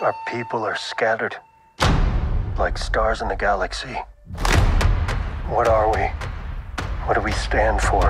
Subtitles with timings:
[0.00, 1.34] Our people are scattered,
[2.56, 3.94] like stars in the galaxy.
[5.48, 6.02] What are we?
[7.04, 8.02] What do we stand for?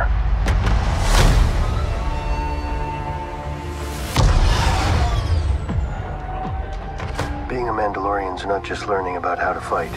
[7.49, 9.91] Being a Mandalorian's not just learning about how to fight.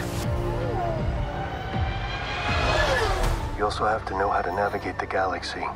[3.58, 5.66] You also have to know how to navigate the galaxy.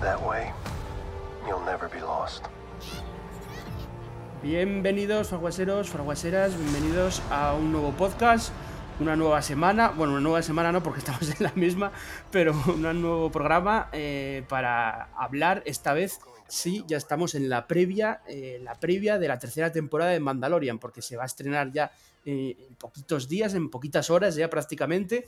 [0.00, 0.52] That way,
[1.48, 2.44] you'll never be lost.
[4.44, 8.52] Bienvenidos, fraguaseros, fraguaseras, bienvenidos a un nuevo podcast,
[9.00, 11.92] una nueva semana, bueno, una nueva semana no porque estamos en la misma,
[12.30, 18.20] pero un nuevo programa eh, para hablar esta vez, sí, ya estamos en la previa,
[18.28, 21.90] eh, la previa de la tercera temporada de Mandalorian, porque se va a estrenar ya
[22.24, 25.26] eh, en poquitos días, en poquitas horas ya prácticamente,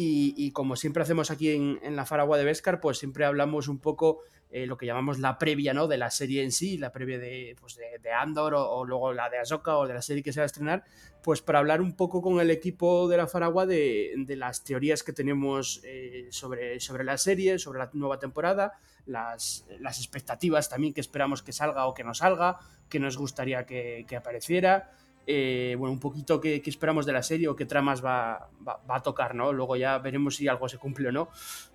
[0.00, 3.80] y, como siempre hacemos aquí en, en la Faragua de Vescar, pues siempre hablamos un
[3.80, 5.88] poco eh, lo que llamamos la previa ¿no?
[5.88, 9.38] de la serie en sí, la previa de, pues de, Andor o, luego la de
[9.38, 10.84] Ahsoka o de la serie que se va a estrenar,
[11.22, 15.02] pues para hablar un poco con el equipo de la Faragua de, de las teorías
[15.02, 18.72] que tenemos eh, sobre, sobre la serie, sobre la nueva temporada,
[19.04, 23.66] las, las, expectativas también que esperamos que salga o que no salga, que nos gustaría
[23.66, 24.90] que, que apareciera.
[25.30, 29.02] Eh, bueno, un poquito qué, esperamos de la serie o qué tramas va, va, a
[29.02, 29.52] tocar, ¿no?
[29.52, 31.28] Luego ya veremos si algo se cumple o no.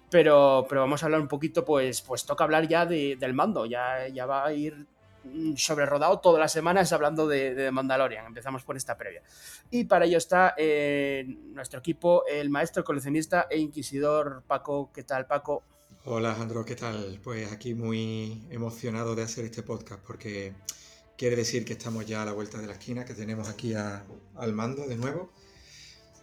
[0.09, 3.67] Pero, pero vamos a hablar un poquito, pues, pues toca hablar ya de, del mando,
[3.67, 4.87] ya, ya va a ir
[5.55, 8.25] sobre rodado todas las semanas hablando de, de, Mandalorian.
[8.25, 9.21] Empezamos por esta previa.
[9.69, 11.23] Y para ello está eh,
[11.53, 14.89] nuestro equipo, el maestro coleccionista e inquisidor Paco.
[14.91, 15.63] ¿Qué tal, Paco?
[16.05, 17.19] Hola, Alejandro, ¿qué tal?
[17.23, 20.53] Pues aquí muy emocionado de hacer este podcast porque
[21.17, 24.06] quiere decir que estamos ya a la vuelta de la esquina, que tenemos aquí a,
[24.36, 25.31] al mando de nuevo.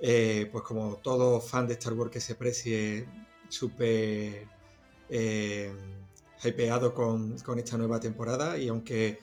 [0.03, 3.07] Eh, pues como todo fan de Star Wars que se precie
[3.51, 4.47] súper
[5.11, 5.73] eh,
[6.43, 9.19] hypeado con, con, esta nueva temporada y aunque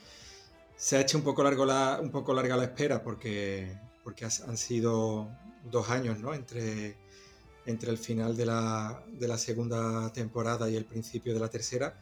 [0.75, 4.57] se ha hecho un poco, largo la, un poco larga la espera porque, porque han
[4.57, 5.27] sido
[5.63, 6.35] dos años ¿no?
[6.35, 6.95] entre,
[7.65, 11.99] entre el final de la, de la segunda temporada y el principio de la tercera,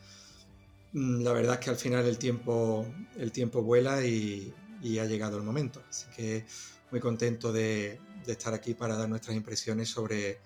[0.95, 2.85] la verdad es que al final el tiempo,
[3.17, 4.53] el tiempo vuela y,
[5.00, 5.81] ha llegado el momento.
[5.89, 6.45] Así que
[6.91, 10.39] muy contento de, estar aquí para dar nuestras impresiones sobre,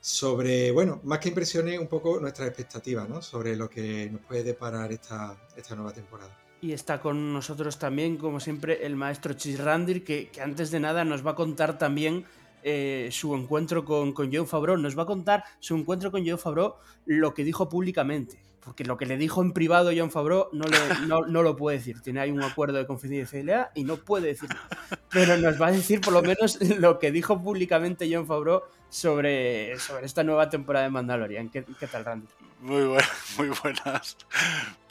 [0.00, 3.20] sobre, bueno, más que impresiones, un poco nuestras expectativas, ¿no?
[3.20, 6.34] Sobre lo que nos puede deparar esta, esta nueva temporada.
[6.62, 10.80] Y está con nosotros también, como siempre, el maestro Chis Randir, que, que antes de
[10.80, 12.24] nada nos va a contar también
[12.62, 14.78] eh, su encuentro con, con John Favreau.
[14.78, 18.47] Nos va a contar su encuentro con John Favreau, lo que dijo públicamente.
[18.68, 21.78] Porque lo que le dijo en privado John Favreau no, le, no, no, lo puede
[21.78, 22.02] decir.
[22.02, 24.60] Tiene ahí un acuerdo de confidencialidad y no puede decirlo.
[25.08, 29.78] Pero nos va a decir por lo menos lo que dijo públicamente John Favreau sobre,
[29.78, 31.48] sobre esta nueva temporada de Mandalorian.
[31.48, 32.26] ¿Qué, tal, Randy?
[32.60, 33.04] Muy, buen,
[33.38, 34.18] muy buenas.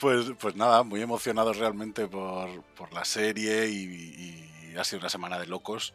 [0.00, 5.38] Pues, pues nada, muy emocionados realmente por, por la serie y, ha sido una semana
[5.38, 5.94] de locos.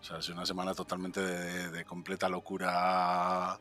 [0.00, 3.58] O sea, ha sido una semana totalmente de, completa locura,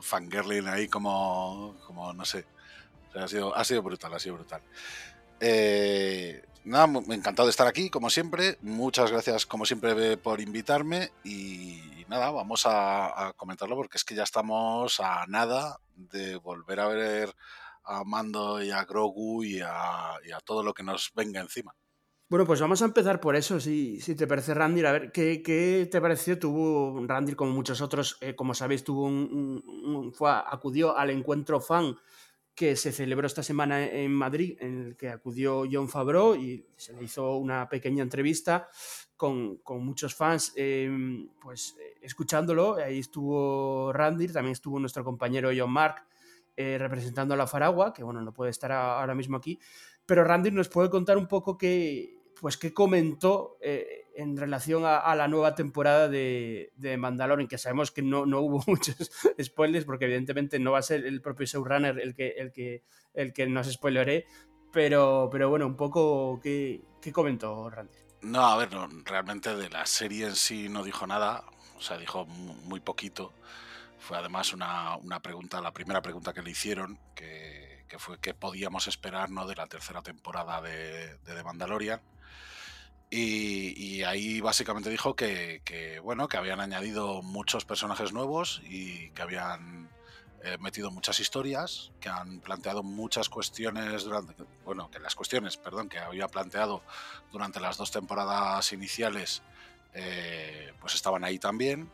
[0.00, 2.46] fangirling ahí como, como no sé.
[3.14, 4.62] Ha, sido, ha sido brutal, ha sido brutal.
[5.40, 8.58] Eh, nada, me encantado de estar aquí, como siempre.
[8.62, 11.10] Muchas gracias, como siempre, por invitarme.
[11.24, 16.88] Y nada, vamos a, comentarlo porque es que ya estamos a nada de volver a
[16.88, 17.34] ver
[17.84, 21.74] a Mando y a Grogu y a, todo lo que nos venga encima.
[22.28, 24.84] Bueno, pues vamos a empezar por eso, si, si te parece, Randy.
[24.86, 26.38] A ver, ¿qué, ¿qué, te pareció?
[26.38, 31.60] Tuvo Randy, como muchos otros, eh, como sabéis, tuvo un, un, fue, acudió al encuentro
[31.60, 31.94] fan
[32.54, 36.92] que se celebró esta semana en Madrid, en el que acudió John Favreau y se
[36.92, 38.68] le hizo una pequeña entrevista
[39.16, 40.90] con, con muchos fans, eh,
[41.40, 42.74] pues escuchándolo.
[42.74, 46.06] Ahí estuvo Randy, también estuvo nuestro compañero John Mark
[46.54, 49.58] eh, representando a la Faragua, que bueno, no puede estar ahora mismo aquí.
[50.04, 54.98] Pero Randy nos puede contar un poco qué, pues, qué comentó eh, en relación a,
[54.98, 59.10] a, la nueva temporada de, Mandalorian, que sabemos que no, no, hubo muchos
[59.42, 62.84] spoilers, porque evidentemente no va a ser el propio showrunner el que, el que,
[63.14, 64.26] el que nos spoileré,
[64.72, 67.98] pero, pero bueno, un poco, ¿qué, qué comentó Randy?
[68.22, 71.44] No, a ver, no, realmente de la serie en sí no dijo nada,
[71.76, 73.32] o sea, dijo muy poquito.
[73.98, 78.32] Fue además una, una pregunta, la primera pregunta que le hicieron, que, que fue qué
[78.32, 79.46] podíamos esperar ¿no?
[79.46, 82.00] de la tercera temporada de, de Mandalorian.
[83.14, 89.20] Y, y, ahí básicamente dijo que, bueno, que habían añadido muchos personajes nuevos y que
[89.20, 89.90] habían
[90.42, 95.90] eh, metido muchas historias, que han planteado muchas cuestiones durante, bueno, que las cuestiones, perdón,
[95.90, 96.80] que había planteado
[97.30, 99.42] durante las dos temporadas iniciales,
[99.92, 101.90] eh, pues estaban ahí también,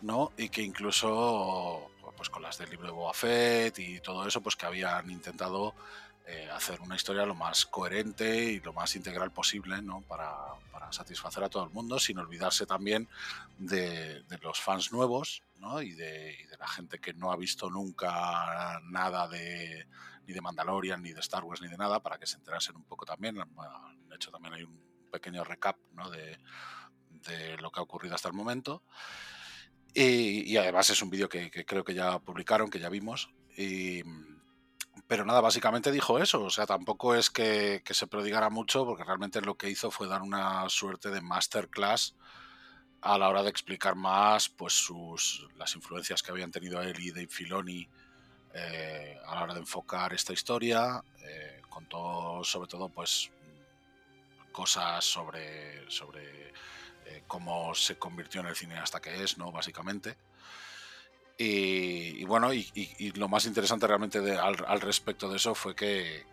[0.00, 0.32] ¿no?
[0.38, 4.56] Y que incluso, pues con las del libro de Boba Fett y todo eso, pues
[4.56, 5.74] que habían intentado
[6.28, 10.00] eh, hacer una historia lo más coherente y lo más integral posible ¿no?
[10.00, 10.34] para,
[10.72, 13.08] para, satisfacer a todo el mundo, sin olvidarse también
[13.58, 15.80] de, de los fans nuevos ¿no?
[15.82, 19.86] y, de, y, de, la gente que no ha visto nunca nada de
[20.26, 22.82] ni de Mandalorian, ni de Star Wars, ni de nada, para que se enterasen un
[22.82, 23.36] poco también.
[23.36, 24.80] De hecho, también hay un
[25.12, 26.10] pequeño recap ¿no?
[26.10, 26.40] de,
[27.08, 28.82] de lo que ha ocurrido hasta el momento.
[29.94, 33.30] Y, y además es un vídeo que, que, creo que ya publicaron, que ya vimos.
[33.56, 34.02] Y,
[35.06, 36.42] pero nada, básicamente dijo eso.
[36.44, 40.08] O sea, tampoco es que, que, se prodigara mucho, porque realmente lo que hizo fue
[40.08, 42.14] dar una suerte de masterclass
[43.00, 47.10] a la hora de explicar más pues sus las influencias que habían tenido él y
[47.10, 47.88] Dave Filoni
[48.52, 51.02] eh, a la hora de enfocar esta historia.
[51.20, 53.30] Eh, contó sobre todo pues
[54.50, 56.52] cosas sobre, sobre
[57.04, 59.52] eh, cómo se convirtió en el cineasta que es, ¿no?
[59.52, 60.16] Básicamente.
[61.38, 66.24] Y, bueno, y, lo más interesante realmente de, al, respecto de eso fue que,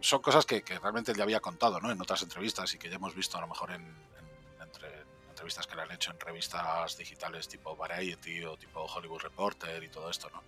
[0.00, 1.90] son cosas que, que, realmente ya había contado ¿no?
[1.90, 4.88] en otras entrevistas y que ya hemos visto a lo mejor en, en, entre,
[5.28, 9.88] entrevistas que le han hecho en revistas digitales tipo Variety o tipo Hollywood Reporter y
[9.88, 10.42] todo esto, ¿no?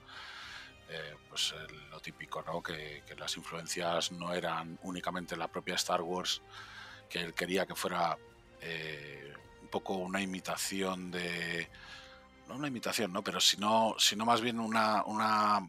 [0.90, 2.62] Eh, pues eh, lo típico, ¿no?
[2.62, 6.40] Que, que, las influencias no eran únicamente la propia Star Wars,
[7.10, 8.16] que él quería que fuera
[8.62, 11.68] eh, un poco una imitación de
[12.48, 13.22] no una imitación, ¿no?
[13.22, 15.04] Pero sino, sino más bien una...
[15.04, 15.68] una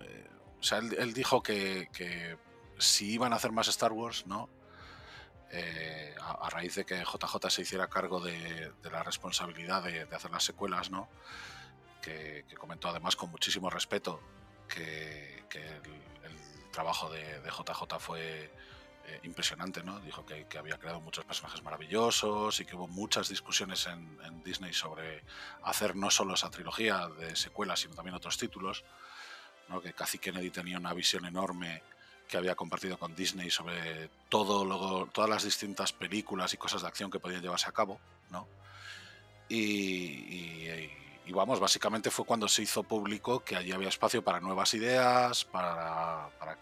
[0.00, 0.28] eh,
[0.60, 2.36] o sea, él, él dijo que, que,
[2.78, 4.48] si iban a hacer más Star Wars, ¿no?
[5.50, 10.16] Eh, a, raíz de que JJ se hiciera cargo de, de la responsabilidad de, de,
[10.16, 11.08] hacer las secuelas, ¿no?
[12.02, 14.20] Que, comentó además con muchísimo respeto
[14.68, 15.92] que, que el,
[16.24, 18.50] el, trabajo de, de JJ fue
[19.08, 20.00] eh, impresionante, ¿no?
[20.00, 25.24] Dijo que, había creado muchos personajes maravillosos y que hubo muchas discusiones en, Disney sobre
[25.62, 28.84] hacer no solo esa trilogía de secuelas, sino también otros títulos,
[29.68, 29.80] ¿no?
[29.80, 31.82] Que Cathy Kennedy tenía una visión enorme
[32.28, 36.88] que había compartido con Disney sobre todo lo, todas las distintas películas y cosas de
[36.88, 37.98] acción que podían llevarse a cabo,
[38.30, 38.46] ¿no?
[39.48, 40.68] Y,
[41.32, 46.28] vamos, básicamente fue cuando se hizo público que allí había espacio para nuevas ideas, para,
[46.38, 46.58] para,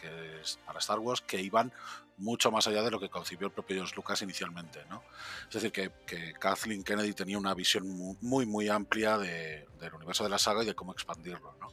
[0.78, 1.72] Star Wars, que iban
[2.18, 4.84] mucho más allá de lo que concibió el propio George Lucas inicialmente.
[4.88, 5.02] ¿no?
[5.48, 7.86] Es decir, que, Kathleen Kennedy tenía una visión
[8.20, 11.54] muy, muy amplia de, del universo de la saga y de cómo expandirlo.
[11.60, 11.68] ¿no?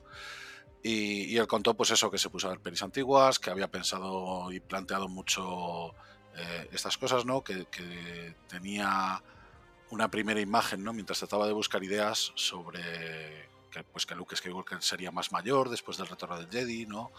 [0.82, 3.70] Y, y, él contó, pues eso, que se puso a ver pelis antiguas, que había
[3.70, 5.94] pensado y planteado mucho
[6.36, 7.44] eh, estas cosas, ¿no?
[7.44, 7.66] Que,
[8.48, 9.22] tenía
[9.94, 10.92] una primera imagen, ¿no?
[10.92, 15.98] Mientras trataba de buscar ideas sobre que, pues que Luke Skywalker sería más mayor después
[15.98, 17.12] del retorno del Jedi, ¿no?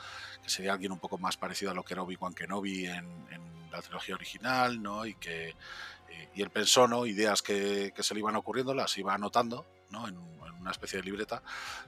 [0.42, 3.54] Que sería alguien un poco más parecido a lo que era Obi-Wan Kenobi en, en,
[3.70, 5.06] la trilogía original, ¿no?
[5.06, 7.06] Y que eh, y él pensó, ¿no?
[7.06, 10.08] Ideas que, se le iban ocurriendo, las iba anotando, ¿no?
[10.08, 10.34] En,
[10.64, 11.42] una especie de libreta.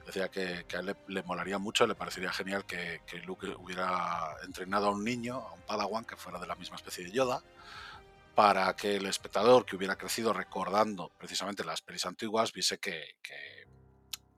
[0.05, 4.35] Decía que, a él le, le, molaría mucho, le parecería genial que, que Luke hubiera
[4.43, 7.41] entrenado a un niño, a un Padawan, que fuera de la misma especie de Yoda,
[8.37, 13.65] para que el espectador que hubiera crecido recordando precisamente las pelis antiguas viese que, que,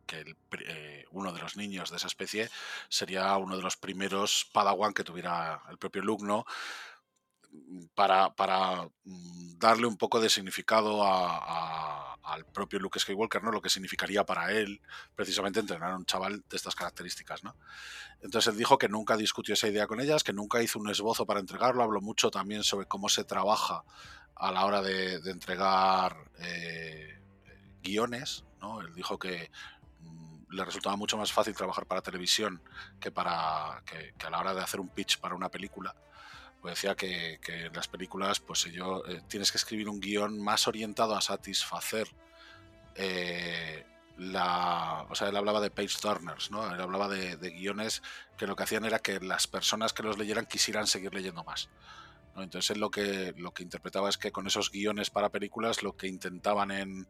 [0.06, 0.38] que
[0.70, 2.50] eh, uno de los niños de esa especie
[2.88, 6.24] sería uno de los primeros Padawan que tuviera el propio Luke.
[7.94, 13.52] Para, para darle un poco de significado a, al propio Luke Skywalker, ¿no?
[13.52, 14.82] Lo que significaría para él
[15.16, 17.56] precisamente entrenar a un chaval de estas características, ¿no?
[18.22, 21.26] Entonces él dijo que nunca discutió esa idea con ellas, que nunca hizo un esbozo
[21.26, 23.84] para entregarlo, habló mucho también sobre cómo se trabaja
[24.36, 27.20] a la hora de, entregar eh,
[27.82, 28.82] guiones, ¿no?
[28.82, 29.52] Él dijo que
[30.52, 32.62] le resultaba mucho más fácil trabajar para televisión
[33.00, 35.96] que, para, que, a la hora de hacer un pitch para una película.
[36.62, 40.40] Pues decía que, que en las películas pues yo, eh, tienes que escribir un guion
[40.42, 42.08] más orientado a satisfacer
[42.96, 43.86] eh,
[44.18, 45.06] la...
[45.10, 46.70] O sea, él hablaba de page turners, ¿no?
[46.74, 48.02] Él hablaba de, de, guiones
[48.38, 51.70] que lo que hacían era que las personas que los leyeran quisieran seguir leyendo más.
[52.36, 55.96] Entonces él lo que, lo que interpretaba es que con esos guiones para películas lo
[55.96, 57.08] que intentaban en,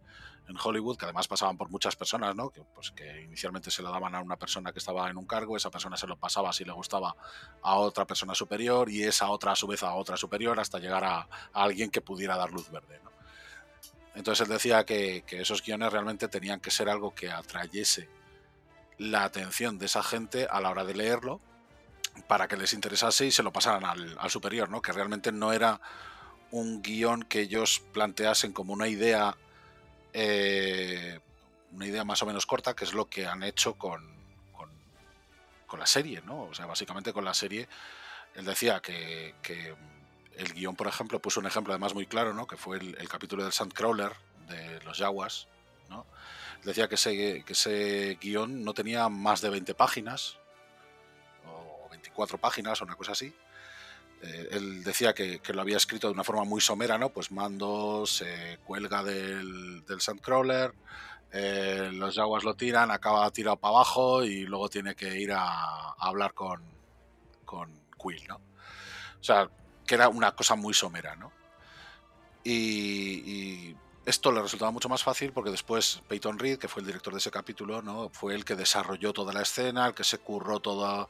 [0.64, 2.50] Hollywood, que además pasaban por muchas personas, ¿no?
[2.50, 5.56] que, pues, que inicialmente se lo daban a una persona que estaba en un cargo,
[5.56, 7.16] esa persona se lo pasaba si le gustaba
[7.62, 11.04] a otra persona superior y esa otra a su vez a otra superior hasta llegar
[11.04, 13.00] a, a alguien que pudiera dar luz verde.
[13.04, 13.12] ¿no?
[14.16, 18.10] Entonces él decía que, que esos guiones realmente tenían que ser algo que atrayese
[18.98, 21.42] la atención de esa gente a la hora de leerlo
[22.28, 24.82] para que les interesase y se lo pasaran al, al superior, ¿no?
[24.82, 25.80] Que realmente no era
[26.52, 29.38] un guion que ellos planteasen como una idea,
[30.14, 31.20] eh,
[31.72, 34.04] una idea más o menos corta, que es lo que han hecho con,
[35.68, 36.44] con, la serie, ¿no?
[36.44, 37.70] O sea, básicamente con la serie,
[38.34, 39.76] él decía que, que
[40.36, 42.48] el guion, por ejemplo, puso un ejemplo además muy claro, ¿no?
[42.48, 44.12] Que fue el, el capítulo del Sandcrawler
[44.48, 45.48] de los Yaguas,
[45.90, 46.06] ¿no?
[46.64, 50.39] Decía que ese, que ese guion no tenía más de 20 páginas,
[52.20, 53.34] cuatro páginas o una cosa así.
[54.22, 57.12] Eh, él decía que, lo había escrito de una forma muy somera, ¿no?
[57.12, 60.74] Pues Mando se cuelga del, del Sandcrawler,
[61.32, 65.92] eh, los Jaguars lo tiran, acaba tirado para abajo y luego tiene que ir a,
[65.98, 66.62] hablar con,
[67.46, 68.36] con Quill, ¿no?
[68.36, 69.50] O sea,
[69.88, 71.32] que era una cosa muy somera, ¿no?
[72.44, 73.76] y
[74.10, 77.20] esto le resultaba mucho más fácil porque después Peyton Reed, que fue el director de
[77.20, 78.10] ese capítulo, ¿no?
[78.10, 81.08] fue el que desarrolló toda la escena, el que se curró todas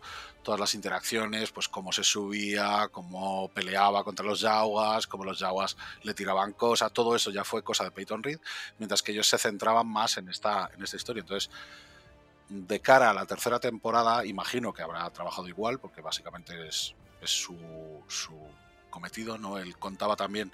[0.60, 6.13] las interacciones, pues cómo se subía, cómo peleaba contra los Yaguas, cómo los Yaguas le
[6.13, 8.39] tiraban cosas, todo eso ya fue cosa de Peyton Reed,
[8.79, 11.22] mientras que ellos se centraban más en esta, en esta historia.
[11.22, 11.50] Entonces,
[12.50, 17.29] de cara a la tercera temporada, imagino que habrá trabajado igual, porque básicamente es, es
[17.29, 17.56] su,
[18.10, 18.36] su
[18.89, 19.58] cometido, ¿no?
[19.58, 20.51] Él contaba también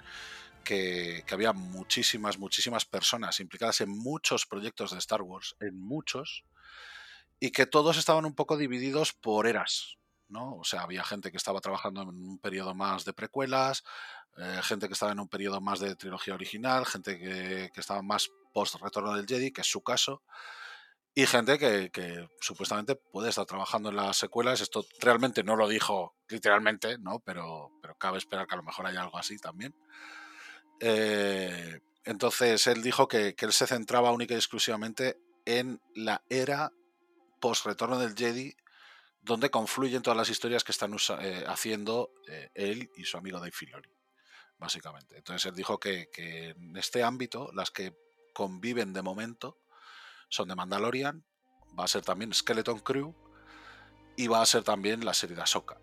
[0.66, 6.44] que, había muchísimas, muchísimas personas implicadas en muchos proyectos de Star Wars, en muchos,
[7.38, 9.96] y que todos estaban un poco divididos por eras,
[10.28, 10.56] ¿no?
[10.56, 13.84] O sea, había gente que estaba trabajando en un periodo más de precuelas,
[14.36, 18.28] eh, gente que estaba en un periodo más de trilogía original, gente que, estaba más
[18.52, 20.22] post-retorno del Jedi, que es su caso,
[21.14, 24.60] y gente que, que, supuestamente puede estar trabajando en las secuelas.
[24.60, 27.20] Esto realmente no lo dijo literalmente, ¿no?
[27.20, 29.74] Pero, pero cabe esperar que a lo mejor haya algo así también.
[30.80, 36.72] Eh, entonces él dijo que, él se centraba única y exclusivamente en la era
[37.40, 38.56] post-retorno del Jedi,
[39.22, 43.52] donde confluyen todas las historias que están eh, haciendo eh, él y su amigo Dave
[43.52, 43.88] Filoni,
[44.58, 45.16] básicamente.
[45.16, 47.94] Entonces él dijo que, en este ámbito las que
[48.32, 49.58] conviven de momento
[50.28, 51.24] son de Mandalorian,
[51.78, 53.14] va a ser también Skeleton Crew
[54.16, 55.80] y va a ser también la serie de Ahsoka.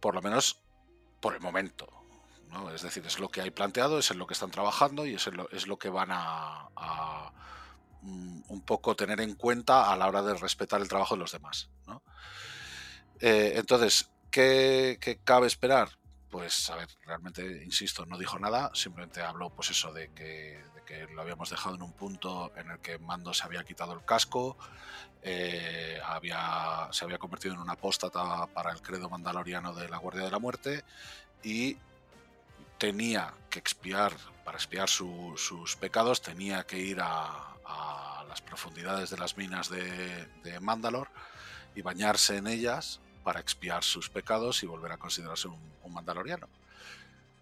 [0.00, 0.62] Por lo menos
[1.20, 1.99] por el momento.
[2.74, 5.26] Es decir, es lo que hay planteado, es en lo que están trabajando y es,
[5.28, 6.68] lo, es lo que van a,
[8.02, 11.32] mm, un poco tener en cuenta a la hora de respetar el trabajo de los
[11.32, 11.70] demás.
[13.20, 15.90] Eh, entonces, ¿qué, cabe esperar?
[16.30, 20.68] Pues, a ver, realmente, insisto, no dijo nada, simplemente habló, pues eso, de que,
[21.12, 24.56] lo habíamos dejado en un punto en el que Mando se había quitado el casco,
[25.22, 30.24] eh, había, se había convertido en una apóstata para el credo mandaloriano de la Guardia
[30.24, 30.82] de la Muerte
[31.44, 31.76] y
[32.80, 37.46] tenía que expiar, para expiar sus pecados, tenía que ir a,
[38.26, 41.08] las profundidades de las minas de, de, Mandalor
[41.74, 46.48] y bañarse en ellas para expiar sus pecados y volver a considerarse un, mandaloriano.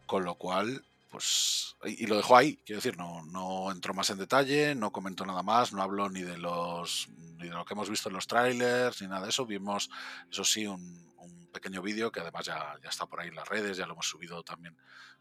[0.07, 4.17] Con lo cual, pues, y, lo dejó ahí, quiero decir, no, no entró más en
[4.17, 7.91] detalle, no comentó nada más, no habló ni de los ni de lo que hemos
[7.91, 9.45] visto en los trailers, ni nada de eso.
[9.45, 9.91] Vimos,
[10.31, 11.07] eso sí, un,
[11.53, 14.07] pequeño vídeo que además ya, ya, está por ahí en las redes, ya lo hemos
[14.07, 14.77] subido también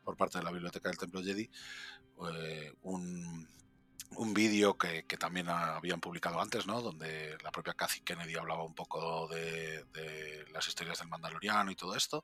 [0.08, 1.50] por parte de la Biblioteca del Templo Jedi,
[2.34, 3.46] eh, un,
[4.16, 6.82] un vídeo que, también habían publicado antes, ¿no?
[6.82, 9.84] donde la propia Cathy Kennedy hablaba un poco de,
[10.54, 12.24] las historias del Mandaloriano y todo esto.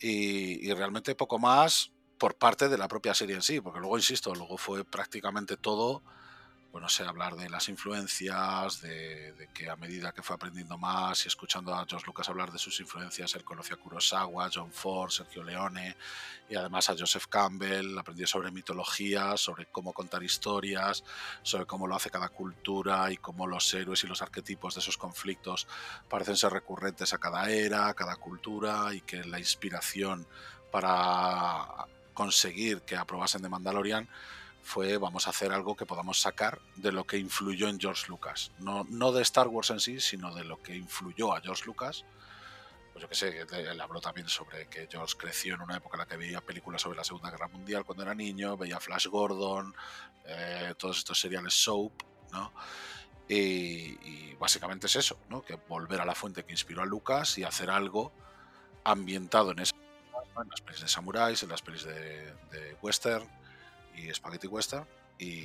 [0.00, 4.34] Y, realmente poco más por parte de la propia serie en sí, porque luego, insisto,
[4.34, 6.02] luego fue prácticamente todo
[6.72, 11.28] bueno, sé, hablar de las influencias, de, que a medida que fue aprendiendo más y
[11.28, 15.42] escuchando a George Lucas hablar de sus influencias, él conoció a Kurosawa, John Ford, Sergio
[15.42, 15.96] Leone
[16.48, 21.02] y además a Joseph Campbell, aprendió sobre mitología, sobre cómo contar historias,
[21.42, 24.96] sobre cómo lo hace cada cultura y cómo los héroes y los arquetipos de esos
[24.96, 25.66] conflictos
[26.08, 30.24] parecen ser recurrentes a cada era, a cada cultura y que la inspiración
[30.70, 34.08] para conseguir que aprobasen de Mandalorian
[34.62, 38.52] fue vamos a hacer algo que podamos sacar de lo que influyó en George Lucas.
[38.58, 42.04] No, no de Star Wars en sí, sino de lo que influyó a George Lucas.
[42.92, 46.00] Pues yo que sé, él habló también sobre que George creció en una época en
[46.00, 49.74] la que veía películas sobre la Segunda Guerra Mundial cuando era niño, veía Flash Gordon,
[50.24, 51.92] eh, todos estos seriales soap,
[52.32, 52.52] ¿no?
[53.28, 55.42] Y, básicamente es eso, ¿no?
[55.42, 58.10] Que volver a la fuente que inspiró a Lucas y hacer algo
[58.82, 59.64] ambientado en, en
[60.50, 63.28] las pelis de samuráis, en las pelis de western,
[64.00, 64.86] y Spaghetti Western
[65.18, 65.44] y,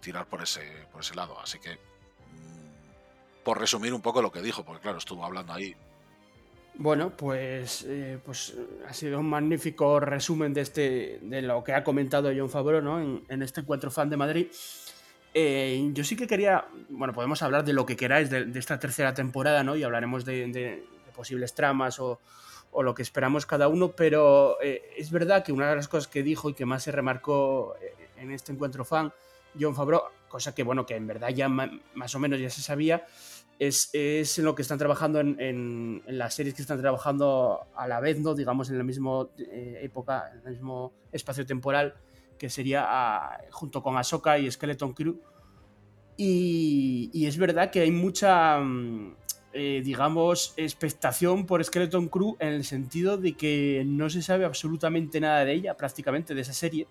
[0.00, 1.38] tirar por ese, por ese lado.
[1.40, 5.76] Así que, mm, por resumir un poco lo que dijo, porque claro, estuvo hablando ahí.
[6.74, 8.54] Bueno, pues, eh, pues
[8.86, 13.00] ha sido un magnífico resumen de, este, de lo que ha comentado John Favreau ¿no?
[13.00, 14.48] en, este encuentro fan de Madrid.
[15.32, 19.14] Eh, yo sí que quería, bueno, podemos hablar de lo que queráis de, esta tercera
[19.14, 19.76] temporada, ¿no?
[19.76, 22.20] Y hablaremos de posibles tramas o,
[22.78, 26.08] o lo que esperamos cada uno, pero eh, es verdad que una de las cosas
[26.08, 29.10] que dijo y que más se remarcó eh, en este encuentro fan,
[29.58, 33.06] John Favreau, cosa que bueno, que en verdad ya más o menos ya se sabía,
[33.58, 37.98] es, es en lo que están trabajando en, las series que están trabajando a la
[37.98, 38.34] vez, ¿no?
[38.34, 41.94] digamos en la misma eh, época, en el mismo espacio temporal,
[42.36, 45.18] que sería ah, junto con Ahsoka y Skeleton Crew.
[46.18, 48.60] Y, y, es verdad que hay mucha...
[49.58, 55.18] Eh, digamos, expectación por Skeleton Crew en el sentido de que no se sabe absolutamente
[55.18, 56.86] nada de ella, prácticamente, de esa serie.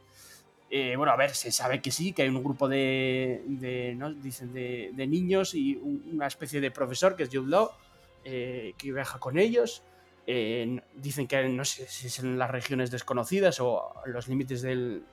[0.71, 3.43] Eh, bueno, a ver, se sabe que sí, que hay un grupo de,
[4.19, 7.69] Dicen de, niños y una especie de profesor que es Jude Law,
[8.23, 9.83] que viaja con ellos.
[10.25, 15.03] dicen que no sé si es en las regiones desconocidas o los límites de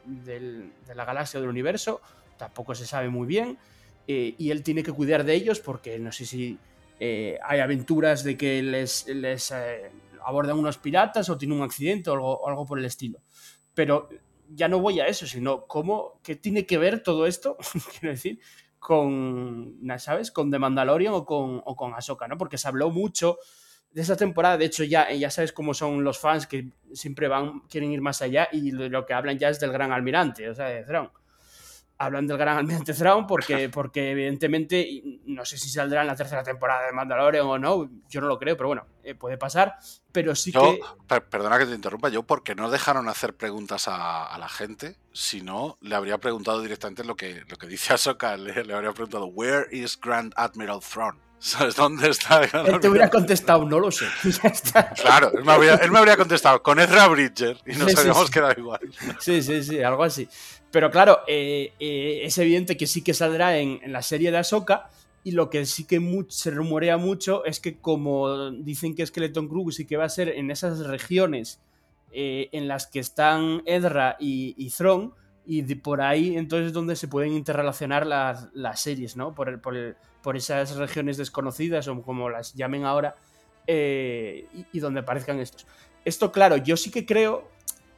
[0.94, 2.00] la galaxia o del universo,
[2.38, 3.58] tampoco se sabe muy bien.
[4.06, 6.58] y él tiene que cuidar de ellos porque no sé si
[7.04, 9.90] eh, hay aventuras de que les, eh,
[10.24, 13.18] abordan unos piratas o tiene un accidente o algo, por el estilo.
[13.74, 14.08] Pero
[14.48, 17.56] ya no voy a eso, sino cómo, qué tiene que ver todo esto,
[17.98, 18.38] quiero decir,
[18.78, 20.30] con, ¿sabes?
[20.30, 22.38] Con The Mandalorian o con, o con Ahsoka, ¿no?
[22.38, 23.38] Porque se habló mucho
[23.90, 27.62] de esa temporada, de hecho ya, ya sabes cómo son los fans que siempre van,
[27.68, 30.66] quieren ir más allá y lo que hablan ya es del gran almirante, o sea,
[30.66, 31.10] de Thrawn
[32.04, 36.42] hablan del gran almirante Thrawn porque, porque evidentemente no sé si saldrá en la tercera
[36.42, 39.76] temporada de Mandalorian o no, yo no lo creo, pero bueno, eh, puede pasar,
[40.10, 40.80] pero sí que...
[41.30, 45.78] perdona que te interrumpa, yo porque no dejaron hacer preguntas a, la gente, si no,
[45.80, 49.66] le habría preguntado directamente lo que, lo que dice Ahsoka, le, le habría preguntado, ¿Where
[49.70, 51.18] is Grand Admiral Thrawn?
[51.42, 52.44] ¿Sabes dónde está?
[52.44, 54.06] Él te hubiera contestado, no lo sé.
[55.02, 58.80] Claro, él me, habría, contestado con Ezra Bridger y nos habríamos quedado igual.
[59.18, 60.28] Sí, sí, sí, algo así.
[60.72, 64.88] Pero claro, eh, eh, es evidente que sí que saldrá en, la serie de Ahsoka.
[65.22, 66.00] Y lo que sí que
[66.30, 70.30] se rumorea mucho es que, como dicen que Skeleton Crew sí que va a ser
[70.30, 71.60] en esas regiones
[72.10, 75.14] eh, en las que están Edra y, y Thrawn,
[75.46, 79.32] y por ahí entonces es donde se pueden interrelacionar las, series, ¿no?
[79.32, 83.14] Por, por, esas regiones desconocidas o como las llamen ahora
[83.68, 85.66] y, donde aparezcan estos.
[86.04, 87.48] Esto, claro, yo sí que creo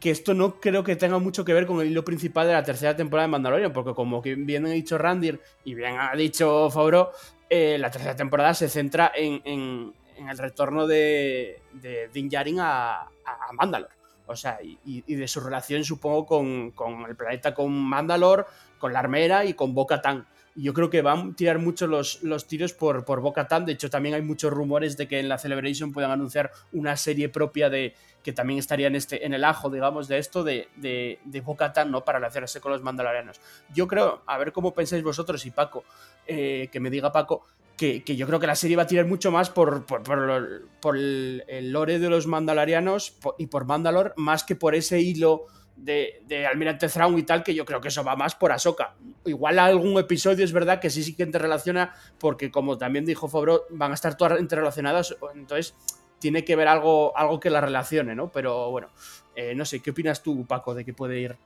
[0.05, 2.63] que esto no creo que tenga mucho que ver con el hilo principal de la
[2.63, 7.09] tercera temporada de Mandalorian, porque como bien ha dicho Randir y bien ha dicho Favreau,
[7.49, 13.09] eh, la tercera temporada se centra en, el retorno de, de Din Djarin a,
[13.55, 13.95] Mandalore.
[14.27, 18.45] O sea, y, de su relación, supongo, con, con, el planeta, con Mandalore,
[18.79, 20.19] con la armera y con Bo-Katan.
[20.19, 23.67] Y yo creo que van a tirar mucho los, los tiros por, por Bo-Katan.
[23.67, 27.29] De hecho, también hay muchos rumores de que en la Celebration puedan anunciar una serie
[27.29, 31.19] propia de, que también estaría en, este, en el ajo, digamos, de esto de, de,
[31.25, 31.43] de
[31.87, 32.05] ¿no?
[32.05, 33.41] Para hacerse con los mandalorianos.
[33.75, 35.85] Yo creo, a ver cómo pensáis vosotros y Paco,
[36.27, 37.45] eh, que me diga Paco,
[37.77, 41.73] que, yo creo que la serie va a tirar mucho más por, por, por, el,
[41.73, 47.19] lore de los mandalorianos y por Mandalor, más que por ese hilo de, Almirante Thrawn
[47.19, 48.95] y tal, que yo creo que eso va más por Ahsoka.
[49.25, 53.65] Igual algún episodio es verdad que sí sí que interrelaciona, porque como también dijo Fobro,
[53.71, 55.75] van a estar todas interrelacionadas, entonces
[56.19, 58.31] tiene que ver algo, algo que la relacione, ¿no?
[58.31, 58.89] Pero bueno,
[59.37, 61.37] eh, no sé, ¿qué opinas tú, Paco, de que puede ir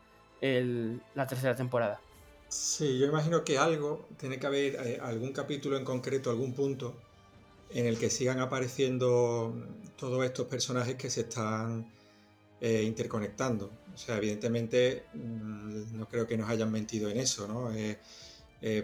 [1.14, 2.00] la tercera temporada?
[2.48, 6.94] Sí, yo imagino que algo, tiene que haber eh, algún capítulo en concreto, algún punto
[7.70, 9.54] en el que sigan apareciendo
[9.96, 11.86] todos estos personajes que se están
[12.60, 13.70] eh, interconectando.
[13.98, 17.72] O sea, evidentemente mm, no creo que nos hayan mentido en eso, ¿no?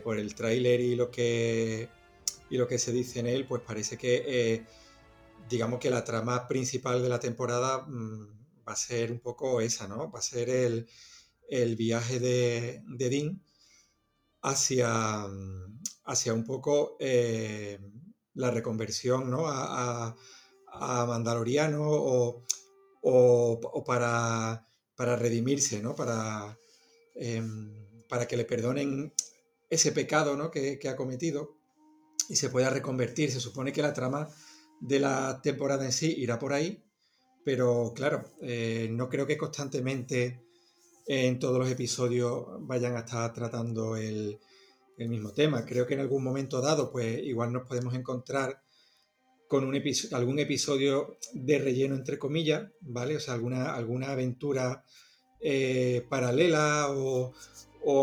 [0.03, 1.88] por el tráiler y lo que
[2.48, 4.64] y lo que se dice en él, pues parece que
[5.48, 9.87] digamos que la trama principal de la temporada mm, va a ser un poco esa,
[9.88, 10.11] ¿no?
[10.11, 13.42] Va a ser el, viaje de, de, Dean
[14.42, 17.79] hacia, mm, hacia un poco eh,
[18.35, 19.44] la reconversión, ¿no?
[19.46, 20.16] A,
[21.07, 21.83] Mandaloriano
[23.03, 25.94] o, para, para, redimirse, ¿no?
[25.94, 26.57] Para,
[27.14, 27.72] em,
[28.09, 29.12] para que le perdonen
[29.70, 30.50] ese pecado ¿no?
[30.50, 31.57] que, que ha cometido
[32.28, 33.30] y se pueda reconvertir.
[33.30, 34.28] Se supone que la trama
[34.80, 36.83] de la temporada en sí irá por ahí,
[37.44, 40.42] pero claro, eh, no creo que constantemente
[41.07, 44.38] en todos los episodios vayan a estar tratando el,
[44.96, 45.64] mismo tema.
[45.66, 48.62] Creo que en algún momento dado, pues igual nos podemos encontrar
[49.54, 53.14] con un algún episodio de relleno, entre comillas, ¿vale?
[53.14, 54.82] O sea, alguna, alguna aventura
[55.40, 57.32] eh, paralela o,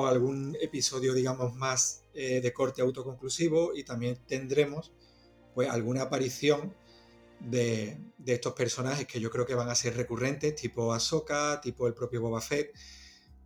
[0.07, 4.93] algún episodio, digamos, más eh, de corte autoconclusivo y también tendremos
[5.53, 6.73] pues alguna aparición
[7.41, 11.93] de, estos personajes que yo creo que van a ser recurrentes, tipo Ahsoka, tipo el
[11.93, 12.73] propio Boba Fett,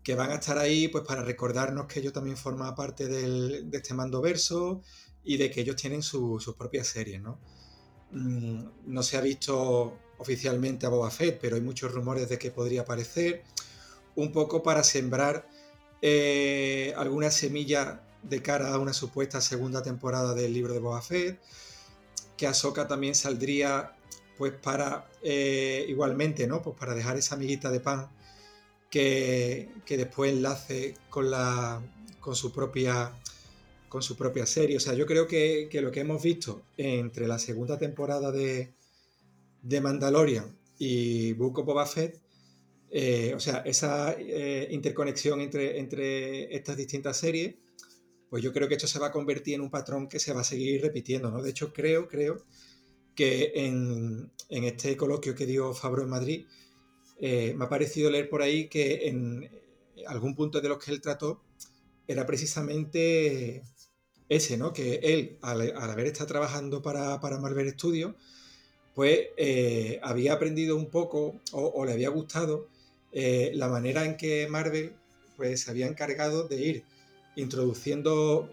[0.03, 3.95] que van a estar ahí pues para recordarnos que ellos también forman parte de este
[3.95, 4.83] mando verso
[5.23, 7.39] y de que ellos tienen sus propias series, ¿no?
[8.11, 12.51] Mm, no se ha visto oficialmente a Boba Fett, pero hay muchos rumores de que
[12.51, 13.43] podría aparecer,
[14.15, 15.47] un poco para sembrar
[16.01, 21.39] eh, alguna semilla de cara a una supuesta segunda temporada del libro de Boba Fett
[22.37, 23.93] que Ahsoka también saldría
[24.37, 26.61] pues para eh, igualmente, ¿no?
[26.61, 28.09] Pues para dejar esa amiguita de pan
[28.89, 31.81] que, después enlace con la
[32.19, 33.11] con su propia
[33.95, 34.75] con su propia serie.
[34.75, 38.73] O sea, yo creo que, lo que hemos visto entre la segunda temporada de,
[39.62, 42.19] de Mandalorian y Book of Boba Fett,
[42.91, 47.55] eh, o sea, esa eh, interconexión entre, entre estas distintas series,
[48.29, 50.41] pues yo creo que esto se va a convertir en un patrón que se va
[50.41, 51.41] a seguir repitiendo, ¿no?
[51.41, 52.43] De hecho, creo, creo
[53.15, 56.47] que en, este coloquio que dio Fabro en Madrid,
[57.21, 59.49] eh, me ha parecido leer por ahí que en
[60.05, 61.45] algún punto de los que él trató
[62.08, 63.63] era precisamente
[64.29, 64.73] ese, ¿no?
[64.73, 68.15] Que él, al, haber estado trabajando para, Marvel Studios,
[68.93, 72.67] pues eh, había aprendido un poco o, le había gustado
[73.11, 74.93] eh, la manera en que Marvel
[75.35, 76.83] pues, se había encargado de ir
[77.35, 78.49] introduciendo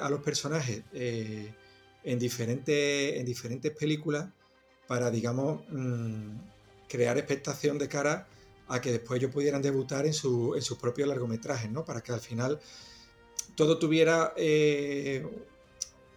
[0.00, 4.30] a los personajes en diferentes, en diferentes películas
[4.86, 6.36] para, digamos, mm,
[6.88, 8.26] crear expectación de cara
[8.68, 11.84] a que después ellos pudieran debutar en, su, en sus propios largometrajes, ¿no?
[11.84, 12.60] Para que al final
[13.54, 15.26] todo tuviera eh,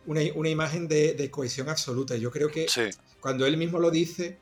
[0.05, 2.15] una, imagen de, cohesión absoluta.
[2.15, 2.67] Yo creo que
[3.19, 4.37] cuando él mismo lo dice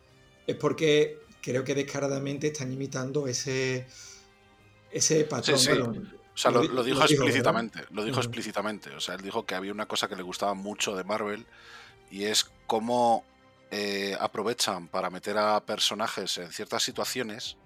[0.46, 3.86] es porque creo que descaradamente están imitando ese,
[4.92, 6.20] ese patrón.
[6.36, 8.90] O sea, lo, dijo explícitamente, lo dijo explícitamente.
[8.96, 11.46] O sea, él dijo que había una cosa que le gustaba mucho de Marvel
[12.10, 13.24] y es cómo
[13.70, 17.58] eh, aprovechan para meter a personajes en ciertas situaciones.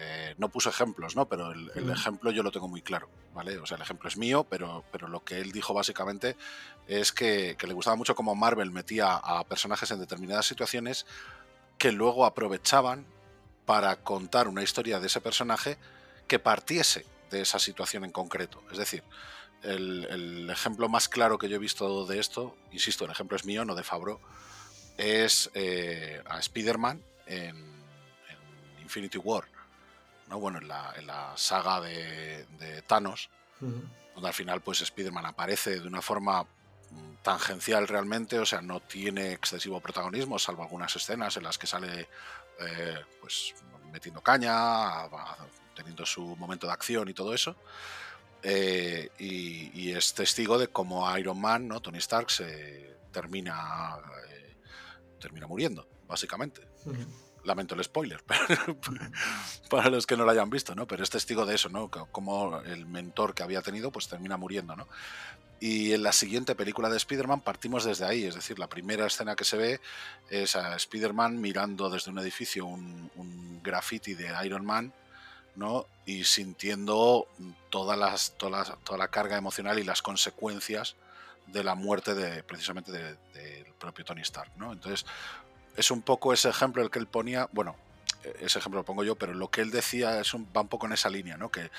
[0.00, 1.28] Eh, no puso ejemplos, ¿no?
[1.28, 3.58] Pero el, ejemplo yo lo tengo muy claro, ¿vale?
[3.58, 6.36] O sea, el ejemplo es mío, pero, pero lo que él dijo básicamente
[6.86, 11.04] es que, que le gustaba mucho cómo Marvel metía a personajes en determinadas situaciones
[11.78, 13.06] que luego aprovechaban
[13.66, 15.78] para contar una historia de ese personaje
[16.28, 18.62] que partiese de esa situación en concreto.
[18.70, 19.02] Es decir,
[19.62, 23.64] el, ejemplo más claro que yo he visto de esto, insisto, el ejemplo es mío,
[23.64, 24.20] no de Fabro,
[24.96, 27.78] es eh, a Spider-Man en,
[28.80, 29.44] Infinity War.
[30.28, 30.38] ¿No?
[30.38, 32.46] Bueno, en la, saga de,
[32.86, 38.60] Thanos, donde al final pues Spider-Man aparece de una forma mm, tangencial realmente, o sea,
[38.60, 42.08] no tiene excesivo protagonismo, salvo algunas escenas en las que sale
[42.60, 43.54] eh, pues
[43.92, 45.08] metiendo caña,
[45.74, 47.56] teniendo su momento de acción y todo eso.
[48.42, 51.80] Eh, y, es testigo de cómo Iron Man, ¿no?
[51.80, 53.96] Tony Stark, se termina,
[54.28, 54.54] eh,
[55.18, 56.68] termina muriendo, básicamente.
[57.48, 58.22] Lamento el spoiler
[59.70, 60.86] para los que no lo hayan visto, ¿no?
[60.86, 61.90] Pero es testigo de eso, ¿no?
[61.90, 64.86] Como el mentor que había tenido, pues termina muriendo, ¿no?
[65.60, 69.34] Y en la siguiente película de Spider-Man partimos desde ahí, es decir, la primera escena
[69.34, 69.80] que se ve
[70.30, 74.92] es a Spider-Man mirando desde un edificio un, un graffiti de Iron Man
[76.06, 77.26] y sintiendo
[77.70, 78.64] todas las, toda,
[78.96, 80.96] la, carga emocional y las consecuencias
[81.46, 84.72] de la muerte de precisamente del propio Tony Stark, ¿no?
[84.72, 85.04] Entonces,
[85.78, 87.76] es un poco ese ejemplo el que él ponía, bueno,
[88.40, 90.86] ese ejemplo lo pongo yo, pero lo que él decía es un, va un poco
[90.86, 91.50] en esa línea, ¿no?
[91.50, 91.70] Que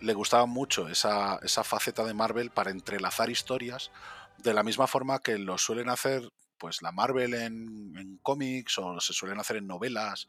[0.00, 3.90] le gustaba mucho esa, esa faceta de Marvel para entrelazar historias
[4.38, 9.00] de la misma forma que lo suelen hacer pues la Marvel en, en cómics o
[9.00, 10.28] se suelen hacer en novelas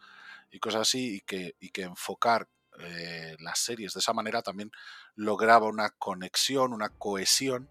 [0.49, 2.47] y cosas así y que, y que enfocar
[2.79, 4.71] eh, las series de esa manera también
[5.15, 7.69] lograba una conexión, una cohesión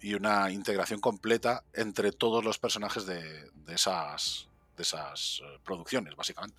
[0.00, 4.48] y una integración completa entre todos los personajes de, esas,
[4.80, 6.58] de esas eh, producciones, básicamente.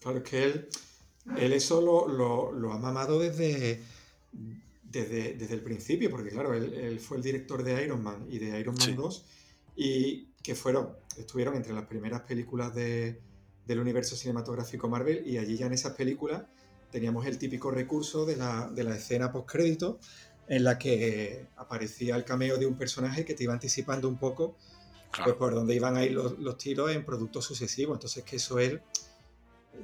[0.00, 0.68] Claro, que él,
[1.36, 3.82] él eso lo, ha mamado desde,
[4.82, 8.74] desde, el principio, porque claro, él, fue el director de Iron Man y de Iron
[8.76, 9.24] Man 2,
[9.76, 13.20] y que fueron, estuvieron entre las primeras películas de,
[13.66, 16.44] del universo cinematográfico Marvel, y allí ya en esas películas
[16.90, 20.00] teníamos el típico recurso de la, de la escena post-crédito
[20.48, 24.56] en la que aparecía el cameo de un personaje que te iba anticipando un poco
[25.24, 27.96] pues, por dónde iban a ir los, tiros en productos sucesivos.
[27.96, 28.80] Entonces, que eso él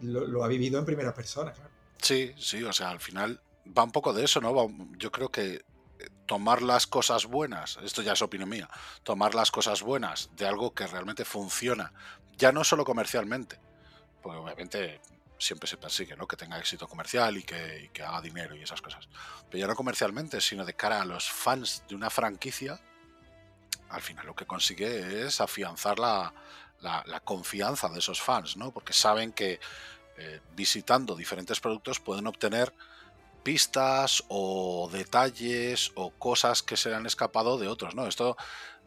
[0.02, 1.70] lo, ha vivido en primera persona, claro.
[2.00, 3.40] Sí, sí, o sea, al final
[3.76, 4.68] va un poco de eso, ¿no?
[4.98, 5.62] Yo creo que eh,
[6.26, 8.68] tomar las cosas buenas, esto ya es opinión mía,
[9.02, 11.92] tomar las cosas buenas de algo que realmente funciona,
[12.36, 13.58] ya no solo comercialmente,
[14.22, 15.00] porque obviamente
[15.38, 16.26] siempre se persigue, ¿no?
[16.26, 19.08] Que tenga éxito comercial y que, haga dinero y esas cosas.
[19.50, 22.80] Pero ya no comercialmente, sino de cara a los fans de una franquicia,
[23.88, 26.32] al final lo que consigue es afianzar la,
[27.24, 28.70] confianza de esos fans, ¿no?
[28.70, 29.58] Porque saben que
[30.18, 32.72] eh, visitando diferentes productos pueden obtener
[33.42, 38.06] pistas o detalles o cosas que se han escapado de otros, ¿no?
[38.06, 38.36] Esto,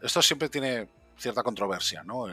[0.01, 0.87] esto siempre tiene
[1.19, 2.27] cierta controversia, ¿no?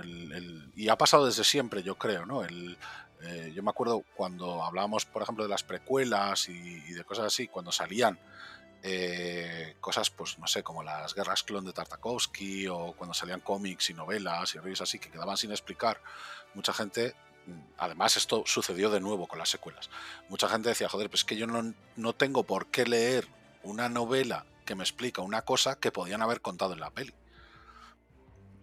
[0.77, 2.45] y ha pasado desde siempre, yo creo, ¿no?
[2.45, 7.49] Eh, yo me acuerdo cuando hablábamos, por ejemplo, de las precuelas y, de cosas así,
[7.49, 8.19] cuando salían
[8.83, 13.91] eh, cosas, pues no sé, como las guerras clon de Tartakovsky o cuando salían cómics
[13.91, 16.01] y novelas y revistas así que quedaban sin explicar,
[16.55, 17.15] mucha gente,
[17.47, 19.91] mm, además esto sucedió de nuevo con las secuelas,
[20.29, 23.29] mucha gente decía, joder, pues que yo no, no tengo por qué leer
[23.63, 27.15] una novela que me explica una cosa que podían haber contado en la peli.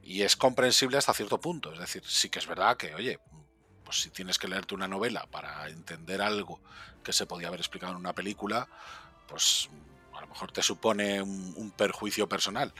[0.04, 1.72] Y es comprensible hasta cierto punto.
[1.72, 3.20] Es decir, sí que es verdad que, oye,
[3.86, 6.60] pues si tienes que leerte una novela para entender algo
[7.04, 8.68] que se podía haber explicado en una película,
[9.28, 9.70] pues
[10.34, 12.74] mejor te supone un, perjuicio personal.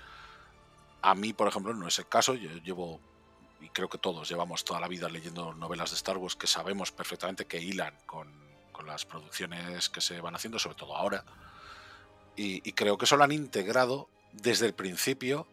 [1.02, 2.34] A mí, por ejemplo, no es el caso.
[2.34, 3.00] Yo llevo,
[3.62, 6.92] y creo que todos llevamos toda la vida leyendo novelas de Star Wars que sabemos
[6.92, 8.44] perfectamente que hilan con,
[8.86, 11.24] las producciones que se van haciendo, sobre todo ahora.
[12.36, 15.48] Y, creo que eso lo han integrado desde el principio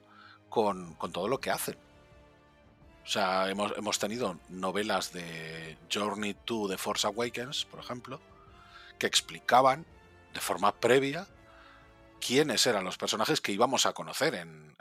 [0.48, 1.76] con, todo lo que hacen.
[3.04, 8.20] O sea, hemos, hemos, tenido novelas de Journey to the Force Awakens, por ejemplo,
[8.98, 9.86] que explicaban
[10.34, 11.28] de forma previa
[12.20, 14.76] quiénes eran los personajes que íbamos a conocer en,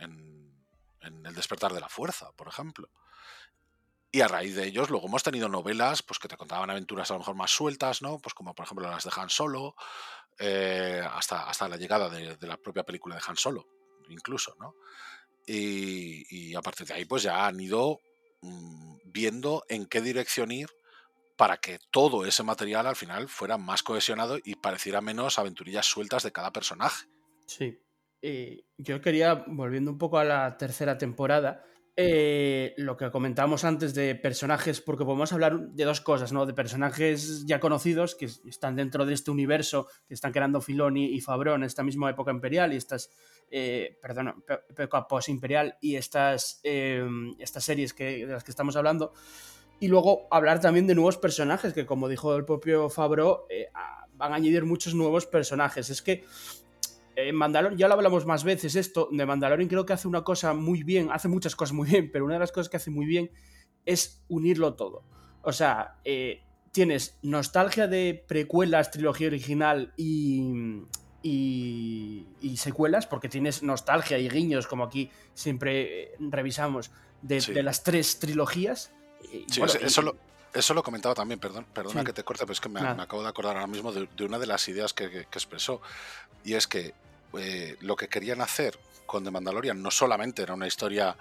[1.01, 2.89] El despertar de la fuerza, por ejemplo.
[4.11, 7.13] Y a raíz de ellos, luego hemos tenido novelas pues, que te contaban aventuras a
[7.13, 8.19] lo mejor más sueltas, ¿no?
[8.19, 9.75] Pues como por ejemplo las de Han Solo,
[10.39, 13.67] eh, hasta, hasta la llegada de, la propia película de Han Solo,
[14.09, 14.75] incluso, ¿no?
[15.45, 17.99] Y, a partir de ahí, pues ya han ido
[18.41, 20.69] mm, viendo en qué dirección ir
[21.37, 26.23] para que todo ese material al final fuera más cohesionado y pareciera menos aventurillas sueltas
[26.23, 27.07] de cada personaje.
[27.49, 27.79] Sí.
[28.77, 31.63] yo quería, volviendo un poco a la tercera temporada,
[32.01, 36.45] eh, lo que comentábamos antes de personajes, porque podemos hablar de dos cosas, ¿no?
[36.45, 41.19] De personajes ya conocidos que están dentro de este universo, que están creando Filoni y
[41.19, 43.09] Fabrón en esta misma época imperial y estas,
[43.49, 47.05] eh, perdón, época post-imperial y estas, eh,
[47.39, 49.11] estas series que, de las que estamos hablando
[49.79, 53.67] y luego hablar también de nuevos personajes, que como dijo el propio Fabro, eh,
[54.13, 55.89] van a añadir muchos nuevos personajes.
[55.89, 56.25] Es que
[57.27, 60.53] en Mandalorian, ya lo hablamos más veces esto, de Mandalorian creo que hace una cosa
[60.53, 63.05] muy bien, hace muchas cosas muy bien, pero una de las cosas que hace muy
[63.05, 63.31] bien
[63.85, 65.03] es unirlo todo.
[65.41, 70.83] O sea, eh, tienes nostalgia de precuelas, trilogía original y,
[71.23, 77.83] y, secuelas, porque tienes nostalgia y guiños, como aquí siempre eh, revisamos, de, de las
[77.83, 78.91] tres trilogías
[79.47, 80.15] Sí, eso, lo,
[80.53, 83.29] eso, lo, comentaba también, perdón, perdona que te corte, pero es que me, acabo de
[83.29, 85.81] acordar ahora mismo de, una de las ideas que, expresó.
[86.43, 86.93] Y es que
[87.37, 91.17] eh, lo que querían hacer con The Mandalorian no solamente era una historia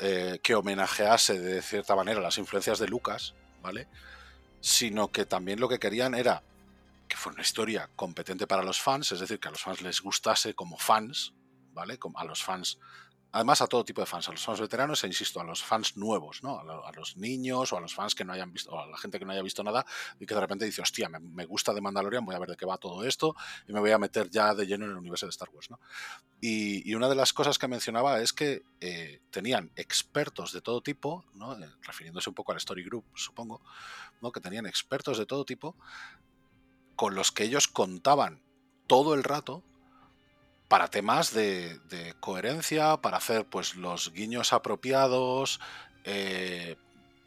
[0.00, 3.88] eh, que homenajease de cierta manera las influencias de Lucas, ¿vale?
[4.60, 6.42] Sino que también lo que querían era
[7.08, 10.00] que fuera una historia competente para los fans, es decir, que a los fans les
[10.00, 11.32] gustase como fans,
[11.72, 11.98] ¿vale?
[12.14, 12.78] A los fans
[13.30, 15.96] Además, a todo tipo de fans, a los fans veteranos e insisto, a los fans
[15.98, 16.58] nuevos, ¿no?
[16.58, 19.18] A, los niños o a los fans que no hayan visto, o a la gente
[19.18, 19.84] que no haya visto nada
[20.18, 22.64] y que de repente dice, hostia, me, gusta de Mandalorian, voy a ver de qué
[22.64, 23.36] va todo esto
[23.66, 25.68] y me voy a meter ya de lleno en el universo de Star Wars.
[26.40, 31.24] Y, una de las cosas que mencionaba es que eh, tenían expertos de todo tipo,
[31.34, 31.52] ¿no?
[31.52, 33.60] Eh, refiriéndose un poco al Story Group, supongo,
[34.22, 34.32] ¿no?
[34.32, 35.76] Que tenían expertos de todo tipo
[36.96, 38.42] con los que ellos contaban
[38.88, 39.62] todo el rato
[40.68, 41.80] para temas de,
[42.20, 45.60] coherencia, para hacer pues los guiños apropiados
[46.04, 46.76] eh,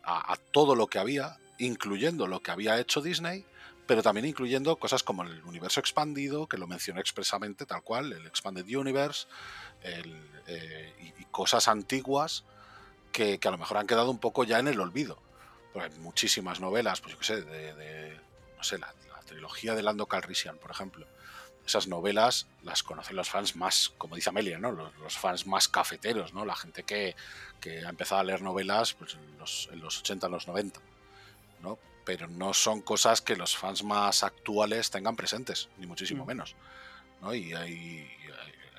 [0.04, 3.46] a, todo lo que había, incluyendo lo que había hecho Disney,
[3.88, 8.28] pero también incluyendo cosas como el universo expandido, que lo mencioné expresamente tal cual, el
[8.28, 9.28] Expanded Universe,
[9.84, 12.44] eh, y, cosas antiguas
[13.14, 15.18] que, a lo mejor han quedado un poco ya en el olvido.
[15.72, 18.20] Pues hay muchísimas novelas, pues yo qué sé, de,
[18.58, 18.94] no sé, la,
[19.26, 21.08] trilogía de Lando Calrissian, por ejemplo
[21.72, 24.72] esas novelas las conocen los fans más, como dice Amelia, ¿no?
[24.72, 26.44] los, fans más cafeteros, ¿no?
[26.44, 27.16] la gente que,
[27.86, 30.82] ha empezado a leer novelas pues, en, los, en los 80, en los 90.
[31.62, 31.80] ¿no?
[32.04, 36.28] Pero no son cosas que los fans más actuales tengan presentes, ni muchísimo mm.
[36.28, 36.56] menos.
[37.22, 37.34] ¿no?
[37.34, 38.10] Y hay,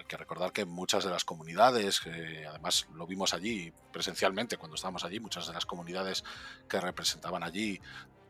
[0.07, 5.05] que recordar que muchas de las comunidades, que además lo vimos allí presencialmente cuando estábamos
[5.05, 6.23] allí, muchas de las comunidades
[6.69, 7.81] que representaban allí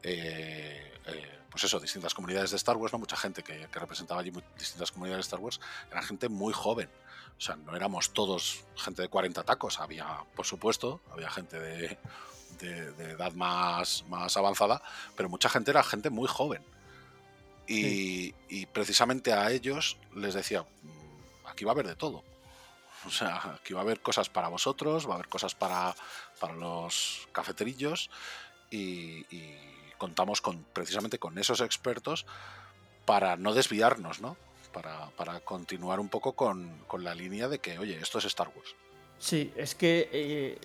[0.05, 2.99] eh, eh, pues eso, distintas comunidades de Star Wars, ¿no?
[2.99, 5.61] Mucha gente que, representaba allí distintas comunidades de Star Wars,
[5.91, 6.89] era gente muy joven.
[7.37, 11.99] O sea, no éramos todos gente de 40 tacos, había, por supuesto, había gente de,
[12.61, 14.83] edad más, más avanzada,
[15.15, 16.65] pero mucha gente era gente muy joven.
[17.69, 22.25] Y, precisamente a ellos les decía, mm, aquí va a haber de todo.
[23.05, 25.95] O sea, aquí va a haber cosas para vosotros, va a haber cosas para,
[26.39, 28.11] para los cafeterillos
[28.71, 29.27] y
[30.03, 32.27] contamos con, precisamente con esos expertos
[33.05, 34.37] para no desviarnos, ¿no?
[34.73, 38.75] Para, continuar un poco con, la línea de que, oye, esto es Star Wars.
[39.21, 40.59] Sí, es que eh,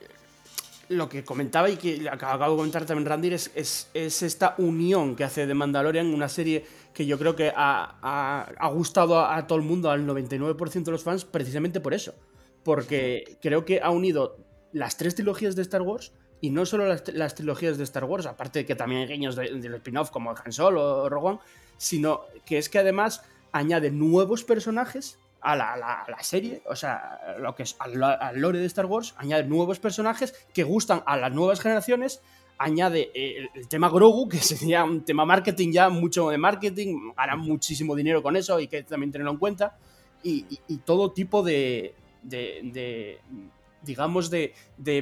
[0.90, 5.24] lo que comentaba y que acabo de comentar también Randir es, es, esta unión que
[5.24, 9.92] hace de Mandalorian, una serie que yo creo que ha, gustado a, todo el mundo,
[9.92, 12.16] al 99% de los fans, precisamente por eso.
[12.64, 14.38] Porque creo que ha unido
[14.74, 18.60] las tres trilogías de Star Wars y no solo las, trilogías de Star Wars, aparte
[18.60, 21.40] de que también hay guiños del spin-off como Han Solo o Rogue
[21.78, 27.64] sino que es que además añade nuevos personajes a la, serie, o sea, lo que
[27.64, 27.94] es al,
[28.40, 32.22] lore de Star Wars, añade nuevos personajes que gustan a las nuevas generaciones,
[32.58, 37.36] añade eh, el, tema Grogu, que sería un tema marketing ya, mucho de marketing, gana
[37.36, 39.78] muchísimo dinero con eso y que también tenerlo en cuenta,
[40.24, 40.44] y,
[40.84, 41.94] todo tipo de,
[43.82, 44.54] digamos, de,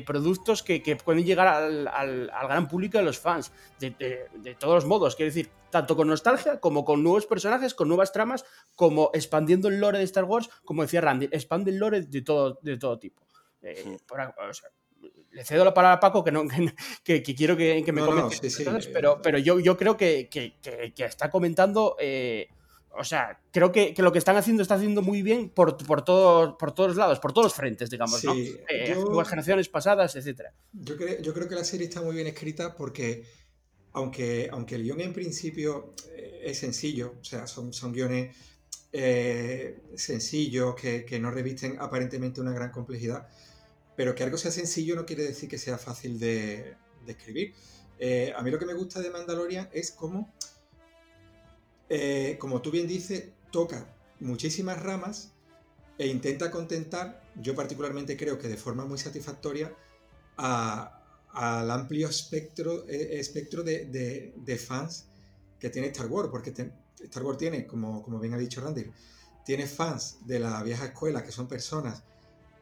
[0.05, 4.27] productos que, pueden llegar al, gran público de los fans, de,
[4.59, 5.15] todos los modos.
[5.15, 9.79] Quiero decir, tanto con nostalgia como con nuevos personajes, con nuevas tramas, como expandiendo el
[9.79, 13.25] lore de Star Wars, como decía Randy, expande el lore de todo, de todo tipo.
[13.61, 13.97] Eh,
[15.31, 16.43] le cedo la palabra a Paco, que, no,
[17.03, 18.49] que, quiero que, me comente,
[18.93, 20.29] pero, pero yo, yo creo que,
[20.97, 22.47] está comentando eh,
[22.97, 26.03] o sea, creo que, lo que están haciendo está haciendo muy bien por, por,
[26.57, 28.33] por todos lados, por todos los frentes, digamos, ¿no?
[28.35, 30.15] Eh, generaciones pasadas.
[30.73, 33.25] Yo, creo, yo creo que la serie está muy bien escrita porque,
[33.93, 38.35] aunque, aunque el guion en principio eh, es sencillo, o sea, son, son guiones
[38.93, 43.27] eh, sencillos que, no revisten aparentemente una gran complejidad,
[43.95, 47.53] pero que algo sea sencillo no quiere decir que sea fácil de, de escribir.
[48.35, 50.33] a mí lo que me gusta de Mandalorian es cómo
[51.89, 53.87] eh, como tú bien dices, toca
[54.19, 55.31] muchísimas ramas
[55.97, 59.73] e intenta contentar, yo particularmente creo que de forma muy satisfactoria,
[60.37, 65.05] al amplio espectro, espectro de, fans
[65.59, 68.85] que tiene Star Wars, porque Star Wars tiene, como, bien ha dicho Randy,
[69.45, 72.03] tiene fans de la vieja escuela, que son personas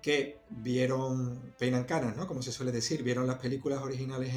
[0.01, 2.27] que vieron peinan ¿no?
[2.27, 4.35] Como se suele decir, vieron las películas originales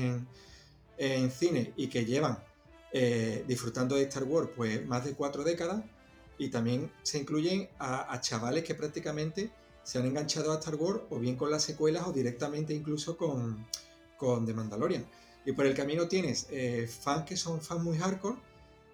[0.96, 2.38] en cine y que llevan
[2.98, 5.85] eh, disfrutando de Star Wars pues más de cuatro décadas
[6.38, 9.50] y también se incluyen a, chavales que prácticamente
[9.82, 13.66] se han enganchado a Star Wars o bien con las secuelas o directamente incluso con,
[14.16, 15.04] con The Mandalorian.
[15.44, 18.38] Y por el camino tienes eh, fans que son fans muy hardcore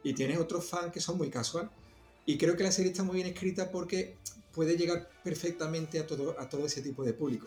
[0.03, 1.71] y tienes otros fans que son muy casual.
[2.27, 4.17] Y creo que la serie está muy bien escrita porque
[4.53, 7.47] puede llegar perfectamente a todo, a todo ese tipo de público.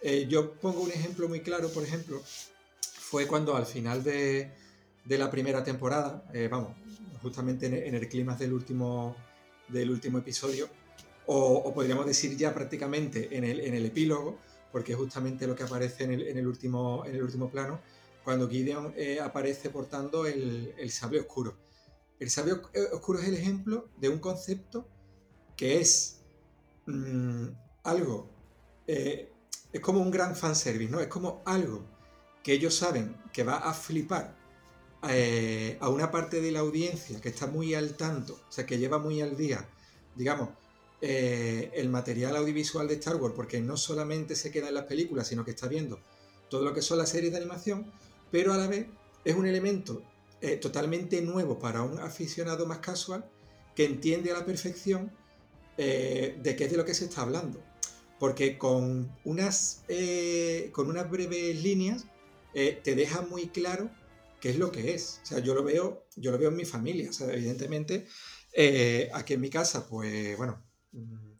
[0.00, 2.22] Eh, yo pongo un ejemplo muy claro, por ejemplo,
[2.80, 4.52] fue cuando al final de,
[5.04, 6.72] de la primera temporada, eh, vamos,
[7.20, 9.16] justamente en, el clima del último,
[9.68, 10.68] del último episodio,
[11.26, 14.38] o, podríamos decir ya prácticamente en el, en el epílogo,
[14.70, 17.80] porque es justamente lo que aparece en el, en el, último, en el último plano,
[18.24, 21.56] cuando Gideon eh, aparece portando el, el, sable oscuro.
[22.18, 24.88] El sable eh, oscuro es el ejemplo de un concepto
[25.56, 26.22] que es
[26.86, 27.48] mm,
[27.84, 28.30] algo,
[28.86, 31.00] es como un gran fanservice, ¿no?
[31.00, 31.84] Es como algo
[32.42, 34.41] que ellos saben que va a flipar
[35.08, 38.78] eh, a una parte de la audiencia que está muy al tanto, o sea, que
[38.78, 39.68] lleva muy al día,
[40.14, 40.50] digamos,
[41.00, 45.26] eh, el material audiovisual de Star Wars, porque no solamente se queda en las películas,
[45.26, 45.98] sino que está viendo
[46.48, 47.90] todo lo que son las series de animación,
[48.30, 48.86] pero a la vez
[49.24, 50.02] es un elemento
[50.40, 53.24] eh, totalmente nuevo para un aficionado más casual
[53.74, 55.10] que entiende a la perfección
[55.78, 57.60] de qué es de lo que se está hablando.
[58.20, 59.82] Porque con unas,
[60.70, 62.04] con unas breves líneas
[62.52, 63.90] te deja muy claro
[64.42, 65.20] qué es lo que es.
[65.22, 67.08] O sea, yo lo veo, yo lo veo en mi familia.
[67.30, 68.08] Evidentemente,
[68.52, 71.30] eh, aquí en mi casa, pues bueno, mm,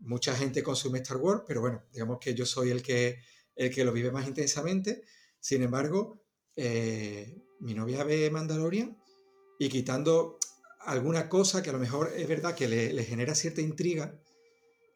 [0.00, 3.20] mucha gente consume Star Wars, pero bueno, digamos que yo soy el que,
[3.54, 5.04] el que lo vive más intensamente.
[5.38, 6.24] Sin embargo,
[6.56, 8.98] eh, mi novia ve Mandalorian
[9.60, 10.40] y quitando
[10.80, 14.20] alguna cosa que a lo mejor es verdad que le, le, genera cierta intriga,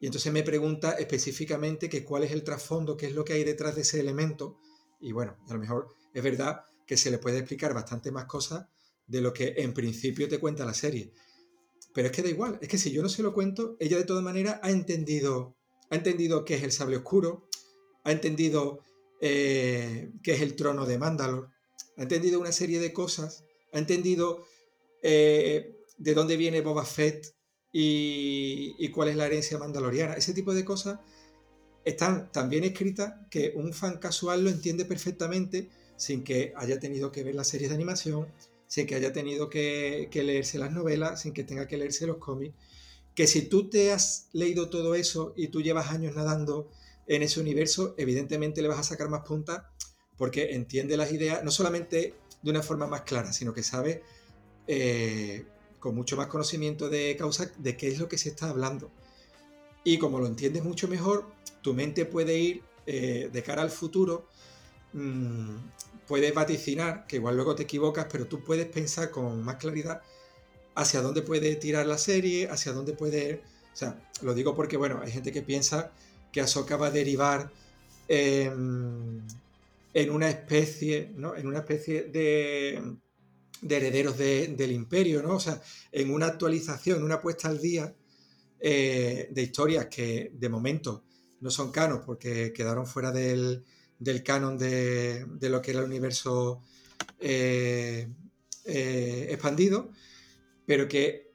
[0.01, 3.45] y entonces me pregunta específicamente que cuál es el trasfondo, qué es lo que hay
[3.45, 4.59] detrás de ese elemento,
[5.01, 8.67] y bueno, a lo mejor es verdad que se le puede explicar bastante más cosas
[9.07, 11.13] de lo que en principio te cuenta la serie.
[11.93, 14.05] Pero es que da igual, es que si yo no se lo cuento, ella de
[14.05, 15.55] todas maneras ha entendido,
[15.91, 17.47] ha entendido qué es el sable oscuro,
[18.05, 18.81] ha entendido
[19.21, 21.51] eh, qué es el trono de Mandalor,
[21.99, 24.47] ha entendido una serie de cosas, ha entendido
[25.03, 27.35] eh, de dónde viene Boba Fett
[27.71, 30.15] y, y, cuál es la herencia mandaloriana.
[30.15, 31.01] Ese tipo de cosas
[31.85, 35.69] están tan bien escritas que un fan casual lo entiende perfectamente
[35.99, 38.29] sin que haya tenido que ver las series de animación,
[38.67, 42.55] sin que haya tenido que, leerse las novelas, sin que tenga que leerse los cómics.
[43.15, 46.71] Que si tú te has leído todo eso y tú llevas años nadando
[47.07, 49.71] en ese universo, evidentemente le vas a sacar más punta
[50.17, 54.03] porque entiende las ideas, no solamente de una forma más clara, sino que sabe
[54.67, 55.47] eh,
[55.81, 58.91] con mucho más conocimiento de causa de qué es lo que se está hablando.
[59.85, 61.27] Y como lo entiendes mucho mejor,
[61.63, 64.29] tu mente puede ir eh, de cara al futuro
[64.93, 65.57] mm,
[66.09, 70.03] puedes vaticinar, que igual luego te equivocas, pero tú puedes pensar con más claridad
[70.75, 73.43] hacia dónde puede tirar la serie, hacia dónde puede...
[73.73, 75.93] O sea, lo digo porque, bueno, hay gente que piensa
[76.33, 77.51] que Ahsoka va a derivar
[78.09, 79.23] en
[79.95, 81.37] una especie, ¿no?
[81.37, 82.97] En una especie de,
[83.61, 85.37] de herederos del imperio, ¿no?
[85.37, 85.61] O sea,
[85.93, 87.95] en una actualización, una puesta al día
[88.61, 91.05] eh, de historias que de momento
[91.41, 93.65] no son canos porque quedaron fuera del,
[94.25, 96.63] canon de, lo que era el universo
[97.21, 98.09] eh,
[98.65, 99.91] eh, expandido,
[100.67, 101.33] pero que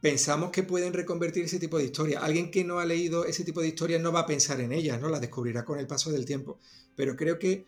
[0.00, 2.22] pensamos que pueden reconvertir ese tipo de historias.
[2.22, 5.00] Alguien que no ha leído ese tipo de historias no va a pensar en ellas,
[5.00, 5.08] ¿no?
[5.08, 6.58] Las descubrirá con el paso del tiempo.
[6.94, 7.66] Pero creo que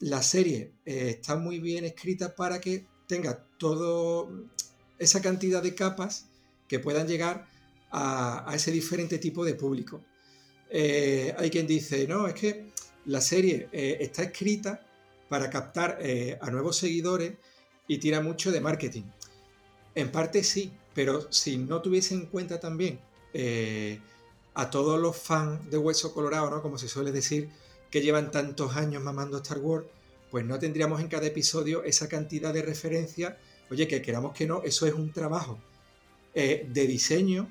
[0.00, 4.46] la serie está muy bien escrita para que tenga todo
[4.98, 6.28] esa cantidad de capas
[6.68, 7.48] que puedan llegar
[7.90, 10.04] a, ese diferente tipo de público.
[10.70, 12.72] Eh, hay quien dice, no, es que
[13.08, 14.86] la serie eh, está escrita
[15.28, 17.34] para captar eh, a nuevos seguidores
[17.86, 19.02] y tira mucho de marketing.
[19.94, 23.00] En parte sí, pero si no tuviese en cuenta también
[24.54, 26.62] a todos los fans de Hueso Colorado, ¿no?
[26.62, 27.48] como se suele decir,
[27.90, 29.86] que llevan tantos años mamando Star Wars,
[30.30, 33.34] pues no tendríamos en cada episodio esa cantidad de referencias.
[33.70, 35.58] Oye, que queramos que no, eso es un trabajo
[36.34, 37.48] de diseño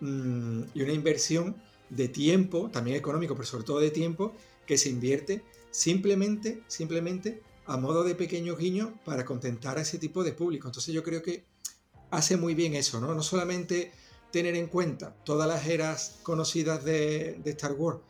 [0.00, 1.56] Mm, y una inversión
[1.88, 4.34] de tiempo, también económico, pero sobre todo de tiempo,
[4.66, 10.22] que se invierte simplemente, simplemente a modo de pequeño guiño para contentar a ese tipo
[10.22, 10.68] de público.
[10.68, 11.44] Entonces yo creo que
[12.10, 13.14] hace muy bien eso, ¿no?
[13.14, 13.92] No solamente
[14.30, 18.00] tener en cuenta todas las eras conocidas de, Star Wars,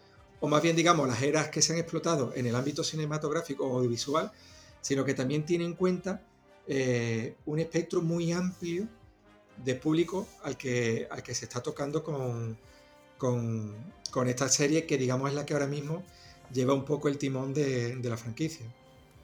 [0.41, 3.79] o más bien digamos las eras que se han explotado en el ámbito cinematográfico o
[3.79, 4.33] audiovisual,
[4.81, 6.23] sino que también tiene en cuenta
[6.67, 8.89] eh, un espectro muy amplio
[9.63, 12.59] de público al que, al que se está tocando con,
[13.19, 16.03] con, esta serie que digamos es la que ahora mismo
[16.55, 18.65] lleva un poco el timón de, la franquicia.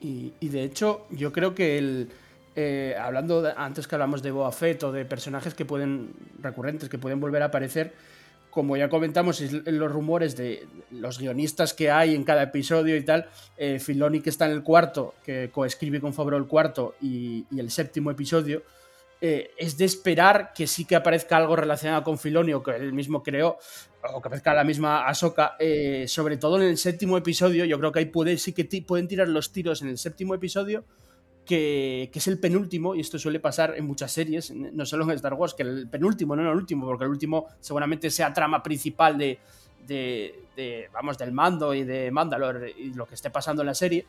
[0.01, 2.09] Y, de hecho yo creo que el...
[2.57, 6.11] Eh, hablando antes que hablamos de Boa Fett o de personajes que pueden
[6.43, 7.95] recurrentes que pueden volver a aparecer
[8.51, 13.05] como ya comentamos en los rumores de los guionistas que hay en cada episodio y
[13.05, 17.47] tal, eh, Filoni que está en el cuarto, que coescribe con Fabro el cuarto y
[17.57, 18.63] el séptimo episodio,
[19.21, 22.93] eh, es de esperar que sí que aparezca algo relacionado con Filoni o que él
[22.95, 23.59] mismo creó,
[24.15, 27.93] o que aparezca la misma Ahsoka, eh, sobre todo en el séptimo episodio, yo creo
[27.93, 30.85] que ahí puede, sí que pueden tirar los tiros en el séptimo episodio,
[31.45, 35.35] que, es el penúltimo, y esto suele pasar en muchas series, no solo en Star
[35.35, 39.39] Wars, que el penúltimo, no el último, porque el último seguramente sea trama principal de,
[39.87, 44.07] de vamos, del mando y de Mandalore y lo que esté pasando en la serie.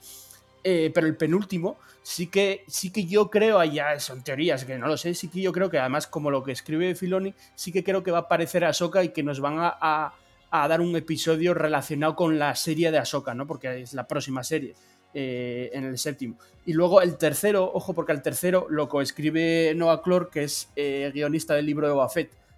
[0.64, 4.88] Eh, pero el penúltimo sí que, sí que yo creo, allá son teorías que no
[4.88, 7.84] lo sé, sí que yo creo que además como lo que escribe Filoni, sí que
[7.84, 10.14] creo que va a aparecer Ahsoka y que nos van a,
[10.52, 13.48] dar un episodio relacionado con la serie de Ahsoka, ¿no?
[13.48, 14.76] Porque es la próxima serie.
[15.14, 16.38] Eh, en el séptimo.
[16.66, 21.12] Y luego el tercero, ojo, porque el tercero lo coescribe Noah Clore, que es eh,
[21.14, 22.10] guionista del libro de Boba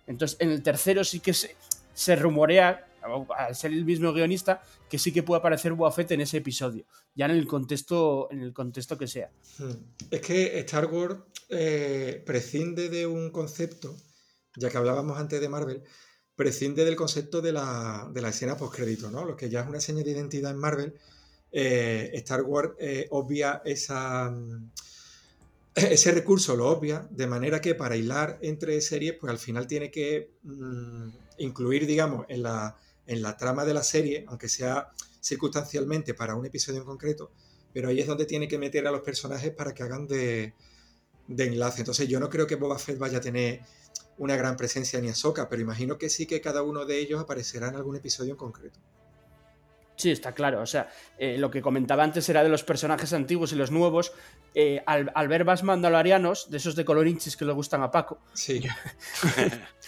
[0.06, 1.56] Entonces, en el tercero sí que se,
[1.95, 2.86] se rumorea
[3.38, 6.86] al ser el mismo guionista, que sí que puede aparecer Boba en ese episodio,
[7.16, 9.32] ya en el contexto, en el contexto que sea.
[9.58, 9.72] Hmm.
[10.12, 13.95] Es que Star Wars eh, prescinde de un concepto,
[14.56, 15.84] ya que hablábamos antes de Marvel,
[16.36, 19.24] prescinde del concepto de la, de la escena postcrédito, ¿no?
[19.26, 20.93] Lo que ya es una seña de identidad en Marvel.
[21.51, 24.34] Eh, Star Wars eh, obvia esa,
[25.76, 29.91] ese recurso, lo obvia, de manera que para hilar entre series, pues al final tiene
[29.91, 32.78] que mm, incluir, digamos, en la,
[33.08, 34.91] en la trama de la serie, aunque sea
[35.22, 37.32] circunstancialmente para un episodio en concreto,
[37.74, 40.54] pero ahí es donde tiene que meter a los personajes para que hagan de,
[41.28, 41.82] enlace.
[41.82, 43.62] Entonces yo no creo que Boba Fett vaya a tener
[44.18, 47.70] una gran presencia ni Ahsoka, pero imagino que sí que cada uno de ellos aparecerá
[47.70, 48.80] en algún episodio en concreto.
[49.95, 50.62] Sí, está claro.
[50.62, 54.12] O sea, eh, lo que comentaba antes era de los personajes antiguos y los nuevos.
[54.56, 58.20] Eh, al, ver más mandalorianos, de esos de color hinchis que le gustan a Paco,
[58.34, 58.60] sí.
[58.60, 58.70] yo,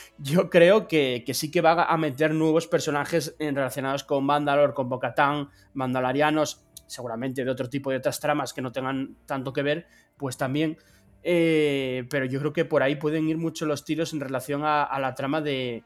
[0.50, 6.66] creo que, sí que va a meter nuevos personajes relacionados con Mandalor, con Bocatán, mandalorianos,
[6.88, 9.88] seguramente de otro tipo de otras tramas que no tengan tanto que ver,
[10.18, 10.78] pues también.
[11.24, 15.00] Eh, pero yo creo que por ahí pueden ir mucho los tiros en relación a
[15.00, 15.84] la trama de,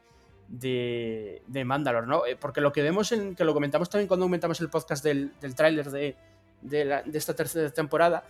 [0.50, 2.26] de, de Mandalor, ¿no?
[2.26, 5.32] Eh, porque lo que vemos, en, que lo comentamos también cuando comentamos el podcast del,
[5.40, 6.16] del tráiler de,
[6.60, 8.24] de, esta tercera temporada,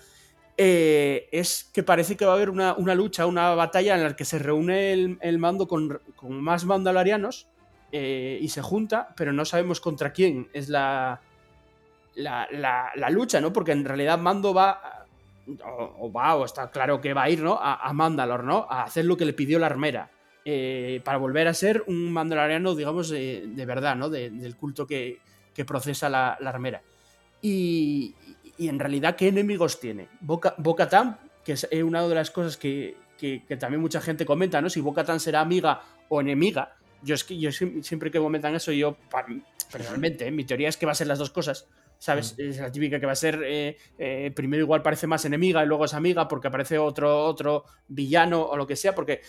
[0.63, 4.27] eh, es que parece que va a haber una, lucha, una batalla en la que
[4.27, 7.49] se reúne el, mando con, más mandalorianos
[7.93, 11.23] eh, y se junta, pero no sabemos contra quién es la,
[12.15, 13.55] la, lucha, ¿no?
[13.55, 15.07] Porque en realidad Mando va,
[15.65, 17.59] o, va, o está claro que va a ir, ¿no?
[17.59, 18.67] A, Mandalor, ¿no?
[18.69, 20.11] A hacer lo que le pidió la armera.
[20.45, 24.11] Eh, para volver a ser un mandaloriano, digamos, de, verdad, ¿no?
[24.11, 25.21] del culto que,
[25.67, 26.83] procesa la, armera.
[27.41, 28.15] Y,
[28.69, 30.09] en realidad, ¿qué enemigos tiene?
[30.21, 30.55] Boca,
[31.45, 32.97] que es una de las cosas que,
[33.59, 34.71] también mucha gente comenta, ¿no?
[34.71, 36.77] Si Boca será amiga o enemiga.
[37.03, 38.97] Yo, es que, yo siempre que comentan eso, yo
[39.73, 40.31] personalmente, ¿eh?
[40.31, 41.67] mi teoría es que va a ser las dos cosas.
[41.99, 42.35] ¿Sabes?
[42.39, 42.43] Mm.
[42.43, 45.85] Es la típica que va a ser, eh, primero igual parece más enemiga y luego
[45.85, 49.21] es amiga porque aparece otro, otro villano o lo que sea, porque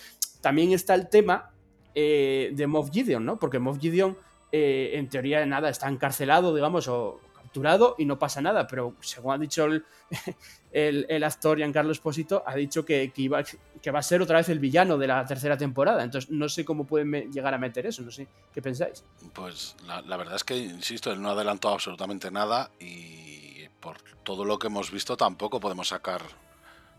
[0.42, 1.52] también está el tema
[1.94, 3.38] eh, de Moff Gideon, ¿no?
[3.38, 4.18] Porque Moff Gideon,
[4.52, 7.20] eh, en teoría, nada, está encarcelado, digamos, o
[7.52, 9.68] capturado y no pasa nada, pero según ha dicho
[10.72, 14.38] el, el, actor Giancarlo Esposito, ha dicho que, que, iba, que va a ser otra
[14.38, 16.02] vez el villano de la tercera temporada.
[16.02, 18.28] Entonces, no sé cómo pueden llegar a meter eso, no sé.
[18.54, 19.04] ¿Qué pensáis?
[19.34, 24.46] Pues la, la verdad es que, insisto, él no adelantó absolutamente nada y por todo
[24.46, 26.22] lo que hemos visto tampoco podemos sacar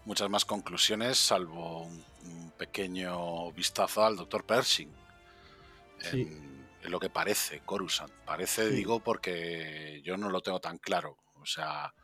[0.04, 2.12] muchas más conclusiones, salvo un,
[2.58, 4.90] pequeño vistazo al doctor Pershing.
[6.12, 8.12] En, lo que parece, Coruscant.
[8.24, 11.16] Parece, digo, porque yo no lo tengo tan claro.
[11.34, 11.94] O sea,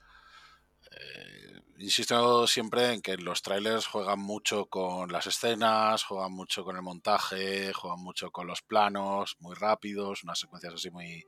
[0.90, 6.76] eh, insisto siempre en que los trailers juegan mucho con las escenas, juegan mucho con
[6.76, 11.24] el montaje, juegan mucho con los planos, muy rápidos, unas secuencias así muy,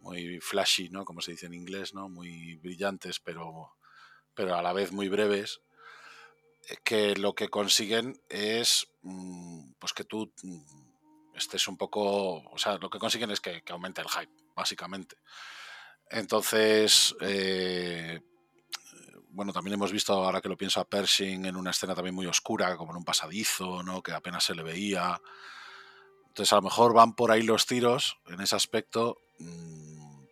[0.00, 1.04] muy flashy, ¿no?
[1.04, 2.08] Como se dice en inglés, ¿no?
[2.08, 3.76] Muy brillantes, pero,
[4.34, 5.60] pero a la vez muy breves
[6.82, 10.32] que lo que consiguen es mm, pues que tú
[11.34, 15.16] mm, estés un poco, o sea, lo que consiguen es que, aumente el hype, básicamente.
[16.10, 18.20] Entonces, eh,
[19.30, 22.26] bueno, también hemos visto, ahora que lo pienso, a Pershing en una escena también muy
[22.26, 24.02] oscura, como en un pasadizo, ¿no?
[24.02, 25.20] Que apenas se le veía.
[26.28, 29.16] Entonces, a lo mejor van por ahí los tiros en ese aspecto.
[29.38, 30.24] Mm,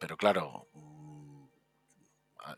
[0.00, 0.68] pero claro,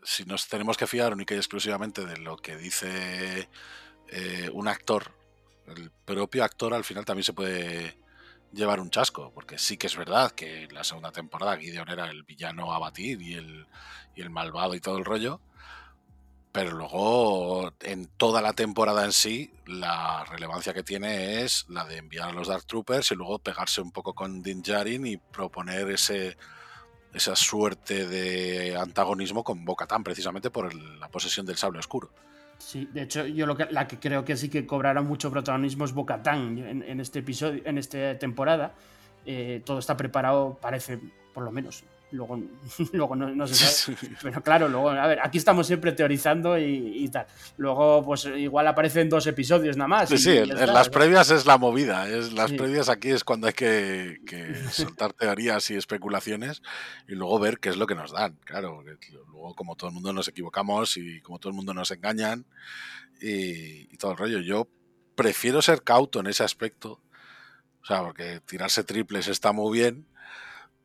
[0.03, 3.49] si nos tenemos que fiar única y exclusivamente de lo que dice
[4.09, 5.13] eh, un actor,
[5.67, 7.97] el propio actor al final también se puede
[8.53, 12.09] llevar un chasco, porque sí que es verdad que en la segunda temporada Gideon era
[12.09, 13.67] el villano a batir y el,
[14.15, 15.41] y el malvado y todo el rollo,
[16.51, 21.97] pero luego en toda la temporada en sí la relevancia que tiene es la de
[21.97, 25.89] enviar a los Dark Troopers y luego pegarse un poco con Din Djarin y proponer
[25.91, 26.37] ese
[27.13, 32.11] esa suerte de antagonismo con Bocatán, precisamente por la posesión del sable oscuro.
[32.57, 35.85] Sí, de hecho, yo lo que, la que creo que sí que cobrará mucho protagonismo
[35.85, 38.73] es Bocatán en, en este episodio, en esta temporada.
[39.25, 40.99] Eh, todo está preparado, parece,
[41.33, 42.41] por lo menos, luego,
[42.93, 43.55] luego no, se
[43.95, 43.97] sabe.
[44.21, 47.27] Pero claro, luego, a ver, aquí estamos siempre teorizando y, tal.
[47.57, 50.09] Luego, pues igual aparecen dos episodios nada más.
[50.09, 52.07] Sí, sí, en, las previas es la movida.
[52.09, 54.19] Es, las previas aquí es cuando hay que,
[54.71, 56.61] soltar teorías y especulaciones
[57.07, 58.37] y luego ver qué es lo que nos dan.
[58.45, 58.83] Claro,
[59.27, 62.45] luego como todo el mundo nos equivocamos y como todo el mundo nos engañan
[63.21, 64.39] y, y todo el rollo.
[64.39, 64.67] Yo
[65.15, 67.01] prefiero ser cauto en ese aspecto.
[67.81, 70.05] O sea, porque tirarse triples está muy bien,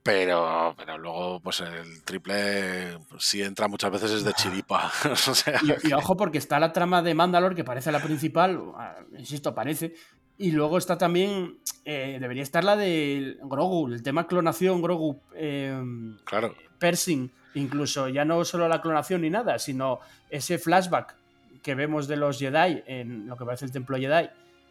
[0.02, 4.90] pero, pero luego, pues el triple, pues, si entra muchas veces es de chiripa.
[5.84, 9.94] y, ojo, porque está la trama de Mandalore, que parece la principal, ah, insisto, parece.
[10.38, 15.20] Y luego está también, eh, debería estar la de Grogu, el tema clonación, Grogu.
[15.36, 16.52] Em, claro.
[16.80, 20.00] Persing, incluso, ya no solo la clonación ni nada, sino
[20.30, 21.14] ese flashback
[21.62, 24.28] que vemos de los Jedi en lo que parece el templo Jedi.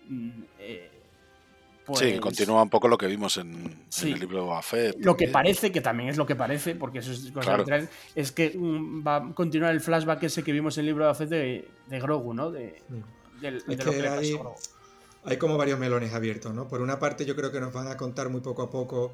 [0.10, 0.44] Mm,
[1.96, 5.72] sí, pues continúa un poco lo que vimos en, el libro de Lo que parece,
[5.72, 7.58] que también es lo que parece, porque eso es cosa
[8.16, 11.12] es que mm, va a continuar el flashback ese que vimos en el libro de
[11.12, 11.68] Afet de,
[12.00, 12.52] Grogu, ¿no?
[12.52, 12.82] De,
[15.24, 16.68] hay, como varios melones abiertos, ¿no?
[16.68, 19.14] Por una parte, yo creo que nos van a contar muy poco a poco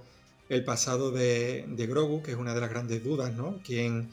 [0.49, 3.59] el pasado de, Grogu, que es una de las grandes dudas, ¿no?
[3.63, 4.09] ¿Quién,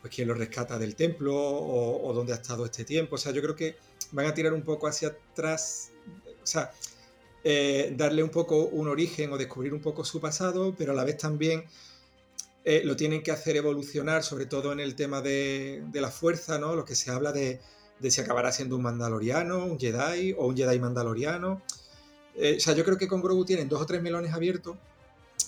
[0.00, 3.16] pues, quién lo rescata del templo o, o dónde ha estado este tiempo?
[3.16, 3.76] O sea, yo creo que
[4.12, 5.90] van a tirar un poco hacia atrás.
[6.42, 6.70] O sea,
[7.46, 11.04] eh, darle un poco un origen o descubrir un poco su pasado, pero a la
[11.04, 11.64] vez también
[12.64, 16.74] eh, lo tienen que hacer evolucionar, sobre todo en el tema de, la fuerza, ¿no?
[16.74, 17.60] Lo que se habla de,
[18.08, 21.60] si acabará siendo un mandaloriano, un Jedi o un Jedi mandaloriano.
[22.34, 24.78] Eh, o sea, yo creo que con Grogu tienen dos o tres melones abiertos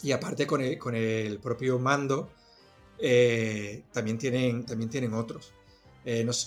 [0.02, 2.28] y aparte con el, propio mando
[3.92, 5.54] también, tienen, también tienen otros.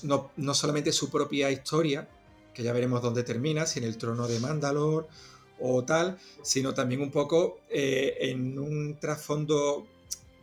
[0.04, 2.08] No, no, solamente su propia historia,
[2.54, 5.08] que ya veremos dónde termina, si en el trono de Mandalor
[5.62, 9.88] o tal, sino también un poco eh, en un trasfondo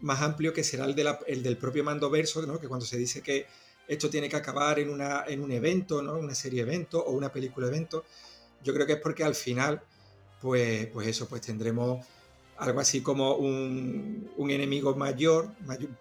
[0.01, 2.61] más amplio que será el, del propio mando verso, ¿no?
[2.61, 3.47] que cuando se dice que
[3.89, 6.15] esto tiene que acabar en, una, en un evento, ¿no?
[6.19, 8.05] una serie evento o una película evento,
[8.63, 9.81] yo creo que es porque al final,
[10.41, 12.05] pues, pues eso, pues tendremos
[12.59, 15.51] algo así como un, enemigo mayor,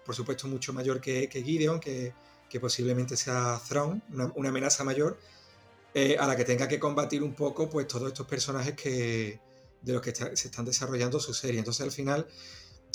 [0.04, 2.12] por supuesto mucho mayor que, Gideon, que,
[2.60, 4.02] posiblemente sea Thrawn,
[4.34, 5.18] una amenaza mayor,
[5.98, 9.40] eh, a la que tenga que combatir un poco pues todos estos personajes que,
[9.80, 11.58] de los que se están desarrollando su serie.
[11.58, 12.26] Entonces al final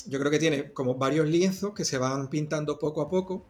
[0.06, 3.44] yo creo que tiene como varios lienzos que se van pintando poco a poco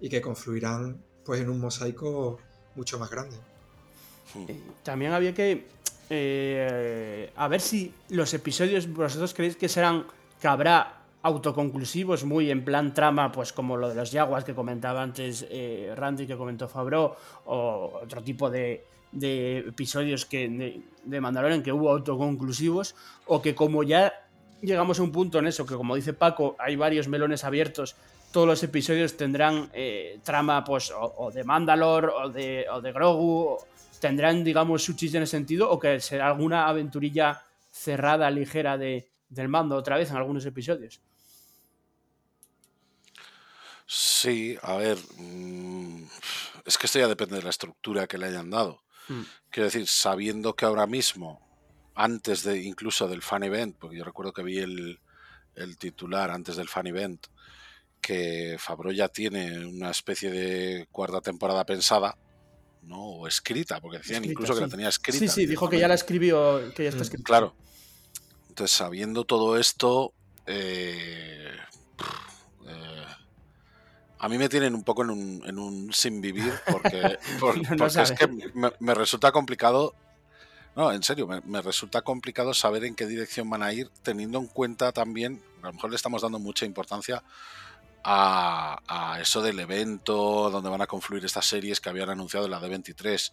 [0.00, 2.38] y que confluirán pues en un mosaico
[2.76, 3.36] mucho más grande.
[4.48, 5.66] Eh, también había que
[6.08, 10.06] eh, a ver si los episodios vosotros creéis que serán
[10.40, 15.02] que habrá autoconclusivos, muy en plan trama, pues como lo de los Jaguars que comentaba
[15.02, 15.46] antes
[15.94, 18.84] Randy, que comentó Fabro, o otro tipo de,
[19.14, 22.94] de episodios que de, de Mandalorian que hubo autoconclusivos
[23.26, 24.12] o que como ya
[24.60, 27.96] llegamos a un punto en eso, que como dice Paco, hay varios melones abiertos,
[28.32, 33.58] todos los episodios tendrán eh, trama pues o, de Mandalor o de, o de Grogu,
[34.00, 39.08] tendrán digamos su chiste en ese sentido o que será alguna aventurilla cerrada, ligera de,
[39.28, 41.00] del mando otra vez en algunos episodios.
[43.86, 46.04] Sí, a ver, mm,
[46.64, 48.83] es que esto ya depende de la estructura que le hayan dado.
[49.08, 49.22] Hmm.
[49.50, 51.40] Quiero decir, sabiendo que ahora mismo,
[51.94, 54.98] antes de incluso del fan event, porque yo recuerdo que vi el,
[55.78, 57.26] titular antes del fan event,
[58.00, 62.18] que Fabro ya tiene una especie de cuarta temporada pensada,
[62.82, 63.02] ¿no?
[63.02, 65.18] O escrita, porque decían incluso que la tenía escrita.
[65.18, 67.02] Sí, sí, dijo que ya la escribió, que ya está hmm.
[67.02, 67.24] escrita.
[67.24, 67.56] Claro.
[68.48, 70.12] Entonces, sabiendo todo esto,
[70.46, 71.54] eh,
[74.24, 77.18] a mí me tienen un poco en un, en un sin vivir porque,
[78.00, 78.26] es que
[78.80, 79.94] me, resulta complicado.
[80.74, 84.46] No, en serio, me, resulta complicado saber en qué dirección van a ir, teniendo en
[84.46, 87.22] cuenta también, a lo mejor le estamos dando mucha importancia
[88.02, 92.60] a, eso del evento donde van a confluir estas series que habían anunciado en la
[92.60, 93.30] D23.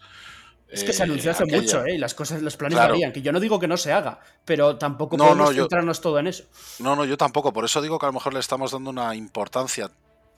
[0.68, 1.96] Es que se anunció hace mucho, ¿eh?
[1.96, 3.12] Y las cosas, los planes varían.
[3.12, 6.44] Que yo no digo que no se haga, pero tampoco podemos centrarnos todo en eso.
[6.80, 7.54] No, no, yo tampoco.
[7.54, 9.90] Por eso digo que a lo mejor le estamos dando una importancia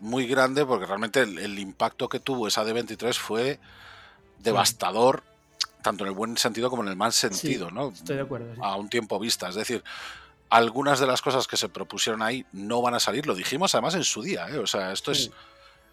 [0.03, 3.59] muy grande porque realmente el, impacto que tuvo esa D23 fue
[4.39, 5.23] devastador,
[5.81, 7.89] tanto en el buen sentido como en el mal sentido, ¿no?
[7.89, 8.61] Estoy de acuerdo.
[8.61, 9.47] A un tiempo vista.
[9.47, 9.81] Es decir,
[10.49, 13.25] algunas de las cosas que se propusieron ahí no van a salir.
[13.25, 14.57] Lo dijimos además en su día, ¿eh?
[14.57, 15.31] O sea, esto es.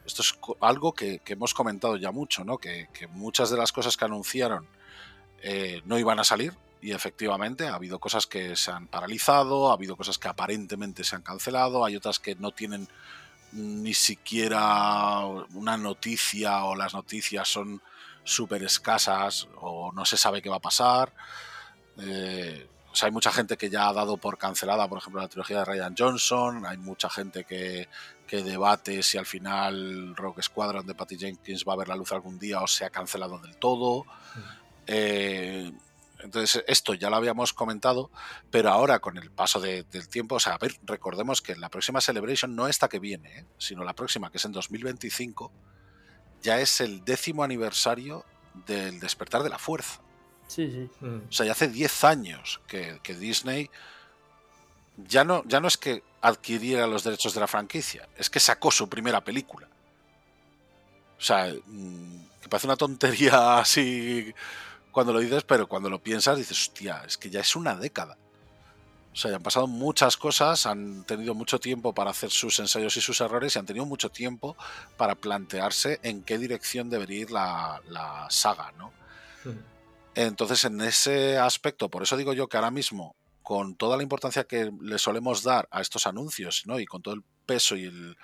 [0.04, 2.58] Esto es algo que, hemos comentado ya mucho, ¿no?
[2.58, 4.66] Que, muchas de las cosas que anunciaron
[5.42, 9.74] eh, no iban a salir, y efectivamente ha habido cosas que se han paralizado, ha
[9.74, 12.88] habido cosas que aparentemente se han cancelado, hay otras que no tienen
[13.53, 15.24] ni siquiera
[15.55, 17.82] una noticia o las noticias son
[18.24, 21.12] súper escasas o no se sabe qué va a pasar.
[21.98, 22.68] Eh,
[23.03, 25.94] hay mucha gente que ya ha dado por cancelada, por ejemplo, la trilogía de Ryan
[25.96, 26.66] Johnson.
[26.66, 27.88] Hay mucha gente que,
[28.30, 32.38] debate si al final Rock Squadron de Patty Jenkins va a ver la luz algún
[32.38, 34.05] día o se ha cancelado del todo.
[34.86, 35.72] Eh,
[36.22, 38.10] entonces, esto ya lo habíamos comentado,
[38.50, 42.00] pero ahora con el paso del tiempo, o sea, a ver, recordemos que la próxima
[42.00, 43.46] Celebration no esta que viene, ¿eh?
[43.58, 45.52] sino la próxima, que es en 2025,
[46.42, 48.24] ya es el décimo aniversario
[48.66, 50.00] del despertar de la fuerza.
[50.46, 51.04] Sí, sí.
[51.04, 51.28] Mm.
[51.28, 53.70] O sea, ya hace 10 años que, Disney
[54.96, 58.70] ya no, ya no es que adquiriera los derechos de la franquicia, es que sacó
[58.70, 59.68] su primera película.
[61.18, 64.34] O sea, mm, que parece una tontería así
[64.93, 68.16] cuando lo dices, pero cuando lo piensas dices, hostia, es que ya es una década.
[69.12, 72.97] O sea, ya han pasado muchas cosas, han tenido mucho tiempo para hacer sus ensayos
[72.97, 74.57] y sus errores y han tenido mucho tiempo
[74.97, 78.93] para plantearse en qué dirección debería ir la, saga, ¿no?
[80.14, 84.45] Entonces, en ese aspecto, por eso digo yo que ahora mismo, con toda la importancia
[84.45, 86.78] que le solemos dar a estos anuncios, ¿no?
[86.78, 88.16] Y con todo el peso y el,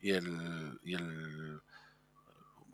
[0.00, 1.60] y el, y el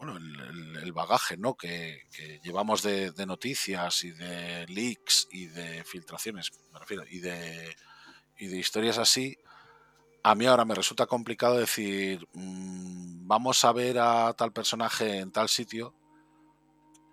[0.00, 1.54] bueno, el, bagaje ¿no?
[1.54, 2.08] que,
[2.42, 7.76] llevamos de, noticias y de leaks y de filtraciones, me refiero, y de,
[8.38, 9.36] y de historias así,
[10.22, 15.32] a mí ahora me resulta complicado decir, mm, vamos a ver a tal personaje en
[15.32, 15.94] tal sitio,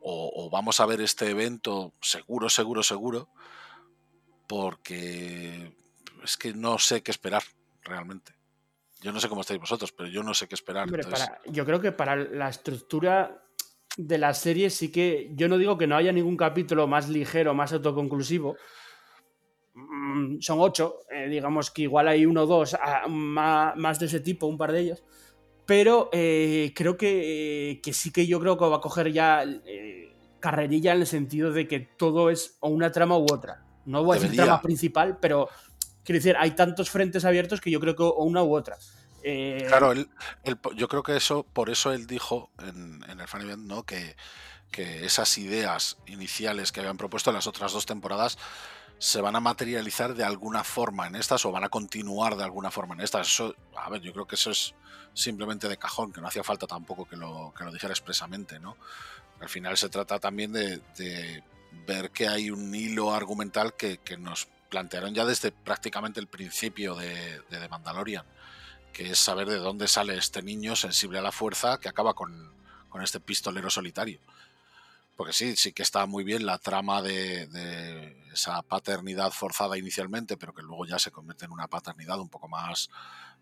[0.10, 3.28] o, vamos a ver este evento seguro, seguro, seguro,
[4.48, 5.76] porque
[6.24, 7.44] es que no sé qué esperar
[7.82, 8.37] realmente.
[9.08, 10.90] Yo no sé cómo estáis vosotros, pero yo no sé qué esperar.
[11.46, 13.42] yo creo que para la estructura
[13.96, 15.32] de la serie sí que.
[15.34, 18.58] Yo no digo que no haya ningún capítulo más ligero, más autoconclusivo.
[19.76, 24.20] Mm, son ocho, eh, digamos que igual hay uno o dos ah, más, de ese
[24.20, 25.06] tipo, un par de ellos.
[25.66, 30.92] Pero eh, creo que, sí que yo creo que va a coger ya eh, carrerilla
[30.92, 33.64] en el sentido de que todo es o una trama u otra.
[33.86, 35.48] No voy a decir trama principal, pero
[36.08, 38.78] Quiero decir, hay tantos frentes abiertos que yo creo que una u otra.
[39.30, 43.84] Eh, claro, yo creo que eso, por eso él dijo en, el Fan Event, ¿no?
[43.84, 44.16] Que,
[44.72, 48.38] que esas ideas iniciales que habían propuesto en las otras dos temporadas
[49.00, 52.72] se van a materializar de alguna forma en estas o van a continuar de alguna
[52.72, 53.28] forma en estas.
[53.28, 54.76] Eso, a ver, yo creo que eso es
[55.14, 58.78] simplemente de cajón, que no hacía falta tampoco que lo, que lo dijera expresamente, ¿no?
[59.42, 61.44] Al final se trata también de,
[61.86, 66.96] ver que hay un hilo argumental que, que nos plantearon ya desde prácticamente el principio
[66.96, 68.26] de, de Mandalorian,
[68.98, 72.52] que es saber de dónde sale este niño sensible a la fuerza que acaba con,
[73.04, 74.20] este pistolero solitario.
[75.16, 80.52] Porque sí, sí que está muy bien la trama de, esa paternidad forzada inicialmente, pero
[80.52, 82.90] que luego ya se convierte en una paternidad un poco más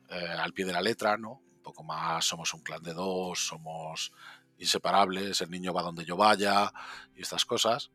[0.10, 1.41] eh, al pie de la letra, ¿no?
[1.56, 4.12] Un poco más somos un clan de dos, somos
[4.58, 6.74] inseparables, el niño va donde yo vaya
[7.16, 7.91] y estas cosas.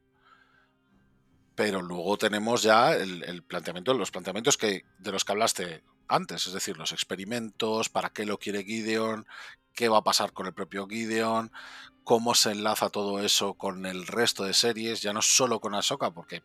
[1.54, 6.52] Pero luego tenemos ya el, planteamiento, los planteamientos que, de los que hablaste antes, es
[6.52, 9.26] decir, los experimentos, para qué lo quiere Gideon,
[9.74, 11.50] qué va a pasar con el propio Gideon,
[12.04, 16.11] cómo se enlaza todo eso con el resto de series, ya no solo con Ahsoka,
[16.11, 16.42] porque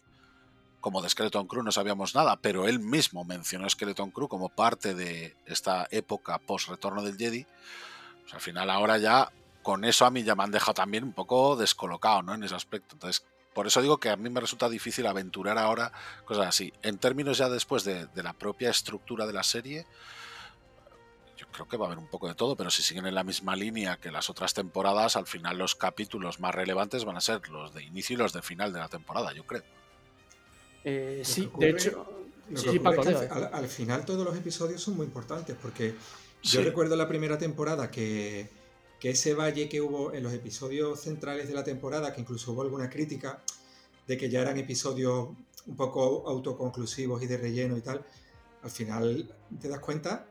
[0.80, 4.94] como de Skeleton Crew no sabíamos nada, pero él mismo mencionó Skeleton Crew como parte
[4.94, 7.48] de esta época post-retorno del Jedi.
[8.22, 9.32] Pues al final ahora ya,
[9.64, 12.36] con eso a mí ya me han dejado también un poco descolocado, ¿no?
[12.36, 12.94] En ese aspecto.
[12.94, 13.26] Entonces,
[13.56, 15.94] por eso digo que a mí me resulta difícil aventurar ahora
[16.26, 16.74] cosas así.
[16.84, 19.88] En términos ya después de, de la propia estructura de la serie,
[21.38, 23.24] yo creo que va a haber un poco de todo, pero si siguen en la
[23.24, 27.48] misma línea que las otras temporadas, al final los capítulos más relevantes van a ser
[27.48, 29.64] los de inicio y los de final de la temporada, yo creo.
[30.84, 32.06] Eh, sí, de hecho.
[33.54, 35.96] al, final todos los episodios son muy importantes porque
[36.44, 38.50] yo recuerdo la primera temporada que,
[39.02, 42.90] ese valle que hubo en los episodios centrales de la temporada, que incluso hubo alguna
[42.90, 43.44] crítica
[44.08, 45.30] de que ya eran episodios
[45.68, 48.06] un poco autoconclusivos y de relleno y tal,
[48.64, 50.28] al final te das cuenta,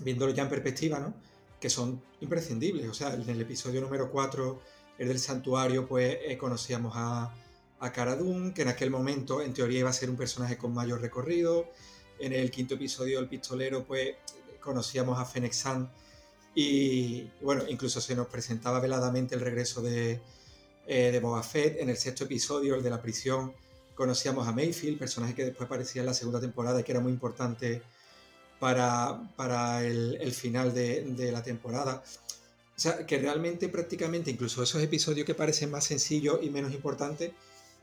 [0.00, 1.14] viéndolo ya en perspectiva, ¿no?
[1.60, 2.88] que son imprescindibles.
[2.88, 4.60] O sea, en el episodio número 4,
[4.98, 7.32] el del santuario, pues eh, conocíamos a,
[7.78, 11.68] a que en aquel momento en teoría iba a ser un personaje con mayor recorrido.
[12.18, 14.16] En el quinto episodio, El Pistolero, pues
[14.60, 15.88] conocíamos a Fennec San
[16.54, 20.20] y, bueno, incluso se nos presentaba veladamente el regreso de,
[20.86, 21.80] eh, de Boba Fett.
[21.80, 23.54] En el sexto episodio, el de la prisión,
[23.94, 27.12] conocíamos a Mayfield, personaje que después aparecía en la segunda temporada y que era muy
[27.12, 27.82] importante
[28.58, 32.02] para, para el, final de, de, la temporada.
[32.76, 37.32] O sea, que realmente prácticamente incluso esos episodios que parecen más sencillos y menos importantes,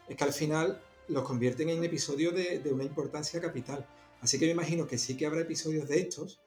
[0.08, 3.86] es que al final los convierten en episodios de, una importancia capital.
[4.22, 6.40] Así que me imagino que sí que habrá episodios de estos,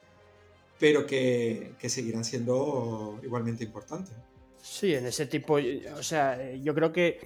[0.83, 4.16] pero que, seguirán siendo igualmente importantes.
[4.61, 5.59] Sí, en ese tipo,
[5.97, 7.20] o sea, yo creo que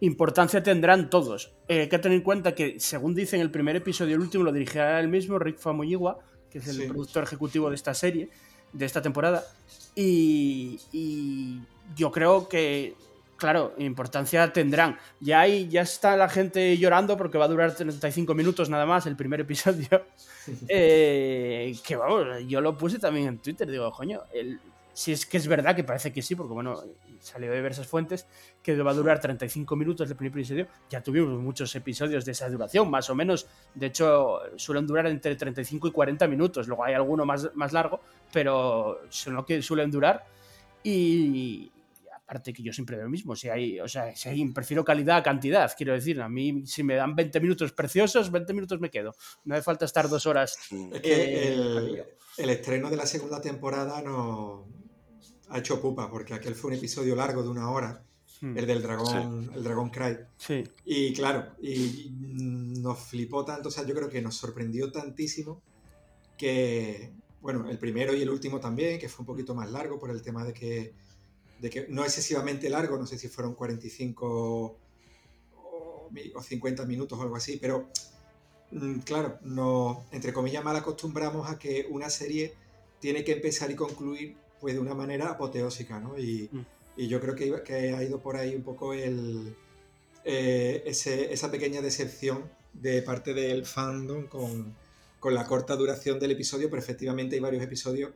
[0.00, 1.52] importancia tendrán todos.
[1.68, 4.52] Eh, hay que tener en cuenta que, según dicen, el primer episodio, el último lo
[4.52, 8.30] dirigirá el mismo Rick Famuyiwa, que es el productor ejecutivo de esta serie,
[8.72, 9.44] de esta temporada.
[9.94, 11.60] y
[11.94, 12.94] yo creo que
[13.36, 14.98] claro, importancia tendrán.
[15.20, 19.06] Ya ahí ya está la gente llorando porque va a durar 35 minutos nada más
[19.06, 19.88] el primer episodio.
[20.68, 24.20] Eh, que vamos, yo lo puse también en Twitter, digo, coño,
[24.92, 26.82] si es que es verdad que parece que sí, porque bueno,
[27.20, 28.26] salió de diversas fuentes,
[28.62, 32.50] que va a durar 35 minutos el primer episodio, ya tuvimos muchos episodios de esa
[32.50, 36.92] duración, más o menos, de hecho suelen durar entre 35 y 40 minutos, luego hay
[36.92, 38.00] alguno más, más largo,
[38.32, 40.26] pero son lo que suelen durar.
[40.82, 41.72] Y,
[42.26, 45.18] aparte que yo siempre veo lo mismo, si hay, o sea, si hay, prefiero calidad
[45.18, 48.90] a cantidad, quiero decir, a mí si me dan 20 minutos preciosos, 20 minutos me
[48.90, 49.14] quedo,
[49.44, 50.56] no hace falta estar dos horas.
[50.92, 54.66] Es que eh, el, estreno de la segunda temporada no
[55.50, 58.02] ha hecho pupa, porque aquel fue un episodio largo de una hora,
[58.40, 58.56] hmm.
[58.56, 60.16] el del dragón, el dragón Cry.
[60.38, 60.64] Sí.
[60.86, 65.60] Y claro, y nos flipó tanto, o sea, yo creo que nos sorprendió tantísimo
[66.38, 67.12] que,
[67.42, 70.22] bueno, el primero y el último también, que fue un poquito más largo por el
[70.22, 71.03] tema de que
[71.64, 74.78] de que no excesivamente largo, no sé si fueron 45
[75.56, 77.88] o, 50 minutos o algo así, pero
[78.70, 82.52] mm, claro, no, entre comillas, mal acostumbramos a que una serie
[83.00, 86.18] tiene que empezar y concluir pues de una manera apoteósica, ¿no?
[86.18, 87.00] Y, mm.
[87.08, 89.56] yo creo que, que, ha ido por ahí un poco el,
[90.22, 92.44] eh, esa pequeña decepción
[92.74, 94.74] de parte del fandom con,
[95.18, 98.10] con la corta duración del episodio, pero efectivamente hay varios episodios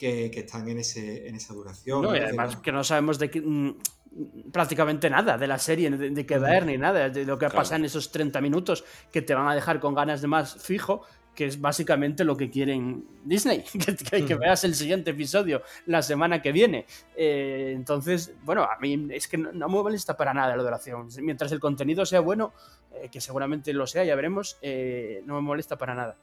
[0.00, 2.02] que, están en, ese, en esa duración.
[2.02, 6.38] No, y además que no sabemos de mm, prácticamente nada de la serie, de, qué
[6.38, 8.82] ver ni nada, de lo que pasa en esos 30 minutos
[9.12, 11.02] que te van a dejar con ganas de más fijo,
[11.34, 13.62] que es básicamente lo que quieren Disney,
[14.26, 16.86] que, veas el siguiente episodio la semana que viene.
[17.14, 21.08] Eh, entonces, bueno, a mí es que no, me molesta para nada la duración.
[21.20, 22.54] Mientras el contenido sea bueno,
[22.94, 26.16] eh, que seguramente lo sea, ya veremos, eh, no me molesta para nada.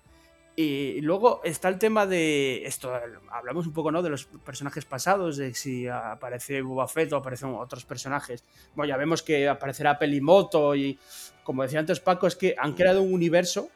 [0.59, 2.91] Y luego está el tema de esto,
[3.29, 4.01] hablamos un poco ¿no?
[4.01, 8.43] de los personajes pasados, de si aparece Boba Fett o aparecen otros personajes.
[8.73, 10.97] Bueno, ya vemos que aparecerá Pelimoto y,
[11.43, 13.69] como decía antes Paco, es que han creado un universo.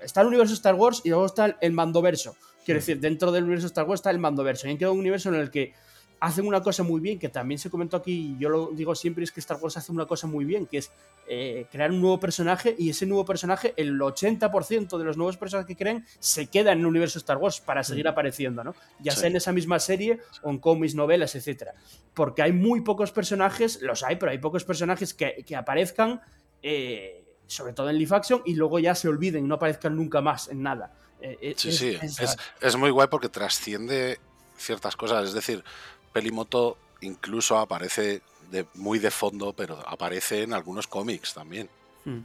[0.00, 2.36] Está el universo Star Wars y luego está el Mandoverso.
[2.64, 4.68] Quiero decir, dentro del universo Star Wars está el Mandoverso.
[4.68, 5.74] Y han creado un universo en el que
[6.20, 9.24] hacen una cosa muy bien, que también se comentó aquí, y yo lo digo siempre,
[9.24, 10.92] es que Star Wars hace una cosa muy bien, que es
[11.26, 15.66] eh, crear un nuevo personaje y ese nuevo personaje, el 80% de los nuevos personajes
[15.66, 18.74] que creen, se quedan en el universo Star Wars para seguir apareciendo, ¿no?
[18.98, 21.72] Ya sea en esa misma serie o en cómics, novelas, etcétera.
[22.12, 26.20] Porque hay muy pocos personajes, los hay, pero hay pocos personajes que, aparezcan,
[26.62, 30.48] eh, sobre todo en Live Action, y luego ya se olviden, no aparezcan nunca más
[30.48, 30.92] en nada.
[31.22, 31.98] Eh, sí, sí,
[32.60, 34.18] es muy guay porque trasciende
[34.60, 35.64] ciertas cosas, es decir,
[36.12, 41.68] Pelimoto incluso aparece de, muy de fondo, pero aparece en algunos cómics también.
[42.04, 42.20] Hmm.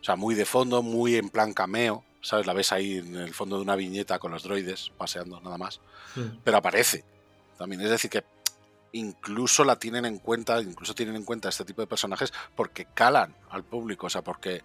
[0.00, 2.04] O sea, muy de fondo, muy en plan cameo.
[2.22, 2.46] ¿Sabes?
[2.46, 5.80] La ves ahí en el fondo de una viñeta con los droides paseando nada más.
[6.16, 6.40] Mm.
[6.44, 7.02] Pero aparece
[7.56, 7.80] también.
[7.80, 8.24] Es decir, que
[8.92, 13.34] incluso la tienen en cuenta, incluso tienen en cuenta este tipo de personajes porque calan
[13.48, 14.06] al público.
[14.06, 14.62] O sea, porque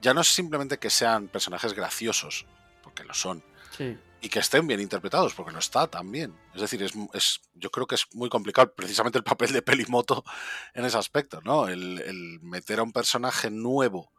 [0.00, 2.46] ya no es simplemente que sean personajes graciosos,
[2.82, 3.42] porque lo son,
[3.76, 3.96] Sí.
[4.20, 6.34] Y que estén bien interpretados, porque lo está también.
[6.54, 10.24] Es decir, es, es- yo creo que es muy complicado precisamente el papel de Pelimoto
[10.74, 11.68] en ese aspecto, ¿no?
[11.68, 14.12] El, el meter a un personaje nuevo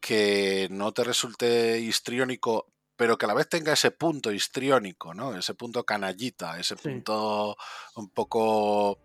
[0.00, 5.36] que no te resulte histriónico, pero que a la vez tenga ese punto histriónico, ¿no?
[5.36, 6.82] Ese punto canallita, ese Sí.
[6.88, 7.56] punto
[7.96, 8.98] un poco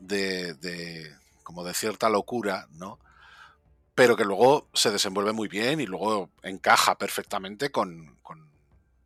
[0.00, 2.98] de, de- como de cierta locura, ¿no?
[3.94, 8.51] Pero que luego se desenvuelve muy bien y luego encaja perfectamente con, con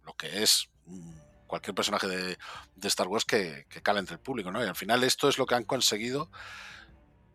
[0.07, 2.39] lo que es mm, cualquier personaje de,
[2.77, 4.65] de Star Wars que, que cala entre el público, ¿no?
[4.65, 6.31] Y al final esto es lo que han conseguido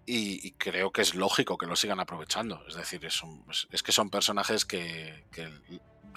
[0.05, 2.65] y, y creo que es lógico que lo sigan aprovechando.
[2.67, 5.49] Es decir, es, un- es- es que son personajes que, que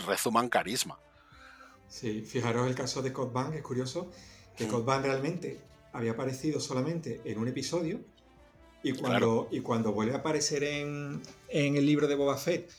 [0.06, 0.98] rezuman carisma.
[1.88, 4.10] Sí, fijaros el caso de Cod Bang, es curioso
[4.56, 4.66] que.
[4.66, 5.60] Cod Bang realmente
[5.92, 8.00] había aparecido solamente en un episodio
[8.82, 12.72] y cuando, y cuando vuelve a aparecer en, en el libro de Boba Fett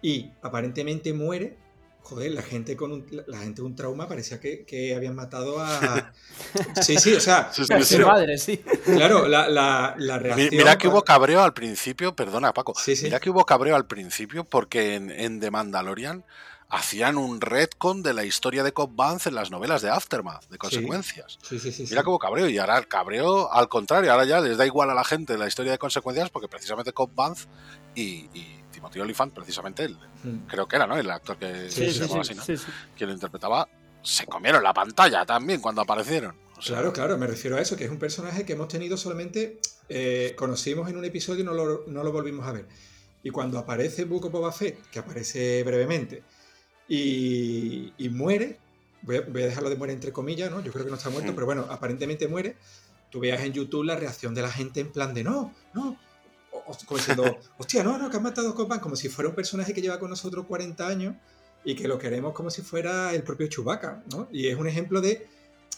[0.00, 1.58] y aparentemente muere,
[2.02, 5.60] joder, la gente con un, la, gente con un trauma parecía que, que habían matado
[5.60, 6.12] a...
[6.82, 7.94] Sí, sí, o sea, Sí, sí, Su sí.
[7.96, 8.56] pero- madre, sí.
[8.84, 10.48] claro, la, la, reacción...
[10.52, 13.04] Mira que hubo cabreo al principio, perdona Paco, Sí, sí.
[13.04, 16.24] mira que hubo cabreo al principio porque en, en The Mandalorian
[16.72, 20.56] hacían un retcon de la historia de Cobb Vanth en las novelas de Aftermath, de
[20.56, 21.36] consecuencias.
[21.42, 21.90] Sí, sí, sí, sí.
[21.90, 24.88] Mira que hubo cabreo y ahora el cabreo al contrario, ahora ya les da igual
[24.90, 27.40] a la gente la historia de consecuencias porque precisamente Cobb Vanth
[27.96, 30.46] y, y Timothy Olyphant, precisamente el, Mm.
[30.48, 30.96] creo que era, ¿no?
[30.96, 32.54] El actor que Sí, se llamaba sí, así.
[32.96, 33.68] Quien lo interpretaba,
[34.02, 36.34] se comieron la pantalla también cuando aparecieron.
[36.56, 38.96] O sea, Claro, claro, me refiero a eso, que es un personaje que hemos tenido
[38.96, 42.66] solamente, eh, conocimos en un episodio y no lo, no lo volvimos a ver.
[43.22, 46.22] Y cuando aparece of Boba Fett, que aparece brevemente,
[46.88, 48.58] y, y muere,
[49.02, 50.60] voy a, voy a dejarlo de muere entre comillas, ¿no?
[50.60, 51.34] Yo creo que no está muerto, Mm.
[51.34, 52.56] pero bueno, aparentemente muere.
[53.10, 55.96] Tú veas en YouTube la reacción de la gente en plan de no, no,
[56.86, 59.72] como diciendo, hostia, no, no, que han matado a Copan, como si fuera un personaje
[59.72, 61.14] que lleva con nosotros 40 años
[61.64, 64.28] y que lo queremos como si fuera el propio Chewbacca, ¿no?
[64.32, 65.26] Y es un ejemplo de,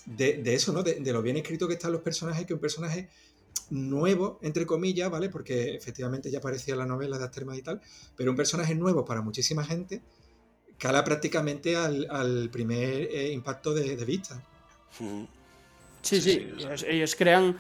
[0.07, 0.83] de, de eso, ¿no?
[0.83, 3.09] De, de lo bien escrito que están los personajes, que un personaje
[3.71, 5.29] nuevo, entre comillas, ¿vale?
[5.29, 7.81] Porque efectivamente ya aparecía en la novela de Aftermath y tal,
[8.17, 10.03] pero un personaje nuevo para muchísima gente
[10.79, 14.43] cala prácticamente al, al primer eh, impacto de, de vista.
[14.91, 15.29] Sí,
[16.03, 16.53] Sí,
[16.89, 17.57] ellos crean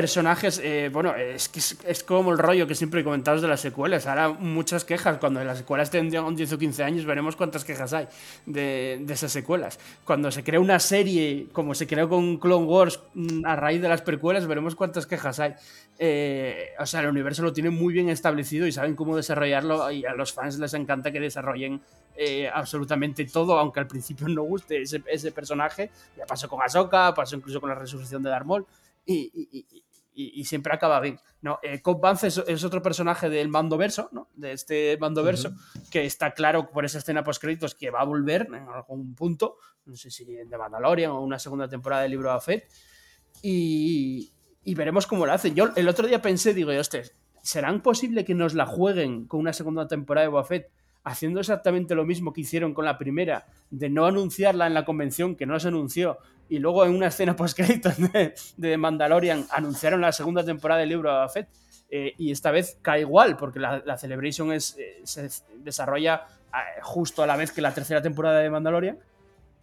[0.00, 4.06] personajes, eh, bueno, es es, es como el rollo que siempre comentamos de las secuelas.
[4.06, 8.06] Ahora muchas quejas, cuando las secuelas tendrían 10 o 15 años, veremos cuántas quejas hay
[8.44, 9.78] de, de esas secuelas.
[10.04, 13.88] Cuando se crea una serie, como se creó con Clone Wars mm, a raíz de
[13.88, 15.54] las precuelas, veremos cuántas quejas hay.
[15.98, 20.04] Eh, o sea, el universo lo tiene muy bien establecido y saben cómo desarrollarlo y
[20.04, 21.80] a los fans les encanta que desarrollen
[22.16, 25.90] eh, absolutamente todo, aunque al principio no guste ese, ese personaje.
[26.18, 28.66] Ya pasó con Ahsoka, pasó incluso con la resurrección de Darth Maul
[29.06, 29.85] y- y-
[30.16, 31.20] y- y siempre acaba bien.
[31.42, 31.58] ¿no?
[31.62, 34.28] Eh, Cobb es, es otro personaje del mando verso, ¿no?
[34.34, 35.52] de este mando verso,
[35.90, 39.58] que está claro por esa escena post créditos que va a volver en algún punto,
[39.84, 42.36] no sé si The Mandalorian o una segunda temporada del libro de
[43.42, 44.32] y,
[44.64, 45.54] y veremos cómo lo hacen.
[45.54, 47.02] Yo el otro día pensé, digo, hostia,
[47.42, 50.70] ¿serán posible que nos la jueguen con una segunda temporada de Boba Fett
[51.06, 55.36] haciendo exactamente lo mismo que hicieron con la primera, de no anunciarla en la convención,
[55.36, 60.10] que no se anunció, y luego en una escena post de, de Mandalorian anunciaron la
[60.10, 61.48] segunda temporada del libro Boba Fett?
[61.88, 65.28] Eh, y esta vez cae igual, porque la, la Celebration es, eh, se
[65.58, 68.98] desarrolla eh, justo a la vez que la tercera temporada de Mandalorian.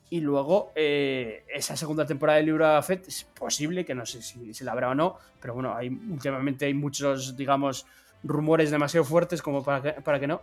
[0.09, 4.53] Y luego esa segunda temporada del libro Boba Fett es posible, que no sé si,
[4.53, 7.87] si la habrá o no, pero bueno, hay, últimamente hay muchos, digamos,
[8.23, 10.41] rumores demasiado fuertes como para para que no.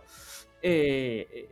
[0.61, 1.49] Eh, eh,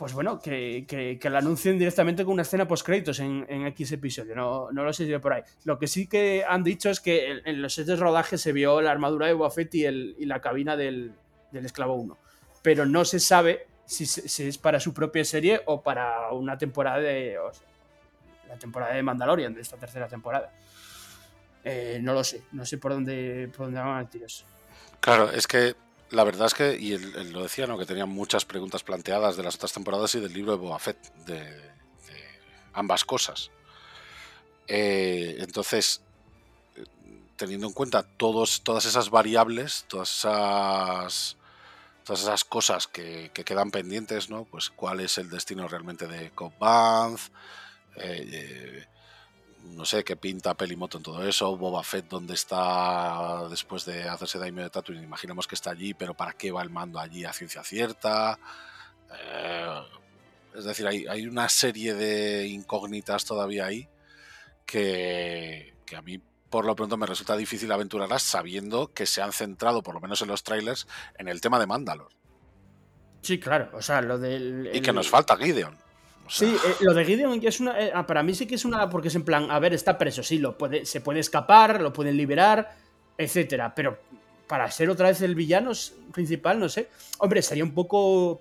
[0.00, 3.92] pues bueno, que, que, que, la anuncien directamente con una escena post-créditos en, en, X
[3.92, 4.34] episodio.
[4.34, 5.42] No, no lo sé si por ahí.
[5.64, 8.52] Lo que sí que han dicho es que en, en los sets de rodaje se
[8.52, 11.12] vio la armadura de Boba Fett y, el, y la cabina del,
[11.52, 12.16] del, Esclavo 1.
[12.62, 16.98] Pero no se sabe si, si, es para su propia serie o para una temporada
[16.98, 17.38] de.
[17.38, 17.66] O sea,
[18.48, 20.50] la temporada de Mandalorian, de esta tercera temporada.
[21.62, 22.44] Eh, no lo sé.
[22.52, 24.46] No sé por dónde, por dónde van a tiros.
[25.00, 25.74] Claro, es que
[26.10, 27.78] la verdad es que, y él, lo decía, ¿no?
[27.78, 30.98] que tenía muchas preguntas planteadas de las otras temporadas y del libro de Boba Fett,
[31.26, 32.40] de, de
[32.72, 33.50] ambas cosas.
[34.66, 36.02] Eh, entonces,
[37.36, 41.36] teniendo en cuenta todos, todas esas variables, todas esas,
[42.04, 44.44] todas esas cosas que, que, quedan pendientes, ¿no?
[44.44, 47.20] Pues cuál es el destino realmente de Cobb Vanth,
[47.96, 48.86] eh,
[49.64, 54.38] no sé qué pinta Pelimoto en todo eso, Boba Fett dónde está después de hacerse
[54.38, 57.32] daño de Tatooine, imaginemos que está allí, pero ¿para qué va el mando allí a
[57.32, 58.38] ciencia cierta?
[59.12, 59.80] Eh,
[60.56, 63.88] es decir, hay, hay, una serie de incógnitas todavía ahí
[64.66, 69.32] que, que, a mí por lo pronto me resulta difícil aventurarlas sabiendo que se han
[69.32, 70.86] centrado, por lo menos en los trailers,
[71.18, 72.14] en el tema de Mandalore.
[73.22, 74.70] Sí, claro, o sea, lo del...
[74.72, 75.76] Y que nos falta Gideon.
[76.30, 77.80] Sí, eh, lo de Gideon es una.
[77.80, 78.88] Eh, ah, para mí sí que es una.
[78.88, 81.92] Porque es en plan, a ver, está preso, sí, lo puede, se puede escapar, lo
[81.92, 82.70] pueden liberar,
[83.18, 83.74] etcétera.
[83.74, 83.98] Pero
[84.46, 85.72] para ser otra vez el villano
[86.12, 86.88] principal, no sé.
[87.18, 88.38] Hombre, sería un poco.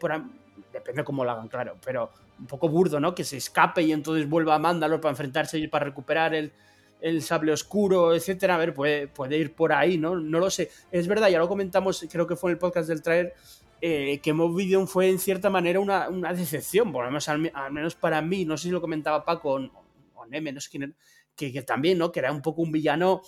[0.72, 1.78] depende cómo lo hagan, claro.
[1.84, 3.16] Pero un poco burdo, ¿no?
[3.16, 6.54] Que se escape y entonces vuelva a Mandalor para enfrentarse y para recuperar el,
[7.02, 8.54] el sable oscuro, etcétera.
[8.54, 10.16] A ver, puede, puede ir por ahí, ¿no?
[10.16, 10.70] No lo sé.
[10.92, 13.34] Es verdad, ya lo comentamos, creo que fue en el podcast del trailer
[13.82, 17.40] eh, que Mob Gideon fue en cierta manera una, una decepción, por lo menos, al,
[17.72, 20.94] menos para mí, no sé si lo comentaba Paco o, Neme, no sé quién era,
[21.36, 22.12] que, también, ¿no?
[22.12, 23.22] Que era un poco un villano,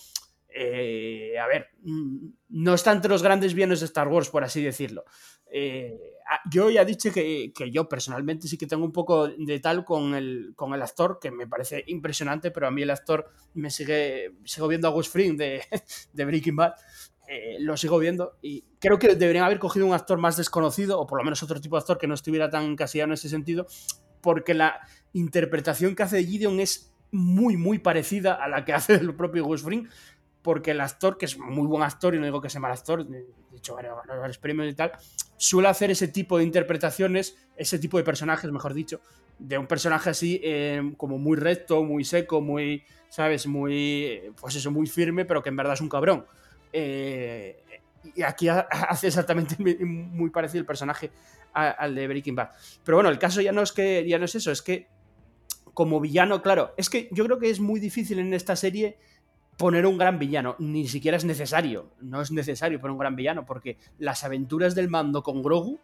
[0.49, 4.61] eh, a ver, mm, no está entre los grandes villanos de Star Wars, por así
[4.61, 5.05] decirlo.
[5.53, 5.99] Eh,
[6.49, 9.83] yo ya he dicho que, que, yo personalmente sí que tengo un poco de tal
[9.83, 13.69] con el, con el actor, que me parece impresionante, pero a mí el actor me
[13.69, 15.61] sigue, sigo viendo a Gus Fring de,
[16.13, 16.73] de Breaking Bad,
[17.33, 21.07] eh, lo sigo viendo y creo que deberían haber cogido un actor más desconocido o
[21.07, 23.67] por lo menos otro tipo de actor que no estuviera tan encasillado en ese sentido
[24.19, 24.81] porque la
[25.13, 29.45] interpretación que hace de Gideon es muy muy parecida a la que hace el propio
[29.45, 29.87] Gus Fring
[30.41, 33.05] porque el actor, que es muy buen actor y no digo que sea mal actor,
[33.05, 33.25] de
[33.55, 34.91] hecho varios premios y tal,
[35.37, 39.01] suele hacer ese tipo de interpretaciones, ese tipo de personajes, mejor dicho,
[39.39, 43.47] de un personaje así eh, como muy recto, muy seco, muy, ¿sabes?
[43.47, 46.25] Muy, pues eso, muy firme, pero que en verdad es un cabrón.
[46.73, 47.63] Eh,
[48.15, 51.11] y aquí hace exactamente muy parecido el personaje
[51.53, 52.49] al de Breaking Bad.
[52.83, 54.87] Pero bueno, el caso ya no es que ya no es eso, es que
[55.73, 58.97] como villano, claro, es que yo creo que es muy difícil en esta serie
[59.57, 63.45] poner un gran villano, ni siquiera es necesario, no es necesario poner un gran villano,
[63.45, 65.79] porque las aventuras del mando con Grogu,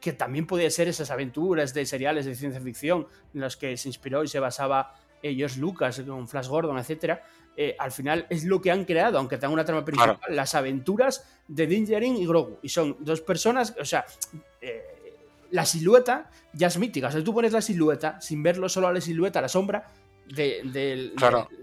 [0.00, 3.88] que también puede ser esas aventuras de seriales de ciencia ficción en las que se
[3.88, 7.22] inspiró y se basaba ellos Lucas con Flash Gordon, etcétera,
[7.62, 11.28] eh, al final es lo que han creado, aunque tenga una trama principal, las aventuras
[11.46, 12.58] de Dingerin y Grogu.
[12.62, 14.06] Y son dos personas, o sea,
[14.62, 14.82] eh,
[15.50, 17.08] la silueta ya es mítica.
[17.08, 19.86] O sea, tú pones la silueta sin verlo solo a la silueta, a la sombra,
[20.24, 21.12] de,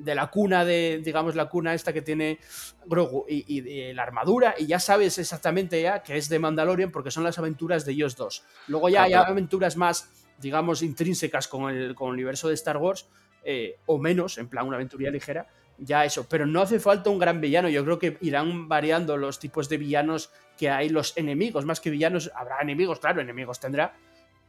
[0.05, 2.37] la cuna de, digamos, la cuna esta que tiene
[2.85, 7.09] Grogu y, de la armadura, y ya sabes exactamente ya que es de Mandalorian porque
[7.09, 8.43] son las aventuras de ellos dos.
[8.67, 13.07] Luego ya hay aventuras más, digamos, intrínsecas con el, con el universo de Star Wars,
[13.43, 17.19] eh, o menos, en plan una aventuría ligera, ya eso, pero no hace falta un
[17.19, 21.65] gran villano, yo creo que irán variando los tipos de villanos que hay, los enemigos,
[21.65, 23.95] más que villanos, habrá enemigos, claro, enemigos tendrá,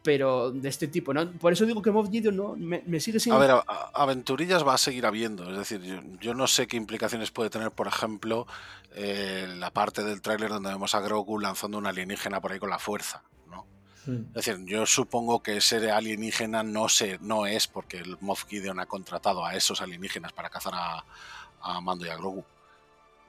[0.02, 1.30] pero de este tipo, ¿no?
[1.32, 3.40] Por eso digo que Moff Gideon no, me, sigue siendo...
[3.40, 3.64] A ver,
[3.94, 7.88] aventurillas va a seguir habiendo, es decir, yo, no sé qué implicaciones puede tener, por
[7.88, 8.46] ejemplo,
[8.94, 12.70] eh, la parte del tráiler donde vemos a Grogu lanzando una alienígena por ahí con
[12.70, 13.22] la fuerza,
[14.09, 18.80] es decir, yo supongo que ese alienígena no, se, no es porque el Moff Gideon
[18.80, 21.04] ha contratado a esos alienígenas para cazar a,
[21.82, 22.44] Mando y a Grogu.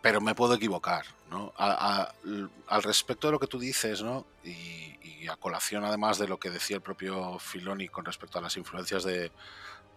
[0.01, 1.51] Pero me puedo equivocar, ¿no?
[1.57, 4.25] al respecto de lo que tú dices, ¿no?
[4.43, 4.87] Y,
[5.27, 9.03] a colación además de lo que decía el propio Filoni con respecto a las influencias
[9.03, 9.31] de,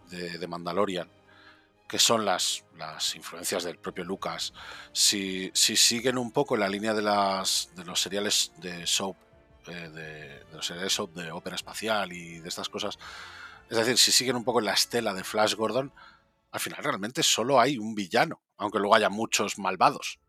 [0.09, 1.09] de, Mandalorian,
[1.87, 4.53] que son las, las, influencias del propio Lucas,
[4.91, 9.15] si, si, siguen un poco la línea de, las, de los seriales de soap
[9.67, 12.97] eh, de, los series de ópera espacial y de estas cosas.
[13.69, 15.91] Es decir, si siguen un poco en la estela de Flash Gordon,
[16.51, 20.19] al final realmente solo hay un villano, aunque luego haya muchos malvados.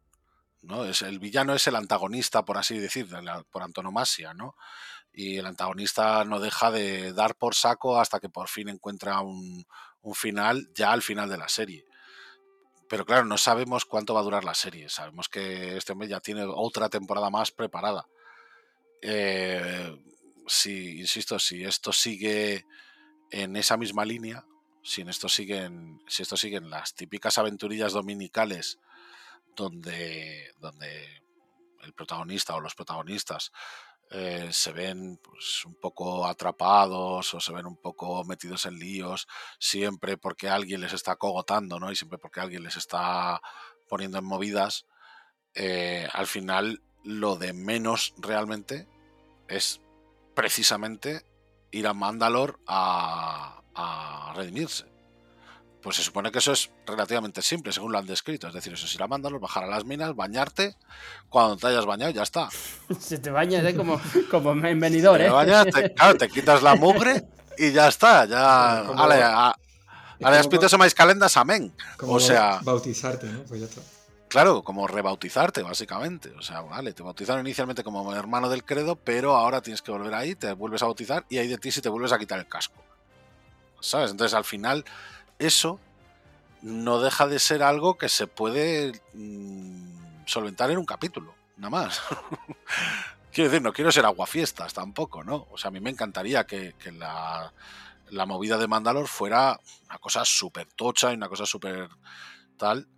[0.63, 0.85] ¿no?
[0.85, 3.09] Es, el villano es el antagonista, por así decir,
[3.51, 4.57] por antonomasia, ¿no?
[5.13, 9.65] Y el antagonista no deja de dar por saco hasta que por fin encuentra un,
[10.03, 11.87] un final, ya al final de la serie.
[12.89, 14.89] Pero claro, no sabemos cuánto va a durar la serie.
[14.89, 18.07] Sabemos que este hombre ya tiene otra temporada más preparada.
[19.07, 19.95] Eh,
[20.47, 22.65] si, insisto, si esto sigue
[23.31, 24.47] en esa misma línea,
[24.83, 28.79] si en esto siguen, si esto siguen las típicas aventurillas dominicales
[29.55, 31.23] donde, donde
[31.83, 33.53] el protagonista o los protagonistas
[34.11, 39.29] eh, se ven pues, un poco atrapados o se ven un poco metidos en líos,
[39.59, 41.93] siempre porque alguien les está cogotando, ¿no?
[41.93, 43.43] Y siempre porque alguien les está
[43.87, 44.87] poniendo en movidas,
[45.55, 48.89] eh, al final lo de menos realmente
[49.49, 49.81] es
[50.35, 51.25] precisamente
[51.71, 53.61] ir a Mandalor a,
[54.35, 54.85] redimirse.
[55.81, 58.49] Pues se supone que eso es relativamente simple, según lo han descrito.
[58.49, 60.77] Es decir, eso es ir a Mandalor, bajar a las minas, bañarte.
[61.29, 62.49] Cuando te hayas bañado, ya está.
[62.99, 63.77] Se te bañas ¿eh?
[63.77, 65.31] como, como en venidor, ¿eh?
[65.73, 67.25] Te claro, te quitas la mugre
[67.59, 68.25] y ya está.
[68.25, 68.79] Ya,
[70.23, 71.75] Ahora espíritus semáis calendas, amén.
[71.99, 73.43] Como o sea, bautizarte, ¿no?
[73.43, 73.83] Pues ya está.
[74.35, 76.33] Claro, como rebautizarte, básicamente.
[76.33, 80.13] O sea, vale, te bautizaron inicialmente como hermano del credo, pero ahora tienes que volver
[80.13, 82.49] ahí, te vuelves a bautizar y hay de ti si te vuelves a quitar el
[82.49, 82.83] casco.
[83.79, 84.11] ¿Sabes?
[84.11, 84.85] Entonces, al final,
[85.39, 85.79] eso
[86.63, 92.03] no deja de ser algo que se puede mmm, solventar en un capítulo, nada más.
[93.33, 95.47] quiero decir, no quiero ser aguafiestas tampoco, ¿no?
[95.53, 97.53] O sea, a mí me encantaría que, que la,
[98.11, 101.89] la, movida de Mandalor fuera una cosa súper tocha y una cosa súper
[102.57, 102.89] tal,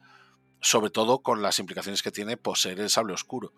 [0.60, 3.52] sobre todo con las implicaciones que tiene poseer el sable oscuro.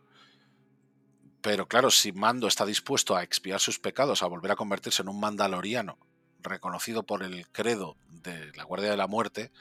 [1.41, 5.09] Pero claro, si Mando está dispuesto a expiar sus pecados, a volver a convertirse en
[5.09, 5.99] un mandaloriano
[6.41, 9.53] reconocido por el credo de la Guardia de la Muerte,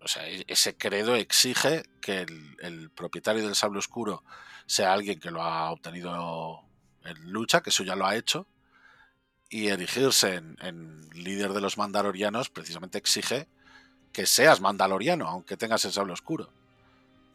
[0.00, 2.26] o sea, ese credo exige que
[2.58, 4.24] el, propietario del sable oscuro
[4.66, 6.64] sea alguien que lo ha obtenido
[7.04, 8.48] en lucha, que eso ya lo ha hecho,
[9.48, 13.48] y erigirse en líder de los mandalorianos precisamente exige
[14.12, 16.48] que seas mandaloriano, aunque tengas el sable oscuro.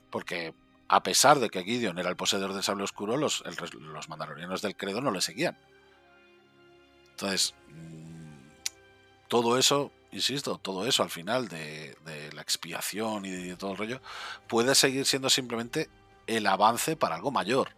[0.10, 0.54] Porque
[0.88, 4.76] a pesar de que Gideon era el poseedor del sable oscuro, los, los mandalorianos del
[4.78, 5.58] credo no le seguían.
[7.12, 7.56] Entonces,
[9.28, 13.78] todo eso, insisto, todo eso al final de, de la expiación y de todo el
[13.78, 14.02] rollo,
[14.48, 15.90] puede seguir siendo simplemente
[16.28, 17.70] el avance para algo mayor.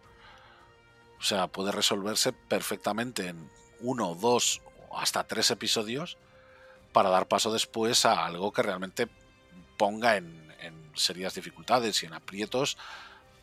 [1.18, 6.18] O sea, puede resolverse perfectamente en uno, dos o hasta tres episodios
[6.92, 9.08] para dar paso después a algo que realmente
[9.76, 10.40] ponga en,
[10.92, 12.76] serias dificultades y en aprietos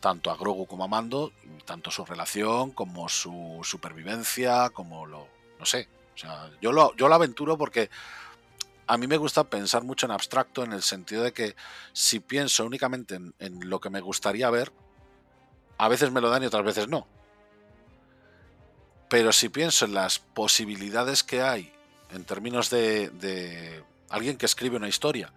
[0.00, 1.32] tanto a Grogu como a Mando,
[1.64, 5.26] tanto su relación como su supervivencia, como lo,
[5.58, 7.90] no sé, o sea, yo lo, yo lo aventuro porque
[8.86, 11.56] a mí me gusta pensar mucho en abstracto en el sentido de que
[11.92, 14.72] si pienso únicamente en, en, lo que me gustaría ver,
[15.78, 17.08] a veces me lo dan y otras veces no.
[19.08, 21.72] Pero si pienso en las posibilidades que hay
[22.10, 25.32] en términos de, de alguien que escribe una historia,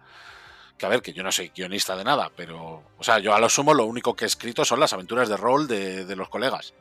[0.78, 3.40] que a ver, que yo no soy guionista de nada, pero, o sea, yo a
[3.40, 6.74] lo sumo lo único que he escrito son las aventuras de rol de, los colegas.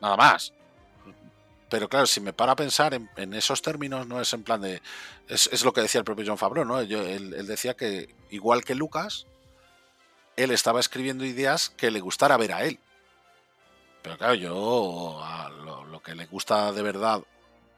[0.00, 0.52] Nada más.
[1.68, 4.80] Pero claro, si me para a pensar en, esos términos, no es en plan de.
[5.28, 6.78] Es, lo que decía el propio John Favreau, ¿no?
[6.78, 9.26] Él, decía que, igual que Lucas,
[10.36, 12.78] él estaba escribiendo ideas que le gustara ver a él.
[14.02, 15.20] Pero claro, yo
[15.90, 17.22] lo que le gusta de verdad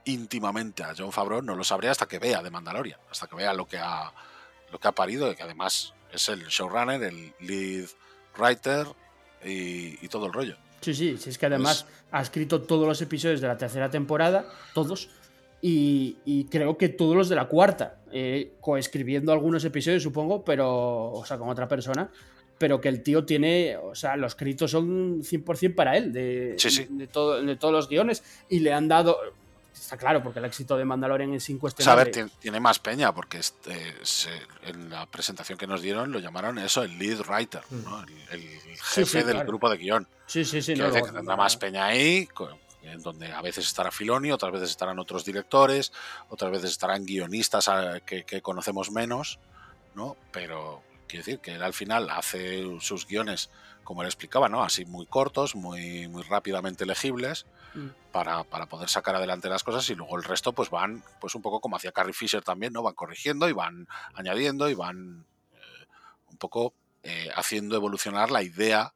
[0.04, 3.52] íntimamente a John Favreau no lo sabré hasta que vea de Mandalorian, hasta que vea
[3.52, 4.12] lo que ha,
[4.72, 7.88] lo que ha parido, que además es el showrunner, el lead
[8.38, 8.86] writer
[9.44, 10.56] y, y todo el rollo.
[10.80, 13.90] Sí, sí, sí, es que además pues, ha escrito todos los episodios de la tercera
[13.90, 15.10] temporada, todos,
[15.60, 21.12] y, y creo que todos los de la cuarta, eh, coescribiendo algunos episodios, supongo, pero,
[21.12, 22.10] o sea, con otra persona,
[22.58, 26.70] pero que el tío tiene, o sea, los créditos son 100% para él, de, sí,
[26.70, 26.86] sí.
[26.88, 29.18] De, todo, de todos los guiones, y le han dado,
[29.80, 32.12] está claro, porque el éxito de Mandalorian es O incuestionable.
[32.12, 34.30] sea, a ver, tiene más peña, porque este, se,
[34.62, 38.02] en la presentación que nos dieron lo llamaron eso, el lead writer, ¿no?
[38.02, 39.46] el, el, jefe sí, sí, del claro.
[39.46, 40.08] grupo de guion.
[40.26, 40.74] Sí, sí, sí.
[40.74, 42.28] Que, no, que tendrá más peña ahí,
[42.82, 45.92] en donde a veces estará Filoni, otras veces estarán otros directores,
[46.28, 47.70] otras veces estarán guionistas
[48.06, 49.38] que, que conocemos menos,
[49.94, 50.16] ¿no?
[50.32, 53.50] Pero quiero decir que él al final hace sus guiones,
[53.82, 54.62] como él explicaba, ¿no?
[54.62, 58.12] Así muy cortos, muy, muy rápidamente legibles, mm.
[58.12, 61.42] para, para, poder sacar adelante las cosas y luego el resto pues van, pues un
[61.42, 62.82] poco como hacía Carrie Fisher también, ¿no?
[62.82, 65.86] Van corrigiendo y van añadiendo y van eh,
[66.30, 68.94] un poco eh, haciendo evolucionar la idea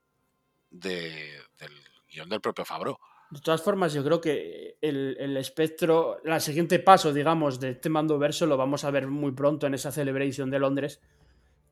[0.71, 1.73] de, del
[2.11, 3.01] guion del propio Fabro.
[3.31, 7.89] De todas formas, yo creo que el, el, espectro, el siguiente paso, digamos, de este
[7.89, 11.01] mando verso lo vamos a ver muy pronto en esa celebration de Londres,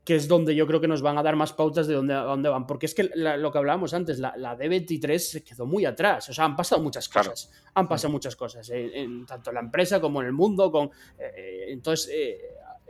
[0.05, 2.49] que es donde yo creo que nos van a dar más pautas de dónde, dónde
[2.49, 2.67] van.
[2.67, 6.29] Porque es que la, lo que hablábamos antes, la, la, D23 se quedó muy atrás.
[6.29, 7.47] O sea, han pasado muchas cosas.
[7.47, 7.71] Claro.
[7.75, 10.73] Han pasado muchas cosas, en, en, tanto en la empresa como en el mundo.
[10.73, 12.39] Con, eh, entonces, eh,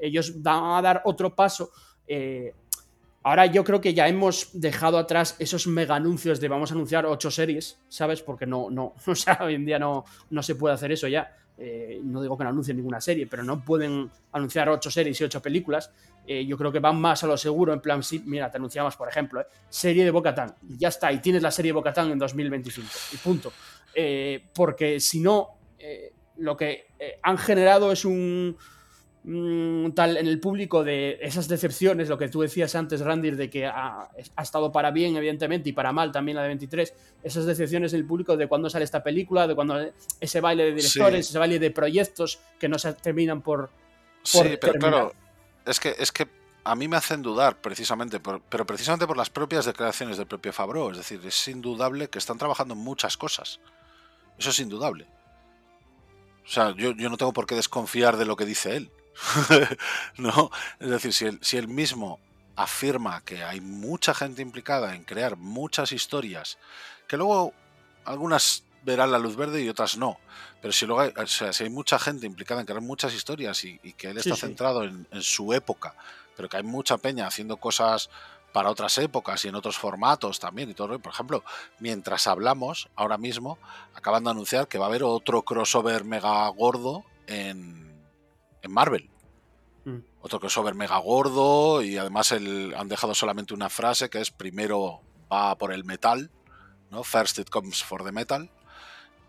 [0.00, 1.72] ellos van a dar otro paso.
[2.06, 2.54] Eh,
[3.22, 7.06] ahora yo creo que ya hemos dejado atrás esos mega anuncios de vamos a anunciar
[7.06, 8.22] ocho series, ¿sabes?
[8.22, 11.36] Porque no, no, o sea, hoy en día no, no se puede hacer eso ya.
[11.62, 15.24] Eh, no digo que no anuncien ninguna serie, pero no pueden anunciar ocho series y
[15.24, 15.92] ocho películas.
[16.26, 18.96] Eh, yo creo que van más a lo seguro, en plan, sí, mira, te anunciamos,
[18.96, 22.10] por ejemplo, eh, serie de Bocatán, y ya está, y tienes la serie de Bocatán
[22.10, 23.52] en 2025, y punto.
[24.54, 25.58] Porque si no,
[26.38, 26.86] lo que
[27.22, 28.56] han generado es un,
[29.24, 33.50] un, tal en el público de esas decepciones, lo que tú decías antes, Randir, de
[33.50, 37.44] que ha, ha, estado para bien, evidentemente, y para mal también la de 23, esas
[37.44, 39.78] decepciones del público de cuándo sale esta película, de cuando
[40.20, 41.30] ese baile de directores, sí.
[41.30, 43.68] ese baile de proyectos que no se terminan por...
[43.68, 43.72] por
[44.22, 44.90] sí, pero terminar.
[44.90, 45.12] claro,
[45.66, 46.26] es que, es que
[46.64, 50.52] a mí me hacen dudar precisamente, por, pero precisamente por las propias declaraciones del propio
[50.52, 50.90] Fabro.
[50.90, 53.60] Es decir, es indudable que están trabajando en muchas cosas.
[54.38, 55.06] Eso es indudable.
[56.44, 58.90] O sea, yo, yo no tengo por qué desconfiar de lo que dice él.
[60.16, 60.50] ¿No?
[60.78, 62.18] Es decir, si él, si él mismo
[62.56, 66.58] afirma que hay mucha gente implicada en crear muchas historias,
[67.08, 67.54] que luego
[68.04, 70.18] algunas verán la luz verde y otras no.
[70.60, 73.64] Pero si luego hay, o sea, si hay mucha gente implicada en crear muchas historias
[73.64, 74.46] y, y que él está Sí, sí.
[74.46, 75.94] centrado en, en su época,
[76.36, 78.10] pero que hay mucha peña haciendo cosas
[78.52, 80.98] para otras épocas y en otros formatos también y todo.
[80.98, 81.44] Por ejemplo,
[81.78, 83.58] mientras hablamos, ahora mismo
[83.94, 87.79] acaban de anunciar que va a haber otro crossover mega gordo en,
[88.62, 89.08] en Marvel.
[89.84, 89.98] Mm.
[90.22, 95.00] Otro crossover mega gordo y además el, han dejado solamente una frase que es primero
[95.32, 96.30] va por el metal,
[96.90, 97.02] ¿no?
[97.04, 98.50] First it comes for the metal.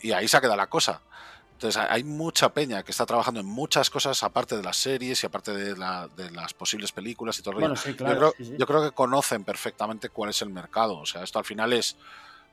[0.01, 1.01] Y ahí se ha quedado la cosa.
[1.53, 5.27] Entonces hay mucha peña que está trabajando en muchas cosas aparte de las series y
[5.27, 7.81] aparte de, la- de las posibles películas y todo el Bueno, rollo.
[7.83, 8.17] sí, yo, claro.
[8.17, 8.55] creo, sí, sí.
[8.57, 10.97] yo creo que conocen perfectamente cuál es el mercado.
[10.97, 11.95] O sea, esto al final es.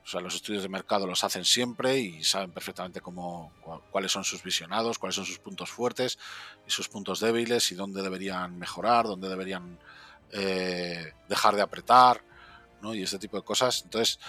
[0.09, 4.11] O sea, los estudios de mercado los hacen siempre y saben perfectamente cómo, cu- cuáles
[4.11, 6.17] son sus visionados, cuáles son sus puntos fuertes
[6.65, 9.77] y sus puntos débiles y dónde deberían mejorar, dónde deberían
[10.31, 12.23] eh, dejar de apretar,
[12.81, 12.95] ¿no?
[12.95, 13.83] Y ese tipo de cosas.
[13.83, 14.19] Entonces,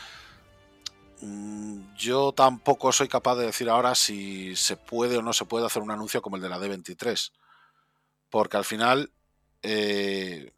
[1.23, 5.65] mm, yo tampoco soy capaz de decir ahora si se puede o no se puede
[5.65, 7.32] hacer un anuncio como el de la D23.
[8.28, 9.11] Porque al final,
[9.62, 10.52] eh,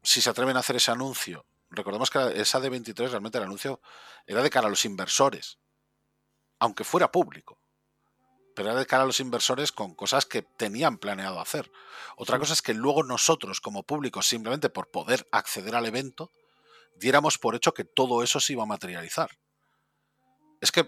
[0.00, 3.80] si se atreven a hacer ese anuncio, recordemos que esa D23 realmente el anuncio
[4.26, 5.58] era de cara a los inversores,
[6.58, 7.58] aunque fuera público.
[8.54, 11.70] Pero era de cara a los inversores con cosas que tenían planeado hacer.
[12.16, 16.30] Otra cosa es que luego nosotros, como público, simplemente por poder acceder al evento,
[16.96, 19.30] diéramos por hecho que todo eso se iba a materializar.
[20.60, 20.86] Es que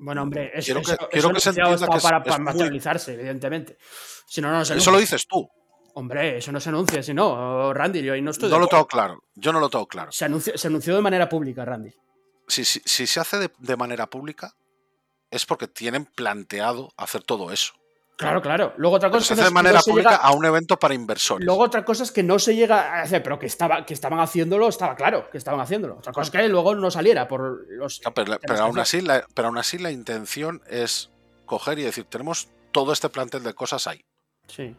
[0.00, 2.36] Bueno, hombre, eso, Quiero que- eso, quiero eso que se entienda que es- para, es
[2.38, 3.76] muy- materializarse, evidentemente.
[4.28, 5.50] Si no, no se eso lo dices tú.
[5.94, 8.68] Hombre, eso no se anuncia, si no, Randy, yo ahí no estoy de No lo
[8.68, 9.22] tengo claro.
[9.34, 10.12] Yo no lo tengo claro.
[10.12, 11.90] Se anunció, se anunció de manera pública, Randy.
[12.46, 14.54] Si, si- si se hace de, de manera pública,
[15.30, 17.72] es porque tienen planteado hacer todo eso.
[18.16, 18.74] Claro, claro.
[18.78, 21.44] Luego otra Pero cosa se hace de manera pública llega- a un evento para inversores.
[21.46, 24.18] Luego otra cosa es que no se llega a hacer, pero que estaba, que estaban
[24.18, 25.98] haciéndolo, estaba claro que estaban haciéndolo.
[25.98, 28.00] Otra cosa es que luego no saliera por los.
[28.04, 31.10] No, pero, aún así, la, pero aún así la intención es
[31.46, 34.04] coger y decir, tenemos todo este plantel de cosas ahí.
[34.48, 34.74] Sí.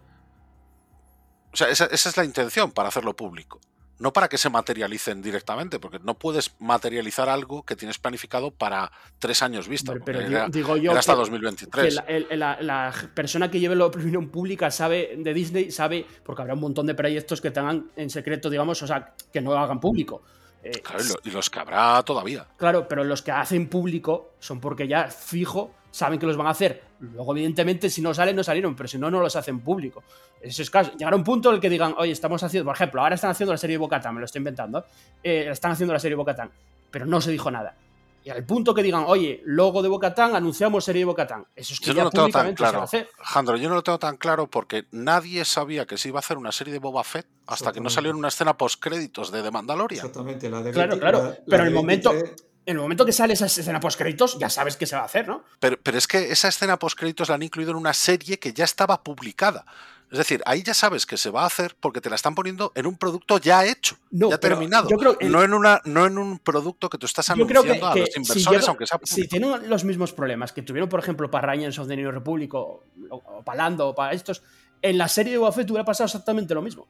[1.54, 3.60] O sea, esa, esa es la intención para hacerlo público.
[3.98, 8.90] No para que se materialicen directamente, porque no puedes materializar algo que tienes planificado para
[9.20, 9.94] tres años vista.
[10.06, 10.92] Pero era, digo, yo.
[10.92, 11.86] era hasta que- 2023.
[11.86, 16.06] que la, el- la- la persona que lleve la opinión pública sabe de Disney, sabe,
[16.24, 19.52] porque habrá un montón de proyectos que tengan en secreto, digamos, o sea, que no
[19.52, 20.22] lo hagan público.
[20.64, 22.48] Eh, Claro, y los que habrá todavía.
[22.56, 26.52] Claro, pero los que hacen público son porque ya fijo saben que los van a
[26.52, 26.84] hacer.
[27.00, 30.04] Luego, evidentemente, si no salen, no salieron, pero si no, no los hacen público.
[30.42, 30.92] Eso es caso.
[30.98, 33.54] Llegará un punto en el que digan, oye, estamos haciendo, por ejemplo, ahora están haciendo
[33.54, 34.86] la serie de Bocatán, me lo estoy inventando,
[35.24, 36.52] eh, están haciendo la serie de Bocatán,
[36.92, 37.76] pero no se dijo nada.
[38.22, 41.46] Y al punto que digan, oye, logo de Bocatán, anunciamos serie de Bocatán.
[41.56, 42.84] Eso es que Yo ya no lo tengo tan públicamente se va a claro.
[42.84, 43.10] hacer.
[43.18, 46.38] Jandro, yo no lo tengo tan claro porque nadie sabía que se iba a hacer
[46.38, 47.94] una serie de Boba Fett hasta que no Exactamente.
[47.96, 50.06] salió en una escena post créditos de The Mandalorian.
[50.06, 52.82] Exactamente, la de Claro, 20 claro, la- la pero en el momento- 23 En el
[52.82, 55.44] momento que sale esa escena post créditos, ya sabes que se va a hacer, ¿no?
[55.60, 58.54] Pero, pero es que esa escena post créditos la han incluido en una serie que
[58.54, 59.66] ya estaba publicada.
[60.12, 62.72] Es decir, ahí ya sabes que se va a hacer porque te la están poniendo
[62.76, 64.90] en un producto ya hecho, No, ya terminado.
[64.90, 67.46] yo creo que el- no, en una, no en un producto que tú estás Yo
[67.48, 69.30] creo anunciando que, a que los si, inversores, llega- aunque sea si público.
[69.30, 72.84] tienen los mismos problemas que tuvieron, por ejemplo, para Rangers of the New Republic o,
[73.12, 74.42] o para Lando o para estos,
[74.82, 76.88] en la serie de Boba Fett hubiera pasado exactamente lo mismo.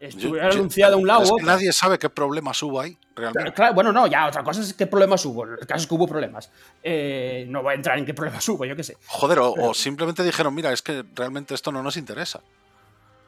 [0.00, 3.52] Estuviera anunciado a un lado es que nadie sabe qué problemas hubo ahí, realmente.
[3.52, 5.44] claro, bueno, no, ya otra cosa es qué problemas hubo.
[5.44, 6.50] El caso es que hubo problemas.
[6.82, 8.96] Eh, no voy a entrar en qué problemas hubo, yo qué sé.
[9.06, 12.40] Joder, o, Pero- o simplemente dijeron, mira, es que realmente esto no nos interesa.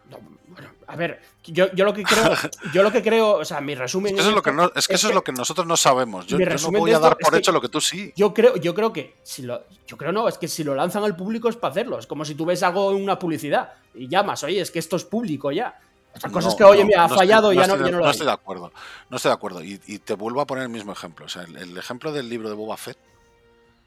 [0.09, 0.19] No,
[0.49, 2.33] bueno, a ver, yo, yo lo que creo,
[2.73, 4.15] yo lo que creo, o sea, mi resumen.
[4.17, 5.77] Es que eso es lo que, no- es que eso es lo que nosotros no
[5.77, 6.27] sabemos.
[6.27, 8.15] Yo, yo no voy a esto dar por hecho lo que tú sí.
[8.17, 11.05] Yo creo, yo creo que si lo, yo creo no, es que si lo lanzan
[11.05, 11.99] al público es para hacerlo.
[11.99, 14.97] Es como si tú ves algo en una publicidad y llamas, oye, es que esto
[14.97, 15.79] es público ya.
[16.15, 17.79] Otra cosa No, es que, oye, no, mira, ha no fallado estoy- y ya estoy
[17.81, 18.11] no, ya no lo no hay.
[18.13, 18.73] estoy de acuerdo.
[19.11, 19.63] No estoy de acuerdo.
[19.65, 21.27] Y, y te vuelvo a poner el mismo ejemplo.
[21.27, 22.99] O sea, el, el ejemplo del libro de Boba Fett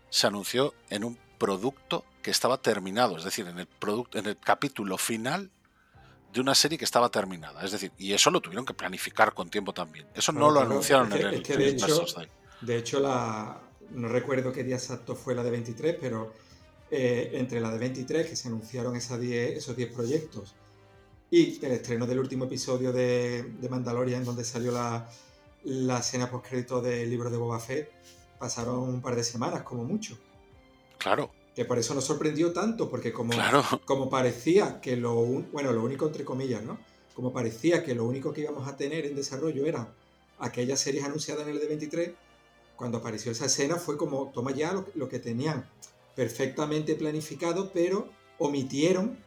[0.10, 4.38] se anunció en un producto que estaba terminado, es decir, en el producto, en el
[4.38, 5.52] capítulo final
[6.34, 7.64] de una serie que estaba terminada.
[7.64, 10.08] Es decir, y eso lo tuvieron que planificar con tiempo también.
[10.16, 12.06] Eso no lo anunciaron Es que- en el, es que de el hecho-.
[12.62, 13.60] De hecho, la,
[13.92, 16.34] no recuerdo qué día exacto fue la de 23, pero
[16.90, 20.56] eh, entre la de 23, que se anunciaron esas 10 esos 10 proyectos,
[21.38, 25.10] y el estreno del último episodio de, de Mandalorian, donde salió la,
[25.64, 27.92] la escena postcrédito del libro de Boba Fett,
[28.40, 30.18] pasaron un par de semanas, como mucho.
[30.98, 33.64] Claro, Que por eso nos sorprendió tanto, porque como, claro.
[33.86, 36.78] como parecía que lo, un- bueno, lo único entre comillas, ¿no?
[37.14, 39.88] Como parecía que lo único que íbamos a tener en desarrollo eran
[40.40, 42.14] aquellas series anunciadas en el D23,
[42.76, 45.66] cuando apareció esa escena fue como, toma ya lo, lo que tenían
[46.16, 49.18] perfectamente planificado, pero omitieron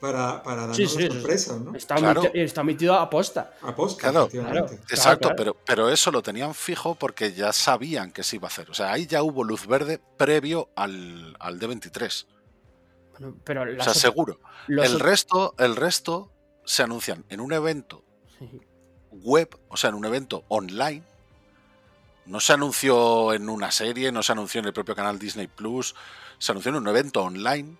[0.00, 1.74] para, para darnos Sí, sí, sorpresas, ¿no?
[1.74, 2.22] Está, Claro.
[2.22, 3.54] omiti- está omitido a posta.
[3.62, 4.26] Aposta, Claro.
[4.26, 4.74] efectivamente.
[4.90, 5.36] Exacto, claro.
[5.36, 8.70] Pero, pero eso lo tenían fijo porque ya sabían que se iba a hacer.
[8.70, 12.26] O sea, ahí ya hubo luz verde previo al, al D23.
[13.18, 14.38] Bueno, pero O sea, seguro.
[14.66, 16.30] los El resto, el resto
[16.64, 18.04] se anuncian en un evento
[18.38, 18.60] Sí.
[19.10, 21.02] web, o sea, en un evento online.
[22.26, 25.94] No se anunció en una serie, no se anunció en el propio canal Disney Plus,
[26.38, 27.76] se anunció en un evento online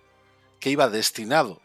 [0.59, 1.61] que iba destinado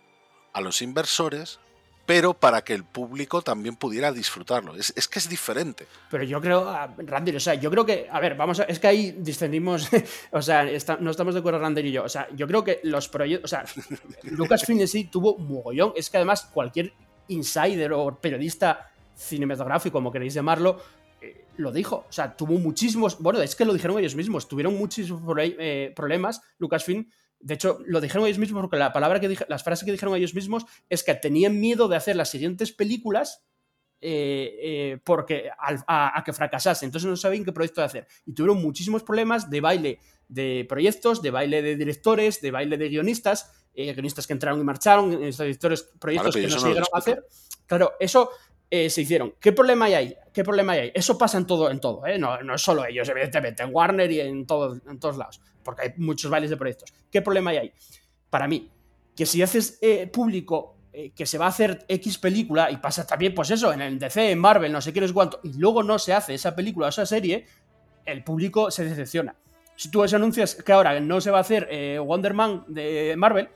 [0.52, 1.58] a los inversores,
[2.04, 4.74] pero para que el público también pudiera disfrutarlo.
[4.74, 5.86] Es, es que es diferente.
[6.10, 8.80] Pero yo creo, ah, Randy, o sea, yo creo que, a ver, vamos a, es
[8.80, 9.88] que ahí discernimos,
[10.32, 12.80] o sea, está- no estamos de acuerdo Randy y yo, o sea, yo creo que
[12.82, 13.64] los proyectos, o sea,
[14.24, 16.92] Lucasfilm en sí tuvo mogollón, es que además cualquier
[17.28, 20.80] insider o periodista cinematográfico, como queréis llamarlo,
[21.20, 24.76] eh, lo dijo, o sea, tuvo muchísimos, bueno, es que lo dijeron ellos mismos, tuvieron
[24.76, 27.08] muchísimos eh, problemas, Lucasfilm,
[27.42, 30.14] de hecho, lo dijeron ellos mismos porque la palabra que dije- las frases que dijeron
[30.16, 33.44] ellos mismos es que tenían miedo de hacer las siguientes películas
[34.04, 36.84] eh, eh, porque a, a que fracasase.
[36.84, 38.06] Entonces no sabían qué proyecto hacer.
[38.26, 42.88] Y tuvieron muchísimos problemas de baile de proyectos, de baile de directores, de baile de
[42.88, 47.24] guionistas, eh, guionistas que entraron y marcharon, directores, proyectos que no se llegaron a hacer.
[47.66, 48.30] Claro, eso
[48.74, 49.34] eh, se hicieron.
[49.38, 50.16] ¿Qué problema hay ahí?
[50.32, 50.92] ¿Qué problema hay ahí?
[50.94, 52.18] Eso pasa en todo, en todo, ¿eh?
[52.18, 55.82] no, no es solo ellos, evidentemente, en Warner y en, todo, en todos lados, porque
[55.82, 56.90] hay muchos bailes de proyectos.
[57.10, 57.72] ¿Qué problema hay ahí?
[58.30, 58.70] Para mí,
[59.14, 60.78] que si haces eh, público
[61.14, 64.30] que se va a hacer X película, y pasa también, pues eso, en el DC,
[64.30, 66.86] en Marvel, no sé qué, no sé cuánto, y luego no se hace esa película
[66.86, 67.44] o esa serie,
[68.06, 69.34] el público se decepciona.
[69.76, 71.68] Si tú anuncias que ahora no se va a hacer
[72.00, 73.50] Wonder Man de Marvel,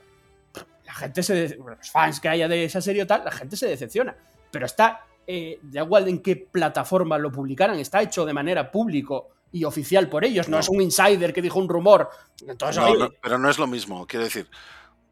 [0.85, 1.57] la gente se.
[1.57, 4.15] Los fans que haya de esa serie o tal, la gente se decepciona.
[4.57, 5.05] Pero está.
[5.27, 10.09] Eh, da igual en qué plataforma lo publicaran, está hecho de manera público y oficial
[10.09, 10.61] por ellos, no, No.
[10.61, 12.09] es un insider que dijo un rumor.
[12.47, 14.49] Entonces, No, no, pero no es lo mismo, quiero decir.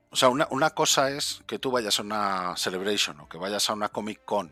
[0.10, 3.70] O sea, una, una cosa es que tú vayas a una Celebration o que vayas
[3.70, 4.52] a una Comic Con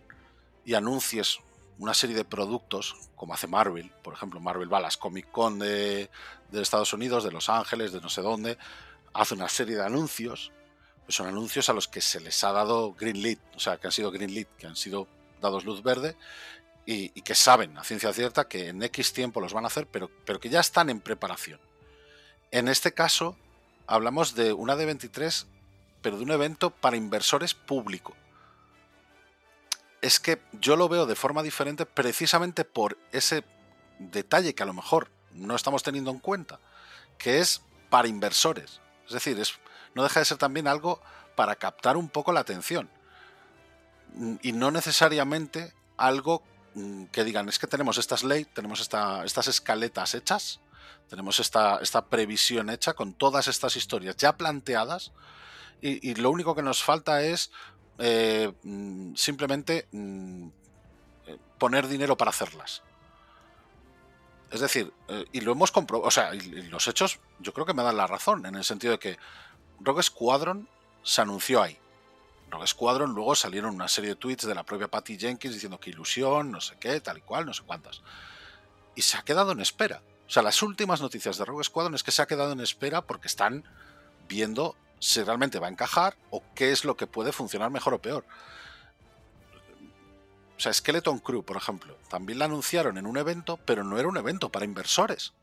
[0.63, 1.39] y anuncies
[1.79, 5.57] una serie de productos, como hace Marvel, por ejemplo, Marvel va a las Comic Con
[5.57, 6.11] de,
[6.51, 8.59] de Estados Unidos, de Los Ángeles, de no sé dónde,
[9.13, 10.51] hace una serie de anuncios,
[11.07, 13.91] son anuncios a los que se les ha dado green lit, o sea, que han
[13.91, 15.07] sido green lit, que han sido
[15.41, 16.15] dados luz verde
[16.85, 19.87] y, y que saben a ciencia cierta que en X tiempo los van a hacer,
[19.87, 21.59] pero, pero que ya están en preparación.
[22.51, 23.35] En este caso,
[23.87, 25.47] hablamos de una de 23,
[26.01, 28.15] pero de un evento para inversores público.
[30.01, 33.43] Es que yo lo veo de forma diferente precisamente por ese
[33.99, 36.59] detalle que a lo mejor no estamos teniendo en cuenta,
[37.17, 38.81] que es para inversores.
[39.07, 39.53] Es decir, es,
[39.95, 41.01] no deja de ser también algo
[41.35, 42.89] para captar un poco la atención.
[44.41, 46.43] Y no necesariamente algo
[46.75, 50.59] mm, que digan, es que tenemos estas leyes, tenemos esta- estas escaletas hechas,
[51.09, 55.11] tenemos esta, esta previsión hecha con todas estas historias ya planteadas
[55.81, 57.51] y, lo único que nos falta es
[57.97, 60.47] eh, mm, simplemente mm,
[61.27, 62.81] eh, poner dinero para hacerlas.
[64.49, 66.39] Es decir, eh, y lo hemos comprobado, o sea, y
[66.69, 69.17] los hechos yo creo que me dan la razón, en el sentido de que
[69.79, 70.67] Rogue Squadron
[71.03, 71.77] se anunció ahí.
[72.49, 75.89] Rogue Squadron luego salieron una serie de tweets de la propia Patty Jenkins diciendo que
[75.89, 78.01] ilusión, no sé qué, tal y cual, no sé cuántas.
[78.95, 80.01] Y se ha quedado en espera.
[80.27, 83.01] O sea, las últimas noticias de Rogue Squadron es que se ha quedado en espera
[83.01, 83.63] porque están
[84.27, 88.01] viendo si realmente va a encajar o qué es lo que puede funcionar mejor o
[88.01, 88.25] peor.
[90.55, 94.07] O sea, Skeleton Crew, por ejemplo, también la anunciaron en un evento, pero no era
[94.07, 95.33] un evento para inversores.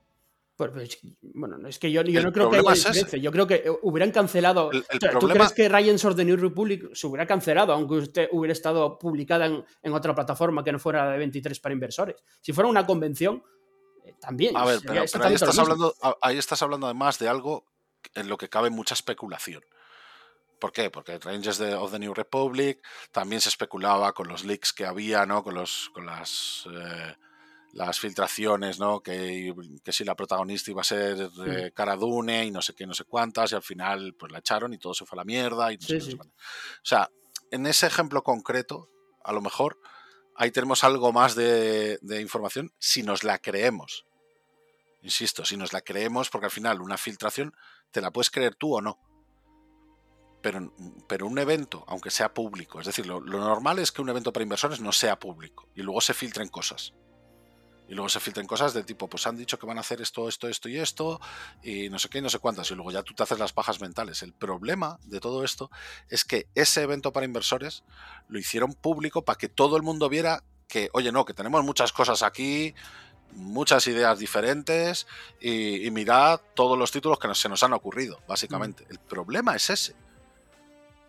[1.22, 3.10] Bueno, es que yo, no creo que haya es.
[3.12, 4.70] Yo creo que eh, hubieran cancelado.
[4.72, 7.94] El- el ¿Tú problema- crees que Ryan's of the New Republic se hubiera cancelado aunque
[7.94, 11.72] usted hubiera estado publicada en, en otra plataforma que no fuera la de 23 para
[11.72, 12.16] inversores?
[12.40, 13.42] Si fuera una convención,
[14.04, 14.56] eh, también.
[14.56, 17.64] A ver, sería pero, pero ahí, estás hablando, ahí estás hablando además de algo
[18.14, 19.62] en lo que cabe mucha especulación.
[20.58, 20.90] ¿Por qué?
[20.90, 25.42] Porque Rangers of the New Republic también se especulaba con los leaks que había, ¿no?
[25.42, 27.14] Con los con las eh,
[27.72, 29.00] las filtraciones, ¿no?
[29.00, 32.86] Que, que si la protagonista iba a ser eh, Cara Dune y no sé qué,
[32.86, 35.24] no sé cuántas, y al final pues la echaron y todo se fue a la
[35.24, 36.28] mierda y no sé Sí, qué, no sé.
[36.30, 37.10] O sea,
[37.50, 38.88] en ese ejemplo concreto,
[39.22, 39.78] a lo mejor
[40.36, 44.06] ahí tenemos algo más de, de información si nos la creemos.
[45.02, 47.54] Insisto, si nos la creemos, porque al final una filtración
[47.90, 48.98] te la puedes creer tú o no.
[50.42, 50.72] Pero,
[51.06, 54.32] pero un evento, aunque sea público, es decir, lo, lo normal es que un evento
[54.32, 56.94] para inversores no sea público y luego se filtren cosas.
[57.90, 60.28] Y luego se filtren cosas de tipo, pues han dicho que van a hacer esto,
[60.28, 61.20] esto, esto y esto,
[61.62, 63.52] y no sé qué, y no sé cuántas, y luego ya tú te haces las
[63.52, 64.22] pajas mentales.
[64.22, 65.70] El problema de todo esto
[66.08, 67.82] es que ese evento para inversores
[68.28, 71.92] lo hicieron público para que todo el mundo viera que, oye, no, que tenemos muchas
[71.92, 72.74] cosas aquí,
[73.32, 75.08] muchas ideas diferentes,
[75.40, 78.86] y, y mirad todos los títulos que nos- se nos han ocurrido, básicamente.
[78.88, 79.94] El problema es ese.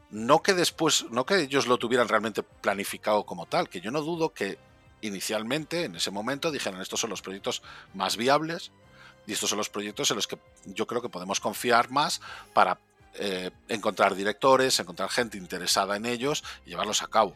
[0.09, 4.01] no que después, no que ellos lo tuvieran realmente planificado como tal, que yo no
[4.01, 4.57] dudo que
[5.01, 7.61] inicialmente, en ese momento, dijeran estos son los proyectos
[7.93, 8.71] más viables
[9.27, 12.21] y estos son los proyectos en los que yo creo que podemos confiar más
[12.53, 12.79] para
[13.15, 17.35] eh, encontrar directores, encontrar gente interesada en ellos y llevarlos a cabo.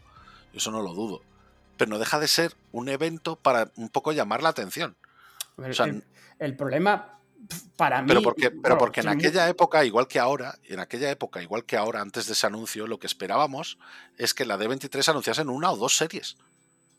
[0.52, 1.22] Eso no lo dudo.
[1.76, 4.96] Pero no deja de ser un evento para un poco llamar la atención.
[6.38, 7.18] el, problema
[7.76, 8.08] para mí.
[8.08, 11.76] Pero porque, pero porque en aquella época, igual que ahora, en aquella época, igual que
[11.76, 13.78] ahora, antes de ese anuncio, lo que esperábamos
[14.16, 16.36] es que la D23 anunciasen una o dos series.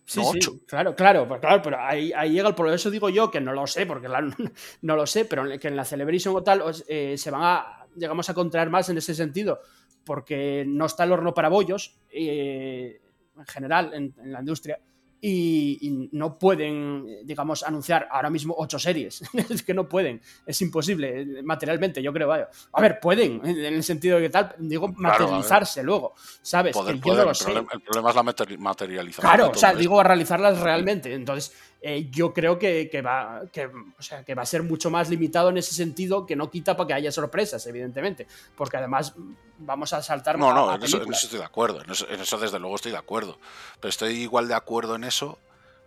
[0.08, 2.78] Sí, sí, claro, claro, pues claro, pero ahí, llega el problema.
[2.78, 4.08] Eso digo yo que no lo sé, porque
[4.82, 8.30] no lo sé, pero que en la Celebration o tal eh, se van a, llegamos
[8.30, 9.60] a contraer más en ese sentido,
[10.06, 13.02] porque no está el horno para bollos eh,
[13.38, 14.80] en general en, la industria.
[15.20, 19.24] Y, no pueden, digamos, anunciar ahora mismo ocho series.
[19.50, 22.28] es que no pueden, es imposible materialmente, yo creo.
[22.28, 22.50] Vaya.
[22.74, 26.76] A ver, pueden, en el sentido de que tal, digo, materializarse luego, ¿sabes?
[26.88, 29.22] el, Problema, es la materialización.
[29.22, 31.14] Claro, o sea, digo, a realizarlas realmente.
[31.14, 35.10] Entonces, eh, yo creo que, va, que, o sea, que va a ser mucho más
[35.10, 39.14] limitado en ese sentido, que no quita para que haya sorpresas, evidentemente, porque además
[39.60, 40.40] vamos a saltar.
[40.40, 43.40] No, no, en eso, estoy de acuerdo, en eso, desde luego estoy de acuerdo,
[43.80, 45.40] pero estoy igual de acuerdo en eso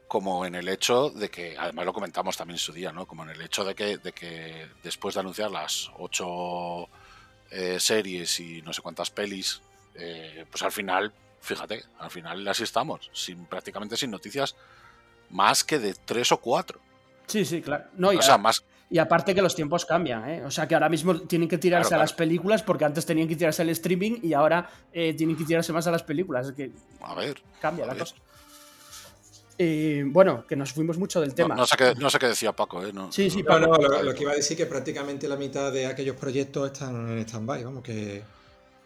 [0.07, 3.07] como en el hecho de que, además lo comentamos también en su día, ¿no?
[3.07, 6.89] Como en el hecho de que, de que después de anunciar las ocho
[7.51, 9.61] eh, series y no sé cuántas pelis,
[9.95, 14.57] eh, pues al final, fíjate, al final así estamos, sin, prácticamente sin noticias
[15.31, 16.81] más que de tres o cuatro.
[17.27, 17.85] Sí, sí, claro.
[17.97, 18.65] No, y, o sea, más...
[18.91, 20.45] y aparte que los tiempos cambian, ¿eh?
[20.45, 23.37] O sea, que ahora mismo tienen que tirarse a las películas porque antes tenían que
[23.37, 26.49] tirarse al streaming y ahora eh, tienen que tirarse más a las películas.
[26.49, 27.41] Es que a ver.
[27.61, 28.17] Cambia la cosa.
[29.63, 31.55] Eh, bueno, que nos fuimos mucho del tema.
[31.55, 32.93] No, sé, qué, no sé, qué, decía Paco, ¿eh?
[33.11, 33.67] sí, sí, Paco.
[33.67, 37.19] No, lo, que iba a decir que prácticamente la mitad de aquellos proyectos están en
[37.19, 38.23] stand-by, vamos, que,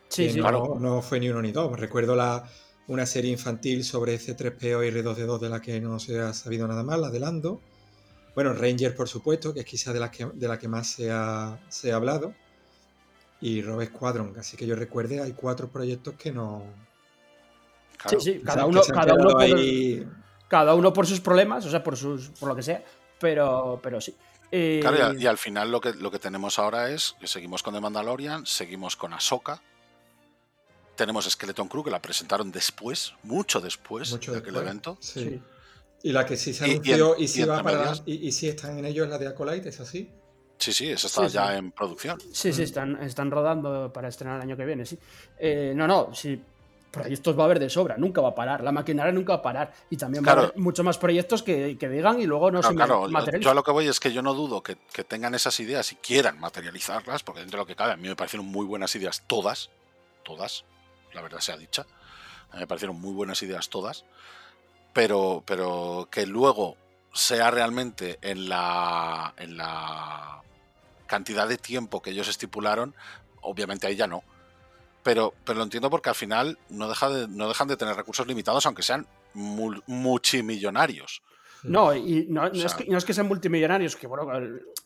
[0.09, 0.77] sí, sí, no, claro.
[0.81, 1.79] no fue ni uno ni dos.
[1.79, 2.45] Recuerdo la,
[2.89, 6.83] una serie infantil sobre C3PO y R2D2 de la que no se ha sabido nada
[6.83, 7.61] más, la de Lando.
[8.35, 11.11] Bueno, Ranger, por supuesto, que es quizá de la que, de la que más se
[11.11, 12.35] ha, se ha hablado.
[13.41, 16.65] Y Rob Squadron, así que yo recuerde, hay cuatro proyectos que no.
[18.07, 19.47] sí, sí, cada uno, cada uno, por,
[20.49, 22.83] cada uno, por, sus problemas, o sea, por, sus, por lo que sea,
[23.21, 24.15] pero, pero sí.
[24.51, 27.75] Claro, y, eh, al, final lo que, lo que tenemos ahora es que seguimos con
[27.75, 29.61] The Mandalorian, seguimos con Ahsoka,
[30.97, 34.97] tenemos Skeleton Crew, que la presentaron después, mucho después de aquel evento.
[35.01, 35.41] Sí.
[36.03, 39.05] Y la que sí se anunció y, si va para y, si están en ello
[39.05, 40.11] es la de Acolyte, ¿es así?
[40.59, 42.21] Sí, sí, esa está ya en producción.
[42.33, 44.99] Sí, sí, están, están rodando para estrenar el año que viene, sí.
[45.39, 46.41] Eh, no, no, sí,
[46.91, 49.43] proyectos va a haber de sobra, nunca va a parar, la maquinaria nunca va a
[49.43, 52.75] parar y también va a haber muchos más proyectos que, digan y luego no se
[52.75, 53.09] claro,
[53.41, 55.91] Yo a lo que voy es que yo no dudo que, que, tengan esas ideas
[55.93, 58.95] y quieran materializarlas, porque dentro de lo que cabe a mí me parecieron muy buenas
[58.95, 59.71] ideas todas,
[60.23, 60.65] todas,
[61.15, 61.87] la verdad sea dicha.
[62.53, 64.05] me parecieron muy buenas ideas todas.
[64.93, 66.77] Pero, pero que luego
[67.13, 70.43] sea realmente en la, en la
[71.07, 72.95] cantidad de tiempo que ellos estipularon,
[73.41, 74.23] obviamente ahí ya no.
[75.03, 78.27] Pero, pero lo entiendo porque al final no, deja de, no dejan de tener recursos
[78.27, 81.23] limitados, aunque sean multimillonarios.
[81.65, 84.27] No, y no, es que, sean multimillonarios, que bueno,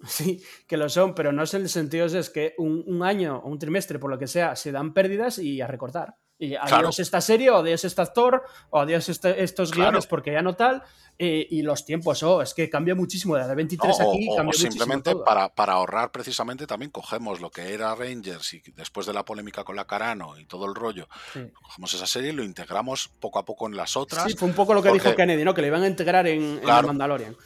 [0.07, 3.59] sí, que lo son, pero no es el sentido es que un, año o un
[3.59, 6.17] trimestre, por lo que sea, se dan pérdidas y a recortar.
[6.39, 10.43] Y adiós esta serie, o adiós este actor, o adiós este, estos guiones porque ya
[10.43, 10.85] no tal.
[11.19, 13.35] Eh, y los tiempos, oh, es que cambia muchísimo.
[13.35, 18.55] De 23 aquí o, simplemente Para, para ahorrar precisamente también cogemos lo que era Rangers
[18.55, 21.09] y después de la polémica con la Carano y todo el rollo,
[21.61, 24.31] cogemos esa serie y lo integramos poco a poco en las otras.
[24.31, 25.55] Sí, fue un poco lo que dijo Kennedy, ¿no?
[25.55, 27.37] Que le iban a integrar en, Mandalorian.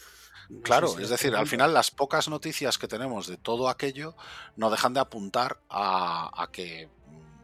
[0.62, 4.14] claro, es decir, al final las pocas noticias que tenemos de todo aquello
[4.56, 6.90] no dejan de apuntar a que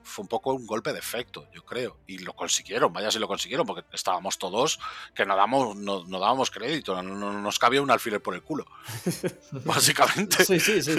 [0.08, 1.98] fue un poco un golpe de efecto, yo creo.
[2.06, 4.80] Y lo consiguieron, vaya si lo consiguieron, porque estábamos todos
[5.14, 8.66] que no, damos, no, dábamos crédito, no, nos cabía un alfiler por el culo.
[9.64, 10.44] básicamente.
[10.44, 10.94] Sí, sí, sí.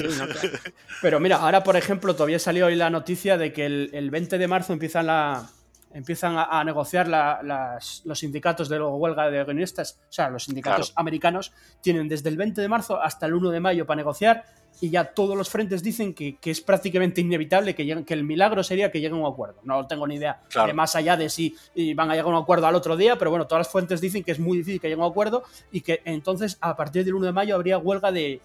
[1.01, 4.47] Pero mira, ahora por ejemplo, todavía salió hoy la noticia de que el, 20 de
[4.47, 5.49] marzo empiezan la,
[5.93, 7.07] empiezan a, negociar
[8.03, 12.61] los sindicatos de huelga de guionistas, o sea, los sindicatos americanos, tienen desde el 20
[12.61, 14.45] de marzo hasta el 1 de mayo para negociar
[14.81, 18.91] y ya todos los frentes dicen que, es prácticamente inevitable que, que el milagro sería
[18.91, 19.59] que lleguen a un acuerdo.
[19.63, 21.55] No tengo ni idea de más allá de si
[21.95, 24.23] van a llegar a un acuerdo al otro día, pero bueno, todas las fuentes dicen
[24.23, 27.15] que es muy difícil que lleguen a un acuerdo y que entonces a partir del
[27.15, 28.41] 1 de mayo habría huelga de,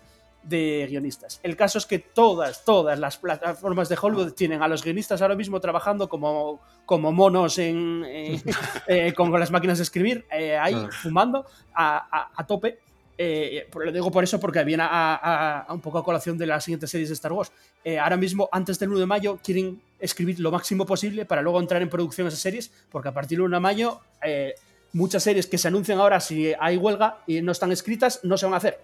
[0.46, 1.40] guionistas.
[1.42, 5.34] El caso es que todas, todas las plataformas de Hollywood tienen a los guionistas ahora
[5.34, 8.42] mismo trabajando como, como monos en, eh,
[9.16, 12.80] con las máquinas de escribir, eh, ahí fumando a, a, tope
[13.16, 16.90] Eh, lo digo por eso porque viene a, un poco a colación de las siguientes
[16.90, 17.52] series de Star Wars.
[17.84, 21.60] Eh, ahora mismo, antes del 1 de mayo, quieren escribir lo máximo posible para luego
[21.60, 24.54] entrar en producción esas series, porque a partir del 1 de mayo, eh,
[24.92, 28.46] muchas series que se anuncian ahora si hay huelga y no están escritas, no se
[28.46, 28.78] van a hacer.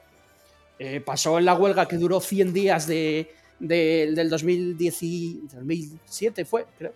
[1.05, 6.93] pasó en la huelga que duró 100 días de, del 2017, fue, creo.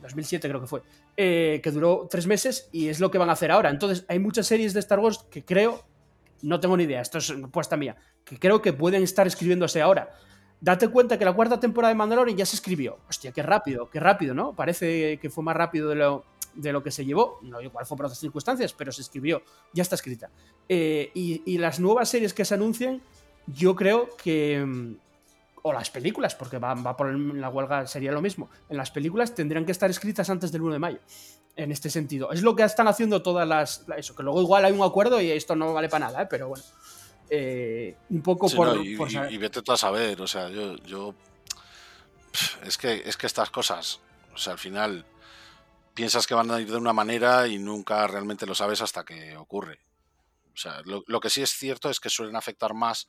[0.00, 0.82] 2007 creo que fue.
[1.16, 3.70] Eh, que duró tres meses y es lo que van a hacer ahora.
[3.70, 5.84] Entonces, hay muchas series de Star Wars que creo,
[6.42, 10.10] no tengo ni idea, esto es puesta mía, que creo que pueden estar escribiéndose ahora.
[10.60, 12.98] Date cuenta que la cuarta temporada de Mandalorian ya se escribió.
[13.08, 14.56] Hostia, qué rápido, qué rápido, ¿no?
[14.56, 16.24] Parece que fue más rápido de lo,
[16.54, 17.38] de lo que se llevó.
[17.42, 19.42] No, igual fue por otras circunstancias, pero se escribió,
[19.72, 20.30] ya está escrita.
[20.68, 23.00] Eh, y, y, las nuevas series que se anuncian,
[23.46, 24.96] yo creo que, mm,
[25.62, 28.50] o las películas, porque va, va por la huelga, sería lo mismo.
[28.68, 30.98] En las películas tendrían que estar escritas antes del 1 de mayo.
[31.56, 32.30] En este sentido.
[32.30, 33.84] Es lo que están haciendo todas las.
[33.96, 36.26] Eso, que luego igual hay un acuerdo y esto no vale para nada, ¿eh?
[36.30, 36.62] pero bueno.
[37.30, 40.76] Eh, un poco por, y, vete tú a saber, o sea, yo.
[40.78, 41.14] yo
[42.62, 44.00] es, que, es que estas cosas,
[44.32, 45.04] o sea, al final
[45.94, 49.36] piensas que van a ir de una manera y nunca realmente lo sabes hasta que
[49.36, 49.80] ocurre.
[50.54, 53.08] O sea, lo, lo que sí es cierto es que suelen afectar más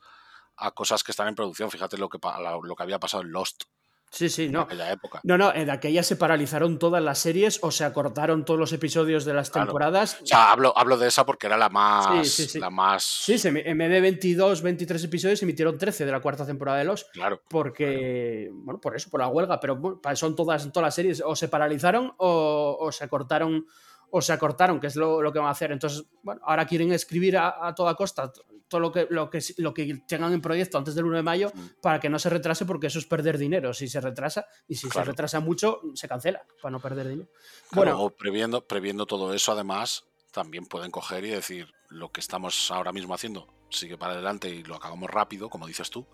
[0.60, 1.70] a cosas que están en producción.
[1.70, 2.18] Fíjate lo que,
[2.62, 3.64] lo que había pasado en Lost.
[4.10, 4.62] Sí, sí, no.
[4.62, 5.20] En aquella época.
[5.22, 9.24] No, no, en aquella se paralizaron todas las series o se acortaron todos los episodios
[9.24, 10.18] de las temporadas.
[10.20, 12.26] O sea, hablo, hablo de esa porque era la más.
[12.26, 12.58] Sí, sí, sí.
[12.58, 13.04] La más...
[13.04, 16.84] sí en vez de 22, 23 episodios se emitieron 13 de la cuarta temporada de
[16.86, 17.08] Lost.
[17.12, 17.40] Claro.
[17.48, 21.46] Porque, bueno, por eso, por la huelga, pero son todas, todas las series o se
[21.46, 23.64] paralizaron o, o se cortaron
[24.10, 25.72] o se acortaron, que es lo, que van a hacer.
[25.72, 28.32] Entonces, bueno, ahora quieren escribir a, toda costa
[28.70, 31.52] todo lo que, lo, que, lo que tengan en proyecto antes del 1 de mayo
[31.52, 31.82] mm.
[31.82, 33.74] para que no se retrase, porque eso es perder dinero.
[33.74, 37.28] Si se retrasa, y si se retrasa mucho, se cancela para no perder dinero.
[37.72, 42.92] bueno, previendo, previendo todo eso, además, también pueden coger y decir lo que estamos ahora
[42.92, 46.06] mismo haciendo sigue para adelante y lo acabamos rápido, como dices tú.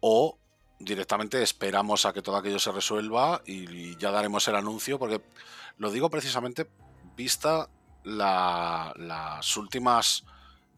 [0.00, 0.38] O
[0.78, 5.22] directamente esperamos a que todo aquello se resuelva y ya daremos el anuncio, porque
[5.78, 6.68] lo digo precisamente
[7.16, 7.70] vista
[8.04, 10.24] las últimas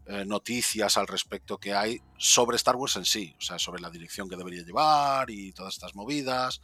[0.06, 3.90] eh, noticias al respecto que hay sobre Star Wars en sí, o sea, sobre la
[3.90, 6.60] dirección que debería llevar y todas estas movidas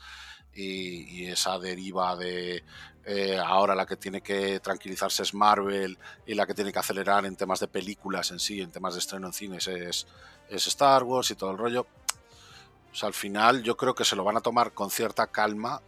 [0.54, 2.62] y, esa deriva de
[3.04, 7.24] eh, ahora la que tiene que tranquilizarse es Marvel y la que tiene que acelerar
[7.24, 10.06] en temas de películas en sí, en temas de estreno en cines es,
[10.48, 11.86] es Star Wars y todo el rollo.
[12.92, 15.80] O sea, al final yo creo que se lo van a tomar con cierta calma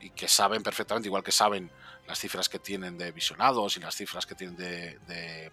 [0.00, 1.70] y que saben perfectamente, igual que saben
[2.06, 5.50] las cifras que tienen de visionados y las cifras que tienen de,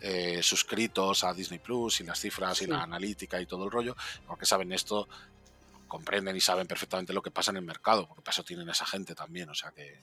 [0.00, 3.94] eh, suscritos a Disney Plus y las cifras y la analítica y todo el rollo,
[4.26, 5.08] porque saben esto,
[5.86, 8.86] comprenden y saben perfectamente lo que pasa en el mercado, porque para eso tienen esa
[8.86, 9.98] gente también, o sea que...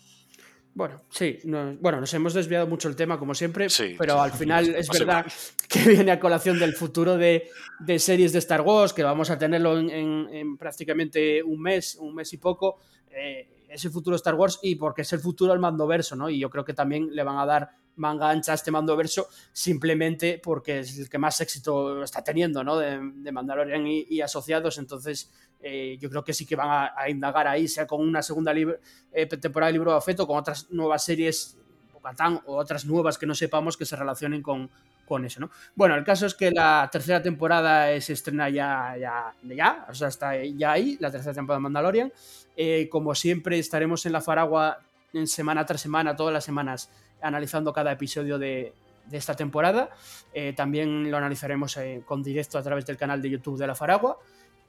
[0.75, 3.67] Bueno, sí, bueno, nos hemos desviado mucho el tema como siempre,
[3.97, 5.25] pero al final es verdad
[5.67, 7.49] que viene a colación del futuro de,
[7.97, 12.37] series de Star Wars, que vamos a tenerlo en, prácticamente un mes, un mes y
[12.37, 12.79] poco.
[13.09, 16.29] Eh, es el futuro Star Wars y porque es el futuro del mando verso, ¿no?
[16.29, 19.27] Y yo creo que también le van a dar manga ancha a este mando verso
[19.51, 22.77] simplemente porque es el que más éxito está teniendo, ¿no?
[22.77, 27.67] De, Mandalorian y, asociados, entonces eh, yo creo que sí que van a, indagar ahí,
[27.67, 31.57] sea con una segunda eh, temporada de libro de afeto, con otras nuevas series,
[32.45, 34.69] o otras nuevas que no sepamos que se relacionen con,
[35.07, 35.49] con eso, ¿no?
[35.75, 40.09] Bueno, el caso es que la tercera temporada se estrena ya, ya, ya, o sea,
[40.09, 42.11] está ya ahí, la tercera temporada de Mandalorian.
[42.55, 44.79] Eh, como siempre, estaremos en la Faragua
[45.13, 46.89] en semana tras semana, todas las semanas,
[47.21, 48.73] analizando cada episodio de,
[49.11, 49.89] esta temporada.
[50.33, 53.75] Eh, también lo analizaremos eh, con directo a través del canal de YouTube de la
[53.75, 54.17] Faragua.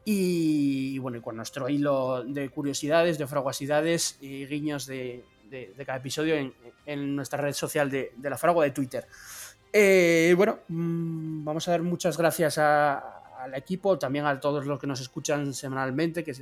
[0.05, 5.25] Y, bueno, con nuestro hilo de curiosidades, de fraguasidades y guiños de,
[5.85, 6.35] cada episodio
[6.87, 9.07] en, nuestra red social de la Faragua de Twitter.
[9.73, 14.87] Eh, bueno, mm, vamos a dar muchas gracias al equipo, también a todos los que
[14.87, 16.33] nos escuchan semanalmente, que,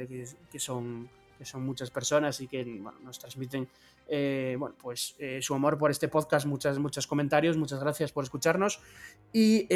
[0.51, 1.09] que, son,
[1.55, 3.69] muchas personas y que nos transmiten
[4.09, 8.25] eh, bueno, pues, eh, su amor por este podcast, muchas, muchos comentarios, muchas gracias por
[8.25, 8.81] escucharnos
[9.33, 9.67] y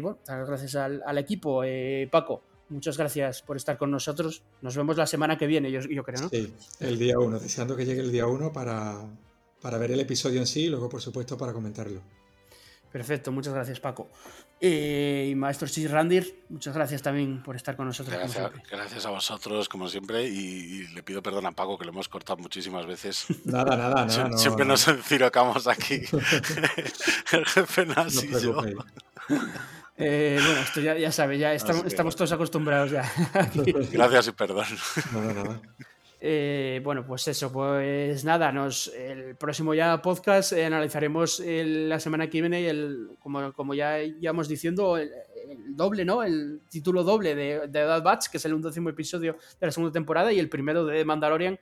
[0.00, 1.62] bueno, gracias al, equipo.
[2.10, 4.42] Paco, muchas gracias por estar con nosotros.
[4.62, 6.28] Nos vemos la semana que viene, yo, yo creo, ¿no?
[6.28, 9.04] Sí, el día uno, deseando que llegue el día uno para,
[9.60, 12.17] para ver el episodio en sí y luego, por supuesto, para comentarlo.
[12.92, 14.08] Perfecto, muchas gracias Paco.
[14.60, 18.16] Eh, y Maestro Chis Randir, muchas gracias también por estar con nosotros.
[18.70, 22.38] Gracias, a vosotros, como siempre, y, le pido perdón a Paco que lo hemos cortado
[22.38, 23.26] muchísimas veces.
[23.44, 24.36] Nada, nada, nada.
[24.36, 25.96] siempre nos encirocamos aquí.
[27.32, 27.86] El jefe
[30.00, 33.12] eh, bueno, esto ya, ya sabe, ya estamos, estamos todos acostumbrados ya.
[33.92, 34.66] Gracias y perdón.
[35.12, 35.60] Nada, nada.
[36.20, 42.28] Eh, bueno, pues eso, pues nada, nos, el próximo ya podcast eh, analizaremos la semana
[42.28, 45.10] que viene, el, como, como ya íbamos diciendo, el,
[45.70, 46.22] doble, ¿no?
[46.22, 49.92] El título doble de, de Bad Batch, que es el undécimo episodio de la segunda
[49.92, 51.58] temporada, y el primero de Mandalorian,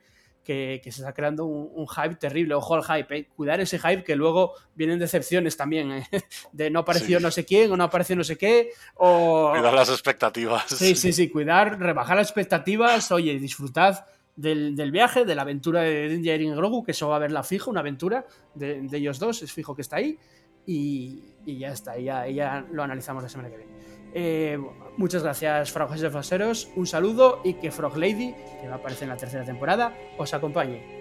[0.47, 2.53] que, se está creando un, hype terrible.
[2.53, 3.27] Ojo al hype, ¿eh?
[3.35, 6.07] cuidar ese hype que luego vienen decepciones también, ¿eh?
[6.53, 8.71] de no apareció no sé quién o no apareció no sé qué.
[8.95, 9.51] O...
[9.51, 10.63] Cuidar las expectativas.
[10.67, 14.05] Sí, sí, sí, cuidar, rebajar las expectativas, oye, disfrutad.
[14.37, 17.71] Del, viaje, de la aventura de Dinja y Grogu, que eso va a verla fijo,
[17.71, 20.17] una aventura de, ellos dos, es fijo que está ahí.
[20.65, 23.71] Y, ya está, ya, ya lo analizamos la semana que viene.
[24.13, 24.57] Eh,
[24.97, 26.69] muchas gracias, Frog Faseros.
[26.75, 30.33] Un saludo y que Frog Lady, que va a aparecer en la tercera temporada, os
[30.33, 30.96] acompañe.